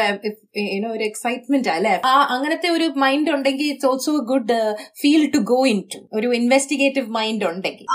ഒരു 0.92 1.04
എക്സൈറ്റ്മെന്റ് 1.08 1.70
അല്ലെ? 1.74 1.94
ആ 2.10 2.14
അങ്ങനത്തെ 2.34 2.68
ഒരു 2.76 2.86
മൈൻഡ് 3.02 3.30
ഉണ്ടെങ്കിൽ 3.34 3.66
it's 3.72 3.88
also 3.90 4.12
good 4.30 4.56
feel 5.00 5.24
to 5.34 5.40
go 5.52 5.58
into 5.94 5.98
ഒരു 6.18 6.28
ഇൻവെസ്റ്റിഗേറ്റീവ് 6.40 7.08
മൈൻഡ് 7.18 7.44
ഉണ്ടെങ്കിൽ. 7.50 7.86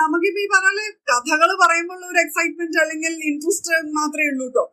നമുക്കിപ്പോ 0.00 0.40
ഈ 0.44 0.48
പറഞ്ഞ 0.54 0.80
കഥകൾ 1.10 1.50
പറയുമ്പോൾ 1.62 2.00
ഒരു 2.10 2.20
എക്സൈറ്റ്മെന്റ് 2.24 2.80
അല്ലെങ്കിൽ 2.84 3.14
ഇൻട്രസ്റ്റ് 3.30 3.70
മാത്രമേ 4.00 4.28
ഉള്ളൂ 4.32 4.46
കേട്ടോ 4.48 4.64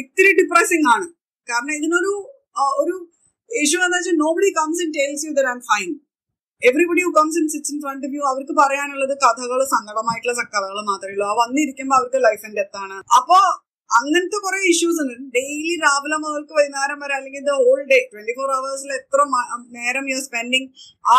ഇത്തിരി 0.00 0.30
ഡിപ്രസിംഗ് 0.40 0.88
ആണ്. 0.94 1.06
കാരണം 1.46 1.74
ഇതിനൊരു 1.78 2.12
ഒരു 2.82 2.94
ഇഷ്യൂ 3.50 3.78
എന്താ 3.86 3.98
വെച്ചാൽ 3.98 4.16
nobody 4.24 4.48
comes 4.58 4.80
in 4.84 4.90
tells 4.96 5.24
you 5.26 5.32
there 5.38 5.46
and 5.52 5.64
fine 5.70 5.90
everybody 6.62 7.02
who 7.06 7.10
comes 7.18 7.38
in 7.40 7.46
sits 7.52 7.72
in 7.74 7.78
front 7.84 8.04
you 8.16 8.22
അവർക്ക് 8.30 8.54
പറയാനുള്ളത് 8.60 9.14
കഥകൾ 9.24 9.60
സങ്കടമായിട്ടുള്ള 9.74 10.34
കഥകൾ 10.54 10.78
മാത്രമേ 10.90 11.14
ഉള്ളൂ. 11.14 11.26
ആ 11.30 11.34
വന്നിരിക്കുമ്പോൾ 11.42 11.96
അവർക്ക് 11.98 12.18
ലൈഫ് 12.26 12.44
ആൻഡ് 12.46 12.58
ഡെത്ത് 12.60 12.78
ആണ് 12.84 12.96
അപ്പോ 13.18 13.38
അങ്ങനത്തെ 13.90 14.38
കുറെ 14.44 14.58
ഇഷ്യൂസ് 14.72 15.00
ഉണ്ട്. 15.04 15.16
ഡെയിലി 15.36 15.74
രാവിലെ 15.84 16.16
മുതൽക്ക് 16.24 16.54
വൈകുന്നേരം 16.58 16.98
വരെ 17.04 17.14
അല്ലെങ്കിൽ 17.18 17.42
the 17.48 17.54
whole 17.62 17.80
day 17.90 17.98
twenty 18.12 18.34
four 18.38 18.50
അവേഴ്സിൽ 18.58 18.92
എത്ര 19.00 19.18
നേരം 19.78 20.06
യു 20.12 20.18
സ്പെൻഡിങ് 20.26 20.68
ആ 21.16 21.18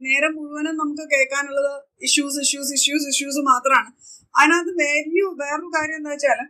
നേരം 0.00 0.32
മുഴുവനും 0.38 0.74
നമുക്ക് 0.82 1.04
കേൾക്കാനുള്ളത് 1.14 1.72
ഇഷ്യൂസ് 2.08 2.38
ഇഷ്യൂസ് 2.44 2.72
ഇഷ്യൂസ് 2.78 3.08
ഇഷ്യൂസ് 3.12 3.42
മാത്രമാണ് 3.50 3.90
അതിനകത്ത് 4.34 4.72
വേറെ 4.82 5.02
വേറൊരു 5.42 5.70
കാര്യം 5.76 5.98
എന്താ 6.00 6.12
വെച്ചാൽ 6.14 6.40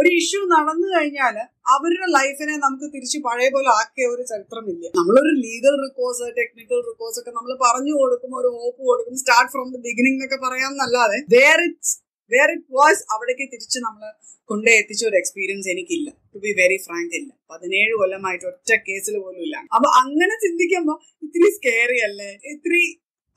ഒരു 0.00 0.10
ഇഷ്യൂ 0.18 0.40
നടന്നു 0.52 0.86
കഴിഞ്ഞാൽ 0.92 1.36
അവരുടെ 1.74 2.06
ലൈഫിനെ 2.16 2.54
നമുക്ക് 2.64 2.86
തിരിച്ച് 2.94 3.18
പഴയ 3.26 3.48
പോലെ 3.54 3.70
ആക്കിയ 3.78 4.06
ഒരു 4.12 4.22
ചരിത്രമില്ല 4.30 4.84
നമ്മളൊരു 4.98 5.32
ലീഗൽ 5.44 5.74
റിക്കോഴ്സ് 5.84 6.26
ടെക്നിക്കൽ 6.38 6.80
റിക്കോഴ്സ് 6.90 7.18
ഒക്കെ 7.22 7.32
നമ്മൾ 7.38 7.52
പറഞ്ഞു 7.64 7.94
കൊടുക്കും 8.00 8.32
ഒരു 8.40 8.50
ഹോപ്പ് 8.58 8.80
കൊടുക്കും 8.90 9.16
സ്റ്റാർട്ട് 9.22 9.52
ഫ്രം 9.54 9.68
ദ 9.74 9.80
ബിഗിനിങ് 9.86 10.16
എന്നൊക്കെ 10.16 10.38
പറയാമെന്നല്ലാതെ 10.46 11.18
where 11.36 11.60
it's 11.68 11.94
where 12.32 12.50
it 12.56 12.72
was 12.78 13.02
അവിടേക്ക് 13.14 13.46
തിരിച്ച് 13.54 13.78
നമ്മൾ 13.86 14.04
കൊണ്ടേ 14.50 14.72
എത്തിച്ച 14.80 15.02
ഒരു 15.08 15.16
എക്സ്പീരിയൻസ് 15.18 15.68
എനിക്കില്ല. 15.72 16.08
ടു 16.32 16.38
ബി 16.38 16.50
വെരി 16.60 16.76
ഫ്രാങ്ക് 16.84 17.14
ഇല്ല. 17.18 17.30
പതിനേഴ് 17.50 17.92
കൊല്ലമായിട്ട് 18.00 18.46
ഒറ്റ 18.46 18.70
കേസിൽ 18.86 19.14
പോലും 19.18 19.42
ഇല്ല. 19.46 19.56
അപ്പൊ 19.76 19.88
അങ്ങനെ 20.00 20.34
ചിന്തിക്കുമ്പോ 20.44 20.94
ഇത്തിരി 21.22 21.48
സ്കേറി 21.56 21.98
അല്ലേ? 22.08 22.30
ഇത്തിരി 22.52 22.82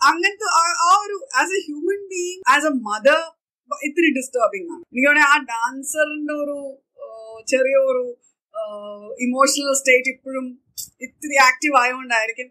അങ്ങനത്തെ 0.01 0.47
ആ 0.85 0.93
ഒരു 1.03 1.17
as 1.41 1.53
a 1.53 1.61
human 1.67 1.99
being 2.11 2.41
as 2.53 2.67
a 2.71 2.73
mother 2.87 3.19
ഇത്തിരി 3.87 4.09
ഡിസ്റ്റർബിംഗ് 4.17 4.69
ആണ്. 4.75 4.83
എനിക്ക് 4.91 5.25
ആ 5.31 5.35
ഡാൻസറിന്റെ 5.53 6.35
ഒരു 6.43 6.57
ചെറിയ 7.51 7.77
ഒരു 7.91 8.03
ഇമോഷണൽ 9.25 9.73
സ്റ്റേറ്റ് 9.79 10.11
ഇപ്പോഴും 10.15 10.45
ഇത്തിരി 11.05 11.35
ആക്റ്റീവ് 11.47 11.75
ആയതുകൊണ്ടായിരിക്കും 11.81 12.49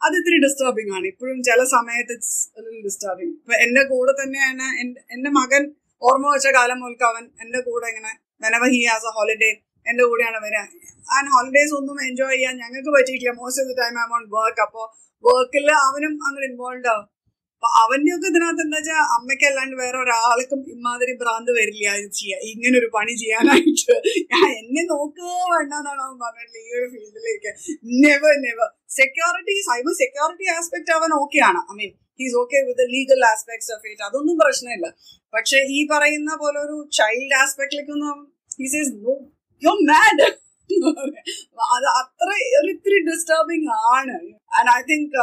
അത് 0.00 0.14
ഇത്തിരി 0.20 0.38
ഡിസ്റ്റർബിംഗ് 0.44 0.92
ആണ്. 0.96 1.04
ഇപ്പോഴും 1.12 1.38
ചില 1.48 1.60
സമയത്ത് 1.76 2.14
ഇറ്റ്സ് 2.16 2.38
ഡിസ്റ്റർബിംഗ് 2.86 3.32
ഇപ്പൊ 3.40 3.54
എന്റെ 3.66 3.82
കൂടെ 3.92 4.12
തന്നെയാണ് 4.22 4.66
എന്റെ 5.14 5.30
മകൻ 5.40 5.62
ഓർമ്മ 6.02 6.26
വെച്ച 6.34 6.48
കാലം 6.58 6.78
മുതൽക്ക് 6.82 7.06
അവൻ 7.10 7.24
എന്റെ 7.44 7.60
കൂടെ 7.68 7.86
ഇങ്ങനെ 7.92 8.12
whenever 8.44 8.70
he 8.76 8.82
has 8.90 9.08
a 9.10 9.12
holiday 9.18 9.52
എന്റെ 9.90 10.04
കൂടെയാണ് 10.10 10.38
വരാൻ 10.46 10.68
ആൻഡ് 11.16 11.30
ഹോളിഡേസ് 11.34 11.72
ഒന്നും 11.78 11.96
എൻജോയ് 12.08 12.36
ചെയ്യാൻ 12.36 12.54
ഞങ്ങൾക്ക് 12.62 12.90
പറ്റിയിട്ടില്ല. 12.96 13.32
Most 13.40 13.62
of 13.62 13.68
the 13.70 13.76
time 13.80 13.96
I 14.02 14.06
won't 14.12 14.28
work 14.36 14.62
അപ്പോ 14.66 14.82
വർക്കിൽ 15.24 15.68
അവനും 15.88 16.14
അങ്ങനെ 16.26 16.46
ഇൻവോൾവ് 16.50 16.88
ആവും. 16.94 17.06
അപ്പൊ 17.64 17.76
അവന്റെ 17.82 18.10
ഒക്കെ 18.14 18.26
ഇതിനകത്ത് 18.30 18.62
എന്താ 18.64 18.78
വെച്ചാൽ 18.78 18.98
അമ്മയ്ക്ക് 19.14 19.44
അല്ലാണ്ട് 19.50 19.74
വേറെ 19.80 19.96
ഒരാൾക്കും 20.02 20.60
ഇമാതിരി 20.72 21.12
ഭ്രാന്ത് 21.20 21.50
വരില്ല 21.58 21.92
ചെയ്യാ 22.18 22.38
ഇങ്ങനെ 22.50 22.74
ഒരു 22.80 22.88
പണി 22.96 23.14
ചെയ്യാനായിട്ട്. 23.20 23.94
ഞാൻ 24.32 24.44
എന്നെ 24.58 24.82
നോക്കുക 24.90 25.30
വേണ്ടെന്നാണ് 25.52 26.00
അവൻ 26.06 26.16
പറഞ്ഞത് 26.24 26.58
ഈ 26.64 26.68
ഒരു 26.78 26.86
ഫീൽഡിലേക്ക്. 26.94 27.50
Never 28.04 28.34
never 28.46 28.68
security 28.98 29.56
cyber 29.68 29.94
security 30.02 30.48
aspect 30.56 30.92
അവൻ 30.98 31.12
ഓക്കെയാണ് 31.20 31.62
I 31.70 31.76
mean 31.80 31.92
he's 32.20 32.36
okay 32.42 32.60
with 32.68 32.86
legal 32.94 33.24
aspects 33.32 33.72
of 33.76 33.86
it 33.92 34.04
അതൊന്നും 34.08 34.36
പ്രശ്നമില്ല. 34.44 34.86
പക്ഷെ 35.36 35.60
ഈ 35.76 35.80
പറയുന്ന 35.94 36.36
പോലെ 36.44 36.60
ഒരു 36.66 36.76
child 37.00 37.36
ആസ്പെക്ടിലേക്കൊന്നും 37.42 38.18
his 38.60 38.78
is 38.82 38.94
no 39.06 39.14
you 39.62 39.74
mad 39.92 40.26
അത് 41.74 41.86
അത്ര 42.00 42.28
ഒരു 42.60 42.70
ഇത്തിരി 42.70 42.98
ഡിസ്റ്റർബിങ് 43.04 43.68
ആണ്. 43.96 44.16
ഐ 44.74 44.80
തിങ്ക് 44.82 45.16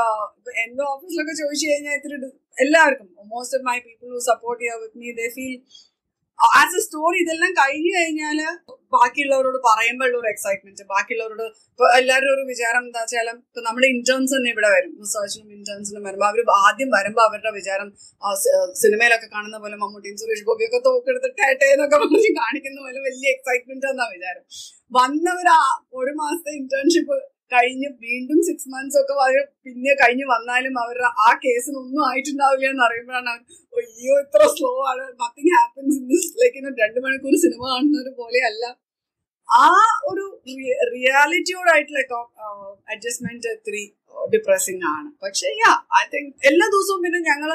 എന്റെ 0.63 0.83
ഓഫീസിലൊക്കെ 0.83 1.33
ചോദിച്ചു 1.33 1.65
കഴിഞ്ഞാൽ 1.67 1.95
ഇത്തിരി 1.95 2.17
എല്ലാവർക്കും 2.57 3.07
most 3.29 3.57
of 3.57 3.65
my 3.65 3.77
people 3.79 4.19
support 4.31 4.61
your 4.65 4.79
with 4.81 4.97
me 4.97 5.11
they 5.11 5.27
feel 5.29 5.53
as 6.51 6.75
a 6.77 6.81
story 6.83 7.17
ഇതെല്ലാം 7.23 7.51
കഴിഞ്ഞു 7.59 7.91
കഴിഞ്ഞാൽ 7.97 8.39
ബാക്കിയുള്ളവരോട് 8.93 9.57
പറയുമ്പോഴുള്ള 9.67 10.17
ഒരു 10.21 10.29
എക്സൈറ്റ്മെന്റ് 10.31 10.83
ബാക്കിയുള്ളവരോട് 10.91 11.43
ഇപ്പൊ 11.71 11.85
എല്ലാവരും 11.99 12.29
ഒരു 12.33 12.43
വിചാരം 12.49 12.81
എന്താ 12.85 13.01
വെച്ചാലും 13.03 13.37
ഇപ്പൊ 13.41 13.61
നമ്മുടെ 13.61 13.87
ഇന്റേൺസ് 13.87 14.33
തന്നെ 14.35 14.49
ഇവിടെ 14.53 14.69
വരും. 14.73 14.91
റിസർച്ചിനും 15.03 15.51
ഇന്റേൺസിനും 15.57 16.03
വരുമ്പോൾ 16.07 16.27
അവർ 16.31 16.41
ആദ്യം 16.65 16.89
വരുമ്പോൾ 16.97 17.23
അവരുടെ 17.27 17.51
വിചാരം 17.59 17.89
സിനിമയിലൊക്കെ 18.83 19.29
കാണുന്ന 19.35 19.57
പോലെ 19.57 19.77
മമ്മൂട്ടിയും 19.83 20.17
സുരേഷ് 20.21 20.45
ഗോപിയൊക്കെ 20.49 20.81
തോക്കെടുത്ത് 20.89 21.31
ടേട്ടേ 21.39 21.69
എന്നൊക്കെ 21.75 21.99
പറഞ്ഞ് 22.03 22.31
കാണിക്കുന്ന 22.41 22.79
പോലെ 22.87 23.01
വലിയ 23.07 23.27
എക്സൈറ്റ്മെന്റ് 23.35 23.89
എന്നാ 23.93 24.07
വിചാരം. 24.15 24.43
വന്നവർ 24.91 25.47
ഒരു 26.01 26.13
മാസത്തെ 26.21 26.53
ഇന്റേൺഷിപ്പ് 26.61 27.17
കഴിഞ്ഞ് 27.53 27.87
വീണ്ടും 28.05 28.39
സിക്സ് 28.47 28.69
മന്ത്സ് 28.73 28.97
ഒക്കെ 29.01 29.13
അവർ 29.25 29.39
പിന്നെ 29.65 29.93
കഴിഞ്ഞ് 30.01 30.25
വന്നാലും 30.33 30.75
അവരുടെ 30.83 31.09
ആ 31.25 31.29
കേസിന് 31.45 31.77
ഒന്നും 31.83 32.01
ആയിട്ടുണ്ടാവില്ല 32.09 32.67
എന്ന് 32.73 32.83
അറിയുമ്പോഴാണ് 32.87 33.33
അയ്യോ 33.73 34.13
ഇത്ര 34.23 34.41
സ്ലോ 34.53 34.71
ആണ്. 34.91 35.03
Nothing 35.21 35.51
happens 35.55 35.97
in 36.01 36.05
this 36.11 36.31
like 36.41 36.61
രണ്ട് 36.83 36.99
മണിക്കൂർ 37.05 37.35
സിനിമ 37.45 37.61
കാണുന്നത് 37.73 38.11
പോലെയല്ല. 38.21 38.63
ആ 39.49 39.65
ഒരു 40.09 40.25
റിയാലിറ്റിയോടായിട്ടുള്ള 40.93 42.01
അഡ്ജസ്റ്റ്മെന്റ് 42.93 43.49
ഇത്തിരി 43.57 43.83
ഡിപ്രസിംഗ് 44.33 44.85
ആണ്. 44.95 45.09
പക്ഷെ 45.23 45.49
യാ 45.63 45.71
ഐ 46.01 46.03
തിങ്ക് 46.13 46.31
എല്ലാ 46.51 46.65
ദിവസവും 46.75 47.01
പിന്നെ 47.05 47.21
ഞങ്ങൾ 47.31 47.51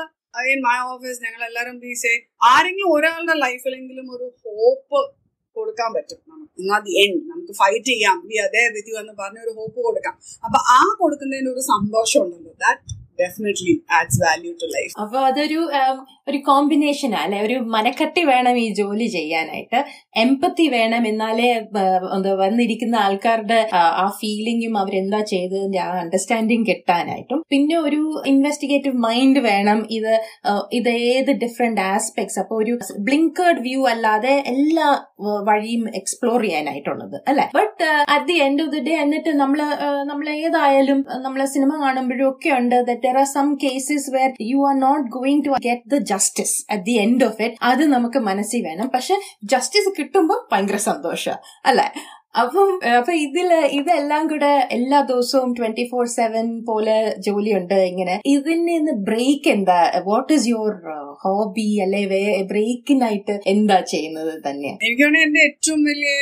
ഇൻ 0.52 0.60
മൈ 0.66 0.78
ഓഫീസ് 0.94 1.20
ഞങ്ങൾ 1.26 1.42
എല്ലാവരും 1.48 1.76
ബീസേ 1.84 2.14
ആരെങ്കിലും 2.50 2.90
ഒരാളുടെ 2.96 3.36
ലൈഫിലെങ്കിലും 3.44 4.06
ഒരു 4.16 4.26
ഹോപ്പ് 4.42 5.00
കൊടുക്കാൻ 5.58 5.90
പറ്റും. 5.96 6.18
നമുക്ക് 6.32 6.84
ദി 6.86 6.92
എൻഡ് 7.02 7.20
നമുക്ക് 7.32 7.54
ഫൈറ്റ് 7.60 7.88
ചെയ്യാം. 7.92 8.18
വി 8.28 8.36
അതേ 8.46 8.64
വിധി 8.76 8.92
എന്ന് 9.02 9.14
പറഞ്ഞ 9.22 9.38
ഒരു 9.46 9.52
ഹോപ്പ് 9.58 9.78
കൊടുക്കാം. 9.86 10.14
അപ്പൊ 10.46 10.58
ആ 10.76 10.80
കൊടുക്കുന്നതിന് 11.00 11.50
ഒരു 11.54 11.64
സന്തോഷം 11.72 12.20
ഉണ്ടല്ലോ 12.24 12.52
that 12.64 12.82
definitely 13.22 13.74
adds 13.98 14.18
value 14.24 14.52
to 14.62 14.66
life 14.76 14.92
അപ്പൊ 15.02 15.18
അതൊരു 15.28 15.60
ഒരു 16.28 16.38
കോമ്പിനേഷൻ 16.46 17.14
അല്ലെ? 17.14 17.38
ഒരു 17.42 17.56
മനക്കട്ടി 17.74 18.22
വേണം 18.24 18.56
ഈ 18.58 18.74
ജോലി 18.74 19.06
ചെയ്യാനായിട്ട്. 19.06 19.80
എമ്പത്തി 20.16 20.68
വേണം 20.68 21.06
എന്നാലേ 21.06 21.48
എന്താ 21.52 22.32
വന്നിരിക്കുന്ന 22.44 22.96
ആൾക്കാരുടെ 22.96 23.58
ആ 23.72 24.06
ഫീലിംഗും 24.20 24.78
അവരെന്താ 24.78 25.20
ചെയ്തതിന്റെ 25.32 25.78
ആ 25.78 25.90
അണ്ടർസ്റ്റാൻഡിങ് 26.02 26.66
കിട്ടാനായിട്ടും. 26.66 27.40
പിന്നെ 27.52 27.76
ഒരു 27.78 28.00
ഇൻവെസ്റ്റിഗേറ്റീവ് 28.32 28.96
മൈൻഡ് 29.06 29.38
വേണം. 29.38 29.86
ഇത് 29.90 30.12
ഇത് 30.72 30.90
ഏത് 31.12 31.30
ഡിഫറെന്റ് 31.44 31.80
ആസ്പെക്ട്സ് 31.80 32.38
അപ്പൊ 32.42 32.56
ഒരു 32.62 32.78
ബ്ലിങ്കേർഡ് 33.08 33.62
വ്യൂ 33.68 33.82
അല്ലാതെ 33.92 34.34
എല്ലാ 34.54 34.88
വഴിയും 35.48 35.84
എക്സ്പ്ലോർ 35.94 36.42
ചെയ്യാനായിട്ടുള്ളത് 36.42 37.16
അല്ലെ? 37.28 37.46
But 37.54 37.84
at 38.14 38.26
the 38.26 38.36
end 38.46 38.62
of 38.62 38.72
the 38.74 38.80
day 38.88 38.94
എന്നിട്ട് 39.04 39.30
നമ്മൾ 39.42 39.60
നമ്മൾ 40.10 40.26
ഏതായാലും 40.30 40.98
നമ്മൾ 41.22 41.40
സിനിമ 41.44 41.72
കാണുമ്പോഴും 41.84 42.26
ഒക്കെ 42.30 42.50
ഉണ്ട് 42.50 42.76
there 42.90 43.18
are 43.18 43.28
some 43.36 43.54
cases 43.64 44.10
where 44.16 44.32
you 44.50 44.58
are 44.68 44.76
not 44.86 45.06
going 45.10 45.42
to 45.46 45.54
get 45.68 45.90
the 45.94 46.02
justice 46.16 46.58
at 46.72 46.84
the 46.90 46.96
end 47.06 47.24
of 47.30 47.42
it 47.46 47.56
അത് 47.70 47.84
നമുക്ക് 47.94 48.22
മനസ്സിൽ 48.28 48.60
വേണം. 48.68 48.90
പക്ഷെ 48.94 49.16
ജസ്റ്റിസ് 49.54 49.90
കിട്ടുമ്പോൾ 49.98 50.38
ഭയങ്കര 50.52 50.78
സന്തോഷം. 50.90 51.38
അല്ലെ? 51.70 51.88
അപ്പം 52.40 52.70
അപ്പൊ 52.96 53.12
ഇതിൽ 53.26 53.50
ഇതെല്ലാം 53.76 54.24
കൂടെ 54.30 54.50
എല്ലാ 54.76 54.98
ദിവസവും 55.10 55.50
ട്വന്റി 55.58 55.84
ഫോർ 55.92 56.04
സെവൻ 56.16 56.46
പോലെ 56.66 56.96
ജോലിയുണ്ട് 57.26 57.74
ഇങ്ങനെ. 57.90 58.14
ഇതിൽ 58.34 58.58
നിന്ന് 58.70 58.92
ബ്രേക്ക് 59.08 59.48
എന്താ? 59.54 59.78
വാട്ട് 60.08 60.30
ഈസ് 60.36 60.46
യുവർ 60.52 60.74
ഹോബി 61.22 61.66
അല്ലെ 61.84 62.02
ബ്രേക്കിനായിട്ട് 62.52 63.36
എന്താ 63.54 63.78
ചെയ്യുന്നത് 63.92 64.32
തന്നെ? 64.46 64.72
എനിക്കാണ് 64.86 65.18
എന്റെ 65.26 65.42
ഏറ്റവും 65.48 65.82
വലിയ 65.90 66.12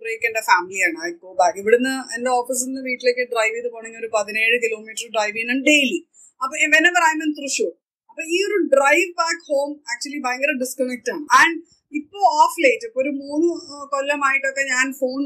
ബ്രേക്ക് 0.00 0.28
എന്റെ 0.30 0.44
ഫാമിലിയാണ് 0.50 1.00
ഇപ്പോ 1.14 1.34
ബാക്ക് 1.42 1.58
ഇവിടുന്ന് 1.64 1.94
എന്റെ 2.18 2.30
ഓഫീസിൽ 2.38 2.68
നിന്ന് 2.70 2.84
വീട്ടിലേക്ക് 2.90 3.26
ഡ്രൈവ് 3.34 3.54
ചെയ്ത് 3.56 3.70
പോകണമെങ്കിൽ 3.74 4.02
ഒരു 4.04 4.10
പതിനേഴ് 4.18 4.56
കിലോമീറ്റർ 4.66 5.08
ഡ്രൈവ് 5.16 5.36
ചെയ്യണം 5.38 5.60
ഡെയിലി 5.70 6.00
അപ്പൊ 6.40 6.54
വെനവർ 6.76 7.04
ഐ 7.10 7.14
മീൻ 7.20 7.32
തൃശ്ശൂർ. 7.40 7.72
അപ്പൊ 8.18 8.30
ഈ 8.36 8.38
ഒരു 8.44 8.56
ഡ്രൈവ് 8.70 9.10
ബാക്ക് 9.18 9.42
ഹോം 9.48 9.68
ആക്ച്വലി 9.90 10.20
ഭയങ്കര 10.24 10.52
ഡിസ്കണക്ട് 10.62 11.10
ആണ്. 11.12 11.24
ആൻഡ് 11.40 11.58
ഇപ്പോ 11.98 12.20
ഓഫ് 12.44 12.56
ലേറ്റ് 12.64 12.86
ഇപ്പൊ 12.88 12.98
ഒരു 13.02 13.12
മൂന്ന് 13.20 13.48
കൊല്ലമായിട്ടൊക്കെ 13.92 14.62
ഞാൻ 14.72 14.86
ഫോൺ 15.00 15.20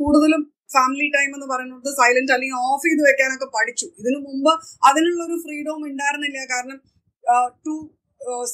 കൂടുതലും 0.00 0.42
ഫാമിലി 0.74 1.06
ടൈം 1.16 1.30
എന്ന് 1.36 1.48
പറയുന്നത് 1.52 1.88
സൈലന്റ് 2.00 2.32
അല്ലെങ്കിൽ 2.36 2.58
ഓഫ് 2.70 2.84
ചെയ്ത് 2.86 3.02
വെക്കാനൊക്കെ 3.08 3.48
പഠിച്ചു. 3.56 3.86
ഇതിനു 4.00 4.18
മുമ്പ് 4.26 4.52
അതിനുള്ള 4.88 5.20
ഒരു 5.28 5.36
ഫ്രീഡവും 5.44 5.84
ഉണ്ടായിരുന്നില്ല. 5.90 6.38
കാരണം 6.54 6.78
to 7.66 7.74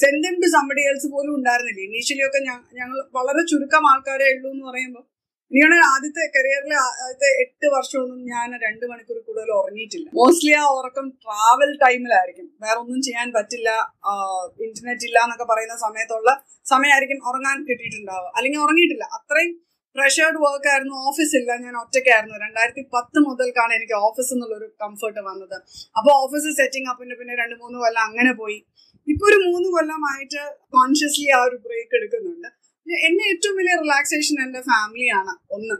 send 0.01 0.35
to 0.44 0.51
somebody 0.57 0.85
else 0.90 1.11
പോലും 1.14 1.33
ഉണ്ടായിരുന്നില്ല. 1.38 1.81
ഇനീഷ്യലി 1.88 2.24
ഒക്കെ 2.29 2.42
ഞങ്ങൾ 2.81 2.98
വളരെ 3.18 3.44
ചുരുക്കം 3.53 3.87
ആൾക്കാരെ 3.92 4.29
ഉള്ളൂ 4.37 4.51
എന്ന് 4.55 4.66
പറയുമ്പോൾ 4.70 5.05
ഇനിയാണ് 5.52 5.76
ആദ്യത്തെ 5.90 6.24
കരിയറിലെ 6.34 6.76
ആദ്യത്തെ 6.87 7.28
എട്ട് 7.42 7.66
വർഷമൊന്നും 7.74 8.18
ഞാൻ 8.32 8.48
രണ്ട് 8.64 8.82
മണിക്കൂർ 8.90 9.18
കൂടുതൽ 9.28 9.50
ഉറങ്ങിയിട്ടില്ല. 9.61 10.08
മോസ്റ്റ്ലി 10.18 10.52
ആ 10.62 10.64
ഉറക്കം 10.80 11.06
ട്രാവൽ 11.22 11.70
ടൈമിലായിരിക്കും 11.84 12.46
വേറെ 12.64 12.76
ഒന്നും 12.82 13.00
ചെയ്യാൻ 13.06 13.28
പറ്റില്ല. 13.37 13.70
ഇന്റർനെറ്റ് 14.66 15.06
ഇല്ല 15.08 15.18
എന്നൊക്കെ 15.26 15.46
പറയുന്ന 15.52 15.76
സമയത്തുള്ള 15.87 16.32
സമയമായിരിക്കും 16.72 17.20
ഉറങ്ങാൻ 17.30 17.56
കിട്ടിയിട്ടുണ്ടാവുക. 17.70 18.30
അല്ലെങ്കിൽ 18.37 18.61
ഉറങ്ങിയിട്ടില്ല. 18.66 19.06
അത്രയും 19.18 19.54
പ്രഷേർഡ് 19.96 20.38
വർക്ക് 20.44 20.68
ആയിരുന്നു. 20.72 20.96
ഓഫീസില്ല 21.08 21.50
ഞാൻ 21.64 21.74
ഒറ്റയ്ക്കായിരുന്നു. 21.82 22.37
രണ്ടായിരത്തി 22.44 22.82
പത്ത് 22.96 23.18
മുതൽക്കാണ് 23.28 23.72
എനിക്ക് 23.78 23.96
ഓഫീസ് 24.08 24.32
എന്നുള്ളൊരു 24.34 24.68
കംഫർട്ട് 24.84 25.20
വന്നത്. 25.30 25.56
അപ്പോൾ 25.98 26.12
ഓഫീസ് 26.24 26.50
സെറ്റിംഗ് 26.61 26.90
അപ്പിന്റെ 26.92 27.16
പിന്നെ 27.20 27.37
രണ്ട് 27.42 27.56
മൂന്ന് 27.62 27.78
കൊല്ലം 27.84 28.02
അങ്ങനെ 28.08 28.34
പോയി. 28.42 28.58
ഇപ്പൊ 29.12 29.24
ഒരു 29.30 29.38
മൂന്ന് 29.48 29.68
കൊല്ലമായിട്ട് 29.74 30.42
കോൺഷ്യസ്ലി 30.76 31.28
ആ 31.37 31.40
ഒരു 31.48 31.56
ബ്രേക്ക് 31.66 31.94
എടുക്കുന്നുണ്ട്. 31.98 32.48
എന്നെ 33.07 33.24
ഏറ്റവും 33.33 33.55
വലിയ 33.59 33.74
റിലാക്സേഷൻ 33.83 34.37
എന്റെ 34.44 34.61
ഫാമിലിയാണ് 34.61 35.33
ഒന്ന്. 35.51 35.77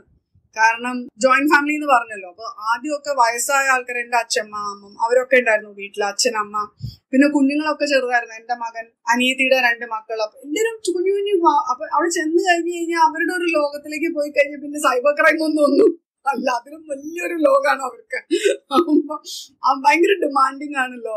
കാരണം 0.55 0.95
ജോയിന്റ് 1.23 1.51
ഫാമിലി 1.53 1.73
എന്ന് 1.77 1.87
പറഞ്ഞല്ലോ. 1.87 2.29
അപ്പൊ 2.33 2.45
ആദ്യമൊക്കെ 2.69 3.11
വയസ്സായ 3.19 3.73
ആൾക്കാർ 3.73 3.97
എന്റെ 3.97 4.17
അച്ഛമ്മ 4.17 4.55
അമ്മ 4.71 4.91
അവരൊക്കെ 5.05 5.35
ഉണ്ടായിരുന്നു 5.41 5.71
വീട്ടിൽ 5.81 6.01
അച്ഛൻ 6.03 6.35
അമ്മ 6.37 6.63
പിന്നെ 7.11 7.27
കുഞ്ഞുങ്ങളൊക്കെ 7.35 7.85
ചെറുതായിരുന്നു. 7.85 8.35
എന്റെ 8.41 8.55
മകൻ 8.63 8.85
അനിയത്തിയുടെ 9.13 9.59
രണ്ട് 9.67 9.85
മക്കൾ 9.95 10.17
അപ്പൊ 10.25 10.37
എല്ലാവരും 10.45 10.75
കുഞ്ഞു 10.89 11.11
കുഞ്ഞു 11.17 11.35
അപ്പൊ 11.71 11.83
അവിടെ 11.95 12.09
ചെന്ന് 12.09 12.41
കഴിഞ്ഞു 12.49 12.73
കഴിഞ്ഞാൽ 12.77 13.01
അവരുടെ 13.07 13.33
ഒരു 13.33 13.47
ലോകത്തിലേക്ക് 13.57 14.11
പോയി 14.17 14.29
കഴിഞ്ഞാൽ 14.29 14.61
പിന്നെ 14.61 14.81
സൈബർ 14.87 15.13
ക്രൈം 15.21 15.39
ഒന്നും 15.49 15.63
ഒന്നും 15.69 15.91
അല്ല 16.25 16.47
അതിലും 16.59 16.81
വലിയൊരു 16.91 17.35
ലോകമാണ് 17.47 17.83
അവർക്ക്. 17.87 18.19
ഭയങ്കര 19.85 20.13
ഡിമാൻഡിങ് 20.23 20.77
ആണല്ലോ. 20.83 21.15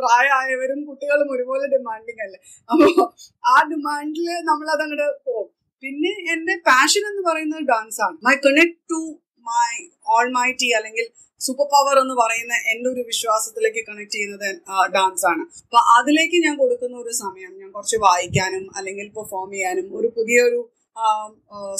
പ്രായമായവരും 0.00 0.80
കുട്ടികളും 0.88 1.28
ഒരുപോലെ 1.34 1.66
ഡിമാൻഡിങ് 1.74 2.22
അല്ലേ? 2.26 2.40
അപ്പോ 2.70 3.04
ആ 3.52 3.56
ഡിമാൻഡിൽ 3.72 4.28
നമ്മൾ 4.50 4.66
അതങ്ങോട്ട് 4.76 5.06
പോകും 5.28 5.48
പിന്നെ 5.82 6.10
എന്റെ 6.34 6.54
പാഷൻ 6.68 7.02
എന്ന് 7.10 7.22
പറയുന്നത് 7.28 7.64
ഡാൻസ് 7.72 8.00
ആണ്. 8.06 8.16
My 8.26 8.34
connect 8.46 8.78
to 8.92 9.00
my 9.46 9.72
all 10.14 10.26
my 10.38 10.48
T 10.60 10.68
അല്ലെങ്കിൽ 10.78 11.06
സൂപ്പർ 11.40 11.66
പവർ 11.72 11.96
എന്ന് 12.02 12.14
പറയുന്ന 12.20 12.54
എന്റെ 12.72 12.86
ഒരു 12.92 13.02
വിശ്വാസത്തിലേക്ക് 13.10 13.80
കണക്ട് 13.88 14.14
ചെയ്യുന്നത് 14.14 14.48
ഡാൻസ് 14.94 15.26
ആണ്. 15.32 15.42
അപ്പൊ 15.66 15.80
അതിലേക്ക് 15.96 16.36
ഞാൻ 16.46 16.54
കൊടുക്കുന്ന 16.62 16.96
ഒരു 17.04 17.12
സമയം 17.24 17.52
ഞാൻ 17.60 17.68
കുറച്ച് 17.76 17.98
വായിക്കാനും 18.06 18.64
അല്ലെങ്കിൽ 18.78 19.06
പെർഫോം 19.18 19.50
ചെയ്യാനും 19.54 19.88
ഒരു 19.98 20.08
പുതിയൊരു 20.16 20.60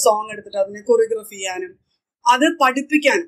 സോങ് 0.04 0.30
എടുത്തിട്ട് 0.32 0.58
അതിനെ 0.62 0.80
കൊറിയോഗ്രഫി 0.88 1.36
ചെയ്യാനും 1.36 1.72
അത് 2.32 2.46
പഠിപ്പിക്കാൻ. 2.62 3.20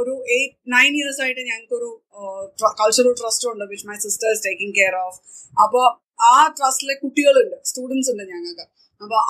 ഒരു 0.00 0.14
എയ്റ്റ് 0.34 0.56
നയൻ 0.74 0.92
ഇയേഴ്സ് 0.98 1.20
ആയിട്ട് 1.24 1.42
ഞങ്ങൾക്ക് 1.50 1.74
ഒരു 1.78 1.88
കൾച്ചറൽ 2.80 3.12
ട്രസ്റ്റ് 3.20 3.46
ഉണ്ട് 3.50 3.64
which 3.72 3.86
my 3.90 3.96
sister 4.06 4.28
is 4.34 4.42
taking 4.46 4.74
care 4.78 4.94
of 5.04 5.18
അപ്പോൾ 5.64 5.86
ആ 6.30 6.32
ട്രസ്റ്റിലെ 6.58 6.94
കുട്ടികളുണ്ട് 7.02 7.56
സ്റ്റുഡൻസ് 7.70 8.10
ഉണ്ട് 8.12 8.24
ഞങ്ങൾക്ക്. 8.32 8.64
അപ്പോൾ 9.00 9.20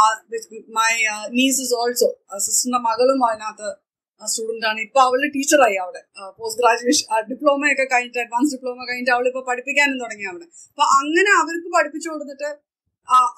മൈ 0.78 0.92
നീസ് 1.38 1.60
ഇസ് 1.64 1.74
ഓൾസോ 1.80 2.08
സിസ്റ്ററിന്റെ 2.46 2.80
മകളും 2.88 3.20
അതിനകത്ത് 3.28 3.68
സ്റ്റുഡന്റ് 4.20 4.66
ആണ്. 4.70 4.78
ഇപ്പൊ 4.86 5.00
അവൾ 5.08 5.20
ടീച്ചറായി 5.36 5.76
അവിടെ. 5.82 6.00
പോസ്റ്റ് 6.38 6.60
ഗ്രാജുവേഷൻ 6.62 7.04
ഡിപ്ലോമ 7.32 7.72
ഒക്കെ 7.74 7.86
കഴിഞ്ഞിട്ട് 7.92 8.20
അഡ്വാൻസ് 8.24 8.52
ഡിപ്ലോമ 8.54 8.86
കഴിഞ്ഞിട്ട് 8.88 9.12
അവളിപ്പോ 9.16 9.42
പഠിപ്പിക്കാനും 9.50 9.98
തുടങ്ങി 10.04 10.26
അവിടെ. 10.30 10.46
അപ്പൊ 10.72 10.86
അങ്ങനെ 11.00 11.30
അവർക്ക് 11.42 11.70
പഠിപ്പിച്ചു 11.76 12.08
കൊടുത്തിട്ട് 12.12 12.50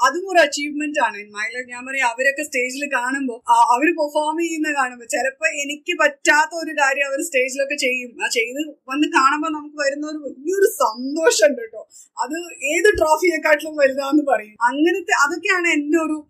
അതും 0.07 0.25
ഒരു 0.33 0.39
അച്ചീവ്മെന്റ് 0.39 1.01
ആണ്. 1.07 1.19
മൈല 1.37 1.57
ഞാൻ 1.69 1.87
പറയാം 1.87 2.09
അവരൊക്കെ 2.09 2.43
സ്റ്റേജിൽ 2.43 2.83
കാണുമ്പോൾ 2.95 3.39
അവർ 3.75 3.89
പെർഫോം 3.99 4.39
ചെയ്യുന്ന 4.43 4.69
കാണുമ്പോൾ 4.79 5.05
ചിലപ്പോൾ 5.05 5.49
എനിക്ക് 5.63 5.93
പറ്റാത്ത 6.03 6.53
ഒരു 6.65 6.73
കാര്യം 6.81 7.07
അവർ 7.11 7.21
സ്റ്റേജിലൊക്കെ 7.29 7.75
ചെയ്യും. 7.75 8.11
ആ 8.25 8.29
ചെയ്ത് 8.29 8.61
വന്ന് 8.89 9.09
കാണുമ്പോൾ 9.09 9.51
നമുക്ക് 9.53 9.79
വരുന്ന 9.85 10.07
ഒരു 10.07 10.21
വലിയൊരു 10.27 10.69
സന്തോഷം 10.85 11.47
ഉണ്ട് 11.49 11.63
കേട്ടോ. 11.63 11.89
അത് 12.25 12.37
ഏത് 12.73 12.89
ട്രോഫിയെക്കാട്ടിലും 12.99 13.77
വലുതാന്ന് 13.77 14.25
പറയും. 14.33 14.55
അങ്ങനത്തെ 14.63 15.17
അതൊക്കെയാണ് 15.25 15.69
എന്റെ 15.69 15.99
ഒരു 15.99 16.29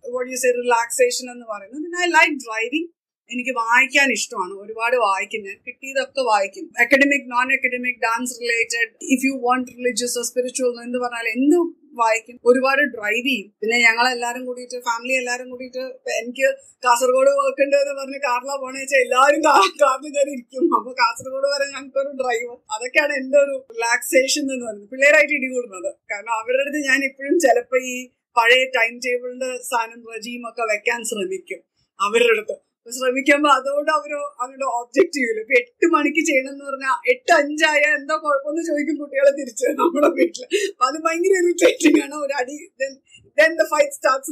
റിലാക്സേഷൻ 0.61 1.31
എന്ന് 1.31 1.47
പറയുന്നത്. 1.53 2.01
ഐ 2.05 2.09
ലൈക്ക് 2.11 2.37
ഡ്രൈവിംഗ് 2.47 2.89
എനിക്ക് 3.31 3.51
വായിക്കാൻ 3.51 4.13
ഇഷ്ടമാണ്. 4.13 4.53
ഒരുപാട് 4.53 4.97
വായിക്കും. 4.97 5.43
ഞാൻ 5.43 5.57
കിട്ടിയതൊക്കെ 5.67 6.21
വായിക്കും. 6.21 6.65
Academic 6.81 7.27
non 7.33 7.53
academic 7.57 8.01
dance 8.07 8.35
related 8.41 8.89
if 9.15 9.27
you 9.27 9.35
want 9.43 9.71
religious 9.79 10.27
spiritual 10.29 10.83
എന്ന് 10.87 10.99
പറഞ്ഞാൽ 10.99 11.29
എന്ത് 11.37 11.80
വായിക്കും. 11.99 12.37
ഒരുപാട് 12.51 12.83
ഡ്രൈവ് 12.95 13.25
ചെയ്യും. 13.29 13.49
പിന്നെ 13.61 13.77
ഞങ്ങൾ 13.87 14.07
എല്ലാരും 14.17 14.43
കൂടിയിട്ട് 14.49 14.79
ഫാമിലി 14.89 15.15
എല്ലാരും 15.21 15.51
കൂടിയിട്ട് 15.53 15.83
എനിക്ക് 16.21 16.47
കാസർഗോഡ് 16.87 17.33
വർക്ക് 17.41 17.63
എന്ന് 17.67 17.95
പറഞ്ഞ് 18.01 18.21
കാറിലാ 18.29 18.57
പോണെന്ന് 18.63 18.83
വെച്ചാൽ 18.85 19.03
എല്ലാവരും 19.07 19.41
കാറിൽ 19.47 20.11
കയറി 20.17 20.33
ഇരിക്കും. 20.37 20.65
അപ്പൊ 20.79 20.93
കാസർഗോഡ് 21.03 21.49
വരെ 21.55 21.67
ഞങ്ങൾക്ക് 21.67 21.91
ഞങ്ങൾക്കൊരു 21.91 22.11
ഡ്രൈവ് 22.23 22.55
അതൊക്കെയാണ് 22.75 23.13
എന്റെ 23.13 23.39
ഒരു 23.39 23.55
റിലാക്സേഷൻ 23.77 24.43
എന്ന് 24.43 24.65
പറയുന്നത്. 24.67 24.89
പിള്ളേരായിട്ട് 24.93 25.35
ഇടികൂടുന്നത് 25.35 25.91
കാരണം 26.11 26.35
അവരുടെ 26.41 26.63
അടുത്ത് 26.65 26.81
ഞാൻ 26.89 26.99
ഇപ്പോഴും 27.09 27.37
ചിലപ്പോ 27.39 27.79
ഈ 27.93 27.95
പഴയ 28.37 28.65
ടൈം 28.79 28.93
ടേബിളിന്റെ 29.07 29.51
സാധനം 29.71 30.03
റജീമൊക്കെ 30.15 30.65
വെക്കാൻ 30.73 31.01
ശ്രമിക്കും. 31.05 31.61
അവരുടെ 32.01 32.33
അടുത്ത്. 32.37 32.57
ശ്രമിക്കുമ്പോ 32.89 33.49
അതുകൊണ്ട് 33.51 33.91
അവർ 33.91 34.13
അവരുടെ 34.43 34.67
ഒബ്ജക്റ്റ് 34.81 35.17
ചെയ്യൂല. 35.17 35.39
ഇപ്പൊ 35.41 35.55
എട്ട് 35.61 35.87
മണിക്ക് 35.95 36.23
ചെയ്യണം 36.29 36.53
എന്ന് 36.53 36.65
പറഞ്ഞാൽ 36.65 36.97
എട്ട് 37.13 37.33
അഞ്ചായ 37.33 37.81
എന്താ 37.99 38.15
കുഴപ്പമെന്ന് 38.17 38.63
ചോദിക്കും 38.69 38.97
കുട്ടികളെ 39.01 39.33
തിരിച്ച് 39.41 39.67
നമ്മുടെ 39.81 40.11
വീട്ടിൽ. 40.19 40.43
അപ്പൊ 40.73 40.87
അത് 40.87 40.99
ഭയങ്കര 41.07 41.35
ഇറിറ്റേറ്റിംഗ് 41.43 42.01
ആണ്. 42.03 42.15
ഒരു 42.15 42.35
അടി 42.41 42.57
ദെൻ 42.83 43.51
ദ 43.61 43.63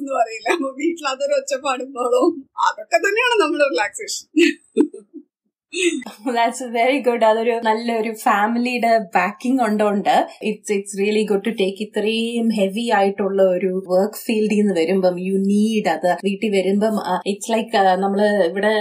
എന്ന് 0.01 0.13
പറയില്ല. 0.19 0.49
അപ്പൊ 0.57 0.71
വീട്ടിൽ 0.81 1.07
അതൊരു 1.09 1.35
ഒച്ചപ്പാടുമ്പോഴോ 1.41 2.23
അതൊക്കെ 2.69 2.97
തന്നെയാണ് 2.97 3.37
നമ്മുടെ 3.43 3.67
റിലാക്സേഷൻ 3.75 4.27
ദാറ്റ്സ് 6.37 6.67
വെരി 6.75 6.99
ഗുഡ് 7.07 7.25
അതൊരു 7.25 7.55
നല്ലൊരു 7.67 8.13
ഫാമിലിയുടെ 8.23 8.93
backing 9.17 9.63
ഉണ്ടോണ്ട് 9.63 10.15
it's 10.49 10.73
it's 10.73 10.97
really 11.01 11.23
good 11.31 11.45
to 11.45 11.53
take 11.61 11.81
ഇത്രയും 11.87 12.49
ഹെവി 12.59 12.85
ആയിട്ടുള്ള 12.99 13.43
ഒരു 13.55 13.71
വർക്ക് 13.91 14.21
ഫീൽഡിൽ 14.25 14.59
നിന്ന് 14.61 14.75
വരുമ്പം 14.79 15.17
യു 15.27 15.37
നീഡ് 15.45 15.91
അത്. 15.95 16.11
വീട്ടിൽ 16.27 16.51
വരുമ്പം 16.57 16.97
ഇറ്റ്സ് 17.33 17.51
ലൈക്ക് 17.53 17.85
നമ്മൾ 18.05 18.21
ഇവിടെ 18.49 18.73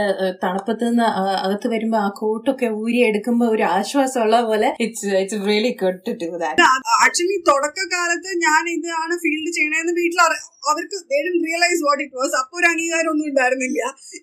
തണുപ്പത്ത് 0.44 0.86
നിന്ന് 0.88 1.08
അകത്ത് 1.44 1.70
വരുമ്പോ 1.76 2.00
ആ 2.00 2.10
കോട്ടൊക്കെ 2.20 2.70
ഊരി 2.82 3.02
എടുക്കുമ്പോ 3.10 3.48
ഒരു 3.48 3.66
ആശ്വാസം 3.76 4.22
ഉള്ള 4.26 4.40
പോലെ 4.50 4.70
it's 4.86 5.14
it's 5.22 5.42
really 5.50 5.74
good 5.84 6.02
to 6.08 6.14
do 6.24 6.30
that 6.44 6.68
actually 6.98 7.40
തുടക്കകാലത്ത് 7.50 8.32
ഞാൻ 8.46 8.64
ഇതാണ് 8.76 9.18
ഫീൽഡ് 9.26 9.54
ചെയ്യണേന്ന് 9.58 9.96
വീട്ടിൽ 10.00 10.22
അവർക്ക് 10.70 10.98
റിയലൈസ് 11.46 11.82
വാട്ട് 11.88 12.04
ഇറ്റ് 12.06 12.18
വാസ് 12.22 12.36
അപ്പൊ 12.42 12.56
ഒരു 12.62 12.68
അംഗീകാരം 12.72 13.10
ഒന്നും 13.12 13.28
ഉണ്ടായിരുന്നില്ല. 13.30 13.82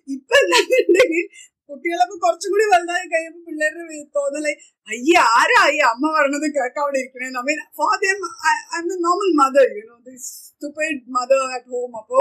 ഇപ്പൊ 0.09 0.35
കുട്ടികളൊക്കെ 1.69 2.15
കുറച്ചും 2.23 2.49
കൂടി 2.53 2.65
വലുതായി 2.71 3.07
കഴിയുമ്പോൾ 3.11 3.43
പിള്ളേരുടെ 3.47 3.99
തോന്നലായി 4.17 4.57
അയ്യ 4.87 5.13
ആരാ 5.37 5.61
ഈ 5.71 5.79
അമ്മ 5.89 6.05
പറഞ്ഞത് 6.15 6.47
കേൾക്കാൻ 6.55 6.81
അവിടെ 6.83 6.99
ഇരിക്കണേ? 7.01 7.27
I 7.35 7.43
mean 7.47 7.59
for 7.77 7.93
normal 9.05 9.31
mother 9.39 9.67
you 9.77 9.83
know 9.85 9.97
this 10.07 10.27
stupid 10.39 10.99
mother 11.15 11.39
at 11.55 11.69
home 11.73 11.93
അപ്പോ 12.01 12.19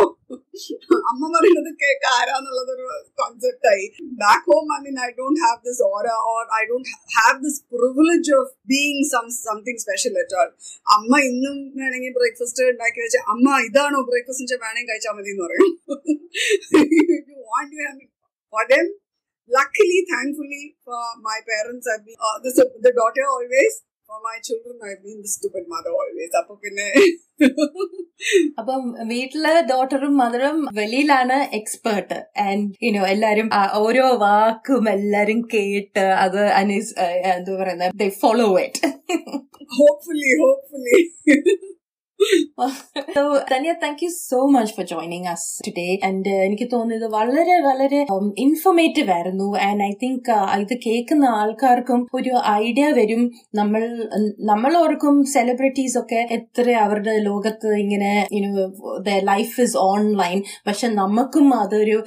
അമ്മ 1.10 1.22
പറയുന്നത് 1.34 1.70
കേൾക്ക 1.82 2.06
ആരാന്നുള്ളത് 2.18 2.70
ഒരു 2.74 2.86
കോൺസെപ്റ്റ് 3.20 3.68
ആയി. 3.72 3.84
Back 4.22 4.46
home 4.50 4.72
I 4.76 4.80
mean 4.86 4.96
I 5.00 5.10
don't 5.18 5.40
have 5.44 5.60
this 5.68 5.82
or 5.90 6.06
or 6.26 6.42
I 6.58 6.62
don't 6.70 6.88
have 7.16 7.36
this 7.44 7.60
privilege 7.74 8.32
of 8.38 8.50
being 8.72 9.04
some 9.12 9.28
something 9.40 9.82
special 9.84 10.16
at 10.22 10.36
all 10.40 10.50
അമ്മ 10.96 11.12
ഇന്നും 11.30 11.56
വേണമെങ്കിൽ 11.78 12.14
ബ്രേക്ക്ഫാസ്റ്റ് 12.18 12.68
ഉണ്ടാക്കി 12.72 13.00
വെച്ച 13.04 13.18
അമ്മ 13.34 13.56
ഇതാണോ 13.68 14.00
ബ്രേക്ക്ഫാസ്റ്റ് 14.10 14.56
വേണമെങ്കിൽ 14.56 14.90
കഴിച്ചാൽ 14.92 15.14
മതി 15.18 15.32
എന്ന് 15.34 15.44
പറയും. 15.46 15.70
luckily, 19.50 20.04
thankfully, 20.06 20.76
for 20.80 21.00
my 21.22 21.38
parents, 21.44 21.86
I've 21.86 22.04
been 22.04 22.16
uh, 22.18 22.38
this, 22.42 22.56
the 22.56 22.92
daughter 22.92 23.24
always. 23.26 23.82
For 24.10 24.20
my 24.22 24.36
children, 24.38 24.76
I've 24.80 25.02
been 25.02 25.20
the 25.20 25.28
stupid 25.28 25.64
mother 25.66 25.92
always. 25.92 26.30
അപ്പൊ 26.40 26.54
പിന്നെ 26.62 26.88
അപ്പം 28.60 28.82
വീട്ടിലെ 29.10 29.52
ഡോട്ടറും 29.70 30.12
മദറും 30.20 30.58
വെളിയിലാണ് 30.76 31.38
എക്സ്പേർട്ട് 31.58 32.18
ആൻഡ് 32.44 32.66
യുനോ 32.84 33.02
എല്ലാരും 33.14 33.48
ഓരോ 33.80 34.04
വാക്കും 34.22 34.84
എല്ലാരും 34.92 35.40
കേട്ട് 35.54 36.04
അത് 36.24 36.40
അനീസ് 36.60 36.92
എന്താ 37.32 37.56
പറയുന്നത് 37.60 38.04
follow 38.22 38.48
it 38.66 38.90
hopefully 39.78 40.32
hopefully 40.44 40.98
so 43.16 43.22
Taniya 43.52 43.72
thank 43.72 43.96
you 44.02 44.10
so 44.30 44.40
much 44.56 44.68
for 44.76 44.84
joining 44.92 45.24
us 45.32 45.42
today. 45.66 45.92
And 46.04 46.28
എനിക്ക് 46.28 46.68
തോന്നുന്നത് 46.72 47.10
വളരെ 47.10 47.60
വളരെ 47.60 48.06
ഇൻഫോർമേറ്റീവ് 48.38 49.10
ആയിരുന്നു. 49.10 49.58
ആൻഡ് 49.58 49.82
ഐ 49.82 49.90
തിങ്ക് 50.02 50.30
ഇത് 50.60 50.78
കേൾക്കുന്ന 50.86 51.24
ആൾക്കാർക്കും 51.24 52.06
ഒരു 52.14 52.30
ഐഡിയ 52.48 52.88
വരും. 52.88 53.32
നമ്മൾ 53.54 54.76
ഓർക്കും 54.76 55.24
സെലിബ്രിറ്റീസ് 55.24 55.98
ഒക്കെ 55.98 56.28
എത്ര 56.30 56.70
അവരുടെ 56.70 57.18
ലോകത്ത് 57.18 57.66
ഇങ്ങനെ 57.66 58.28
ലൈഫ് 59.22 59.60
ഇസ് 59.60 59.76
ഓൺലൈൻ 59.76 60.42
പക്ഷെ 60.66 60.88
നമുക്കും 60.88 61.54
അതൊരു 61.54 62.04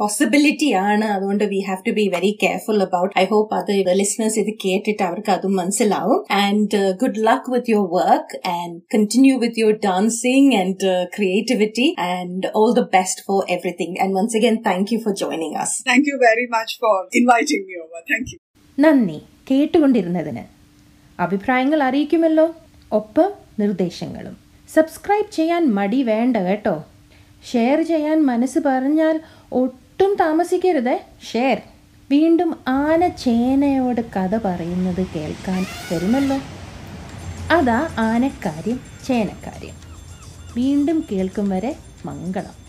പോസിബിലിറ്റി 0.00 0.72
ആണ്. 0.72 1.04
അതുകൊണ്ട് 1.04 1.44
we 1.44 1.60
have 1.68 1.86
to 1.86 1.90
be 1.90 2.08
very 2.08 2.38
careful 2.42 2.82
about 2.82 3.18
I 3.18 3.24
hope 3.24 3.54
അത് 3.54 3.84
ലിസ്ണേഴ്സ് 3.92 4.38
ഇത് 4.38 4.54
കേട്ടിട്ട് 4.64 5.02
അവർക്ക് 5.02 5.30
അതും 5.30 5.56
മനസ്സിലാവും. 5.56 6.24
And 6.30 6.94
good 7.02 7.18
luck 7.18 7.52
with 7.52 7.70
your 7.70 7.88
work 7.94 8.48
and 8.48 8.80
continue 8.94 9.33
with 9.36 9.56
your 9.56 9.72
dancing 9.80 10.54
and 10.54 10.82
uh, 10.84 10.94
creativity 11.08 11.88
and 12.06 12.46
all 12.54 12.72
the 12.74 12.86
best 12.88 13.22
for 13.22 13.38
everything. 13.48 13.92
And 13.98 14.12
once 14.12 14.34
again, 14.34 14.62
thank 14.62 14.90
you 14.90 15.00
for 15.00 15.12
joining 15.14 15.54
us. 15.56 15.72
Thank 15.84 16.06
you 16.06 16.18
very 16.20 16.46
much 16.48 16.72
for 16.78 16.94
inviting 17.12 17.62
me 17.68 17.76
over. 17.84 18.00
Thank 18.08 18.26
you. 18.32 18.38
നന്ദി 18.78 19.18
കേട്ടുകൊണ്ടിരുന്നതിന് 19.50 20.44
അഭിപ്രായങ്ങൾ 21.18 21.80
അറിയിക്കുമല്ലോ 21.82 22.46
ഒപ്പം 22.90 23.28
നിർദ്ദേശങ്ങളും 23.58 24.34
subscribe 24.68 25.28
ചെയ്യാൻ 25.32 25.62
മടി 25.74 26.00
വേണ്ട 26.02 26.36
കേട്ടോ 26.46 26.74
share 27.44 27.80
ചെയ്യാൻ 27.82 28.18
മനസ്സ് 28.24 28.60
പറഞ്ഞാൽ 28.68 29.16
ഒട്ടും 29.52 30.12
താമസിക്കരുതേ 30.22 30.96
ഷെയർ 31.30 31.58
വീണ്ടും 32.10 32.50
ആന 32.80 33.02
ചേനയോട് 33.24 34.02
കഥ 34.16 34.34
പറയുന്നത് 34.46 35.02
കേൾക്കാൻ 35.14 35.62
വരുമല്ലോ 35.90 36.38
അതാ 37.50 37.78
ആനക്കാര്യം 38.08 38.80
ചേനക്കാര്യം 39.06 39.78
വീണ്ടും 40.56 40.98
കേൾക്കും 41.12 41.48
വരെ 41.48 41.76
മംഗളം. 42.06 42.63